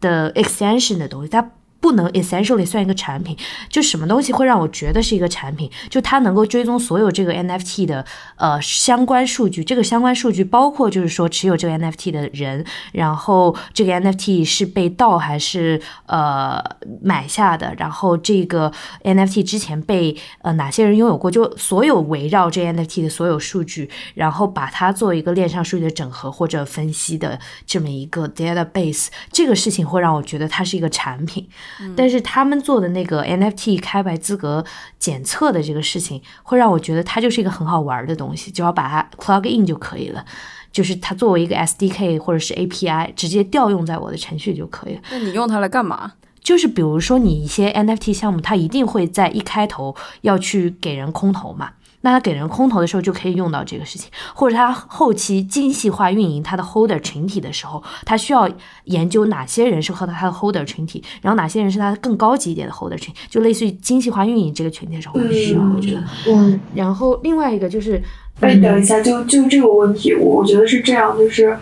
[0.00, 1.50] 的 extension 的东西，它。
[1.86, 3.36] 不能 essentially 算一个产品，
[3.68, 5.70] 就什么东西会让我觉得是一个产品？
[5.88, 8.04] 就它能够追踪所有这个 NFT 的
[8.34, 16.60] 呃相关数据，这个相关数据包括就是说持有这个 NFT 的人，然后这个 NFT 是被盗还是呃
[17.00, 18.72] 买下的，然后这个
[19.04, 31.48] NFT 之前被呃哪些人拥有过，就所有围绕这 NFT 的所有数据，然后把它做一个链上数据的整合或者分析的这么一个 database，这个事情会让我觉得它是一个产品。
[31.96, 34.64] 但是他们做的那个 NFT 开白资格
[34.98, 40.24] 检测的这个事情，会让我觉得它就是一个很好玩的东西，只要把它 plug in 就可以了，
[40.72, 45.00] 就是它作为一个 SDK 或者是 API 直接调用在我的程序就可以了。
[45.10, 46.12] 那你用它来干嘛？
[46.42, 51.72] 就是比如说你一些 NFT 项目，它一定会在一开头要去给人空投嘛。
[52.06, 58.48] 那他给人空投的时候就可以用到这个事情，或者他后期精细化运营他的 holder 群体的时候，他需要
[58.84, 66.04] 研究哪些人是和他的 holder 群体，然后哪些人是他更高级一点的 holder 群，就类似于精细化运营这个群体的时候需要，我觉得。
[66.28, 66.60] 嗯。
[66.76, 68.00] 然后另外一个就是，
[68.38, 71.58] 哎，等一下，就就这个问题，我我觉得是这样，就是，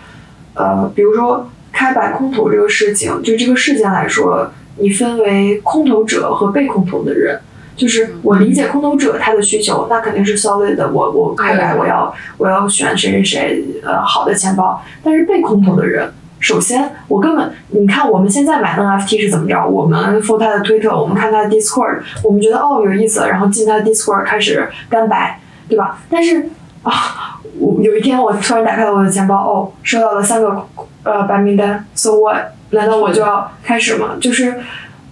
[0.53, 7.41] 呃，比如说开白空投这个事情，就这个事件来说，你分为空投者和被空投的人。
[7.77, 10.91] 就是我理解空投者他的需求，那肯定是 solid 的。
[10.93, 14.81] 我我开来，我要我要选谁谁谁呃好的钱包。
[15.03, 19.67] 但是被空投的人，首先我根本你看我们现在买 NFT 是怎么着？
[19.67, 25.99] 我们 follow 他的推特，我们看他的 Discord，我们觉得哦有意思，然后进他的 Discord 开始干白，对吧？
[26.09, 26.49] 但是
[26.85, 30.65] 啊，我有一天我突然打开了我的钱包，哦，收到了三个
[31.03, 32.37] 呃白名单，so what？
[32.71, 34.17] 难道我就要开始吗？
[34.21, 34.55] 就是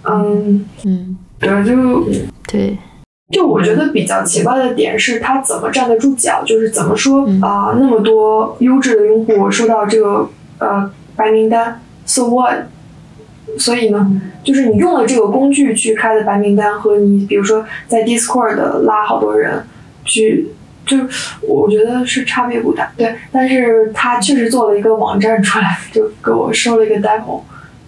[0.03, 1.17] 嗯嗯。
[1.39, 2.05] 对，就
[2.47, 2.77] 对，
[3.31, 6.43] 就我觉得比较奇怪的点是，他怎么站得住脚？
[6.45, 7.75] 就是怎么说啊？
[7.79, 10.29] 那么多优质的用户收到这个
[10.59, 12.65] 呃白名单，so what？
[13.57, 19.63] 所以呢，就是你用了这个工具去开的白名单，和你比如说在 Discord 拉好多人
[20.05, 20.49] 去，
[20.85, 20.97] 就
[21.47, 22.91] 我觉得是差别不大。
[22.97, 27.41] 对，但是他确实做了一个网站出来，就给我收了一个 demo。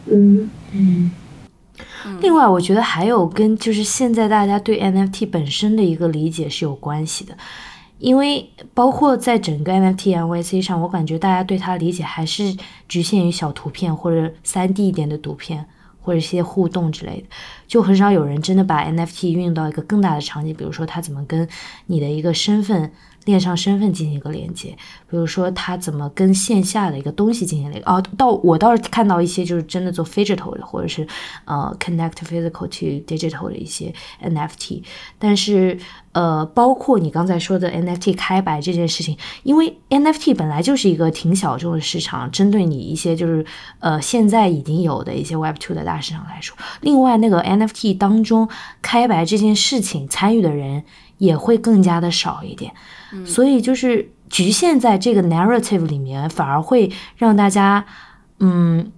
[0.07, 1.11] 嗯嗯。
[2.21, 7.35] 另外，我觉得还有跟就是现在大家对 NFT 本身的一个理解是有关系的，
[7.99, 12.55] 因为包括在整个 NFT NYC 上，我感觉大家对它理解还是
[12.87, 15.65] 局限于小图片或者三 D 一点的图片
[16.01, 17.27] 或者一些互动之类的，
[17.67, 21.47] 就很少有人真的把 NFT 运用到一个更大的场景，比如说它怎么跟
[21.87, 22.91] 你的一个身份。
[23.25, 24.69] 链上身份进行一个连接，
[25.09, 31.05] 比如说它怎么跟线下的一个东西进行连哦，到我倒是看到一些就是真的做 physical 的，或者是
[31.45, 33.93] 呃 connect physical to digital 的一些
[34.23, 34.83] NFT，
[35.19, 35.77] 但是
[36.13, 43.45] 呃，包括你刚才说的 NFT 开白这件事情，因为 NFT 本来就是一个挺小众的市场，针对你一些就是
[43.79, 48.47] 呃现在已经有的一些 Web2 的大市场来说，另外那个 NFT 当中
[48.81, 50.83] 开白这件事情参与的人
[51.17, 52.73] 也会更加的少一点。
[53.23, 57.85] 所以就是局限在这个 narrative 里面，反而会让大家，
[58.39, 58.91] 嗯，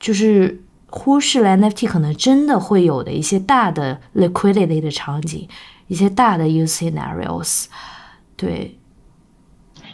[0.00, 5.48] 就是忽视了 NFT 可能真的会有的一些大的 liquidity 的场景，
[5.86, 7.66] 一些大的 use scenarios。
[8.36, 8.76] 对，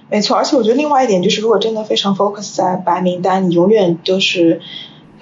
[0.08, 0.36] 没错。
[0.36, 4.60] 而且我觉得另外一点就是，如果真的非常 focus 在白名单，你永远都是。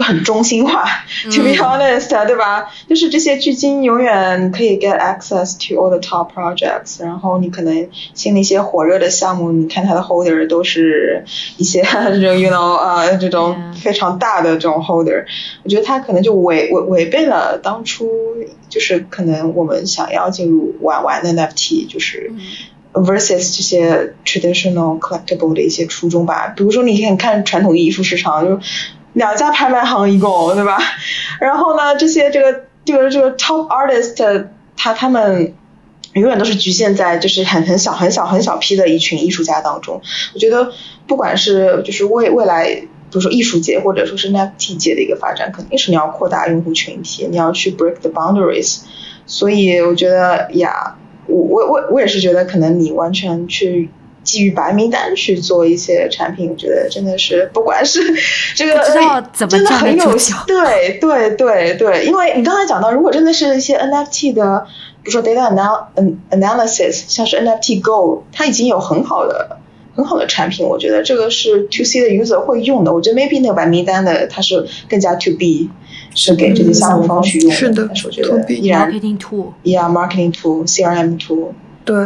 [0.03, 0.85] 很中心化
[1.31, 2.69] ，to be honest，对吧？
[2.89, 11.24] 就是这些巨金永远可以 get access to all the top projects，然后你可能新的一些火热的项目，你看它的 holder 都是
[11.57, 15.24] 一些 这种 you know 啊这种非常大的这种 holder，
[15.62, 18.11] 我觉得它可能就违违违背了当初
[18.69, 22.33] 就是可能我们想要进入玩玩的 NFT，就是
[22.93, 26.53] versus 这些 traditional collectible 的一些初衷吧。
[26.57, 28.61] 比如说你看看传统艺术市场就。
[29.14, 30.78] 两家拍卖行一共，对吧？
[31.40, 35.55] 然后呢，这些这个这个这个 top artist，他他们
[36.14, 40.01] 永远都是局限在就是很很小很小很小批的一群艺术家当中。
[40.34, 40.72] 我觉得
[41.06, 48.80] 不管是就是未未来，比如说艺术界或者说是 NFT 界的一个发展，肯定是你要扩大用户群体，你要去 break the boundaries。
[49.26, 53.90] 所以我觉得呀，我我我我也是觉得可能你完全去。
[54.23, 58.01] 基于白名单去做一些产品，我觉得真的是不管是
[58.55, 58.78] 这个，
[59.49, 60.44] 真的很有效。
[60.47, 64.66] 对对对对，因为你刚才讲到，如果真的是一些 NFT 的，
[65.03, 65.53] 比如说 data
[66.31, 69.59] analysis，像是 NFT Go，它已经有很好的
[69.94, 72.93] 很好的产品，我觉得这个是 To C 的 user 会用的。
[72.93, 75.69] 我觉得 maybe 那个白名单的它是更加 To B，
[76.15, 77.57] 是给这些项目方去用的。
[77.57, 81.49] 是的，但是我觉得依然 marketing tool，yeah marketing tool，CRM tool。
[81.85, 81.97] 对。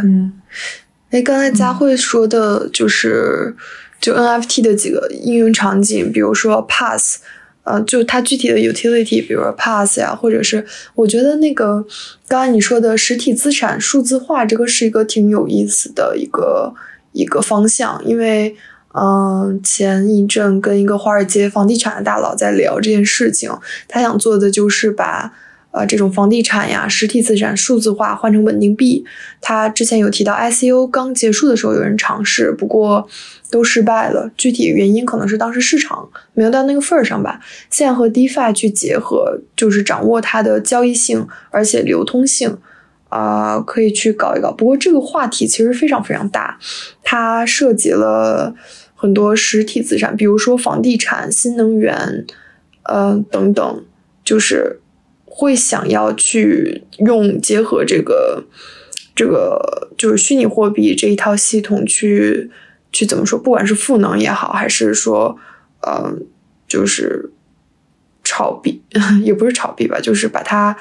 [1.11, 3.55] 哎，刚才佳慧说的就是
[4.01, 7.21] 就 NFT 的几个应用场景，比如说 Pass，
[7.63, 10.67] 呃，就它具体的 utility，比如说 Pass 呀，或者是
[10.97, 11.87] 我觉得那个
[12.27, 16.75] 刚才你说的实体资产数字化，这个是一个挺有意思的一个
[17.13, 18.57] 一个方向，因为
[18.93, 23.51] 嗯，前一阵跟一个华尔街房地产的大佬在聊这件事情，
[23.87, 25.33] 他想做的就是把。
[25.77, 29.05] 呃，这种房地产呀，实体资产数字化换成稳定币，
[29.43, 33.07] 他之前有提到 ICO 刚结束的时候有人尝试，不过
[33.51, 34.31] 都失败了。
[34.39, 37.41] 具体原因可能是当时市场没有到那个份儿上吧。
[37.69, 42.57] 现在和 DeFi 去结合，就是掌握它的交易性，而且流通性，
[43.11, 44.51] 啊，可以去搞一搞。
[44.51, 46.59] 不过这个话题其实非常非常大，
[47.03, 48.55] 它涉及了
[48.95, 52.25] 很多实体资产，比如说房地产、新能源，
[52.85, 53.85] 呃等等，
[54.25, 54.81] 就是。
[55.39, 58.43] 会想要去用结合这个
[59.15, 62.51] 这个就是虚拟货币这一套系统去
[62.91, 63.39] 去怎么说？
[63.39, 65.39] 不管是赋能也好，还是说
[65.83, 66.11] 呃
[66.67, 67.31] 就是
[68.25, 68.83] 炒币，
[69.23, 70.75] 也不是炒币吧，就是把它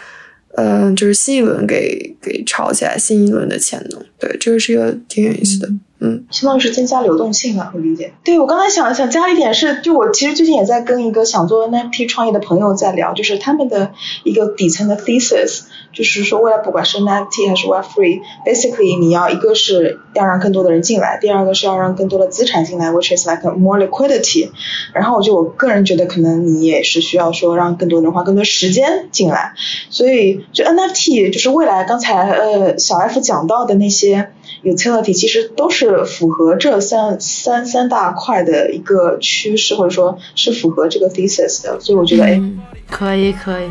[0.55, 4.01] 嗯就是新一轮给给炒起来，新一轮的潜能。
[4.19, 5.69] 对，这个是一个挺有意思的。
[5.99, 8.13] 嗯，相当于是增加流动性吧，我理解。
[8.23, 15.61] 对我刚才想想加一点是，就我其实最近也在跟一个想做 NFT 创业的朋友在聊，就是他们的一个底层的 thesis，
[15.95, 24.49] 就是说未来不管是 NFT 还是 Web3，basically 你要一个是要让更多的人进来，第二个是要让更多的资产进来，which is like more liquidity。
[24.93, 29.53] 然后我就我个人觉得可能你也是需要说让更多人花更多时间进来，
[29.89, 34.29] 所以就 NFT 就是未来刚才呃小 F 讲到的那些。
[34.63, 42.41] utility 其实都是符合这三三三大块的一个趋势，或者说是符合这个 thesis 的，所以我觉得哎，
[42.89, 43.69] 可以可以。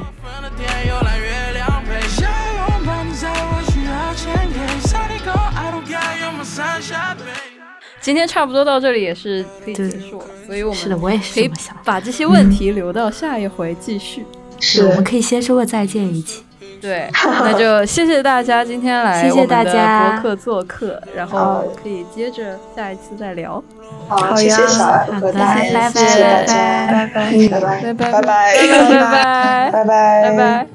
[8.04, 11.50] 今天差不多到这里也是可以结束了，所以我们是的，我也是可以
[11.82, 14.26] 把这些问题留到下一回继续。
[14.60, 16.42] 是，我们可以先说个再见一起。
[16.82, 23.64] 对， 那就谢谢大家今天来我们的博客做客，然后可以接着下一次再聊。
[24.06, 28.60] 好，谢谢小爱和大家，谢谢大家，拜拜，拜拜，拜拜，拜拜，
[28.92, 30.73] 拜拜，拜拜，拜拜。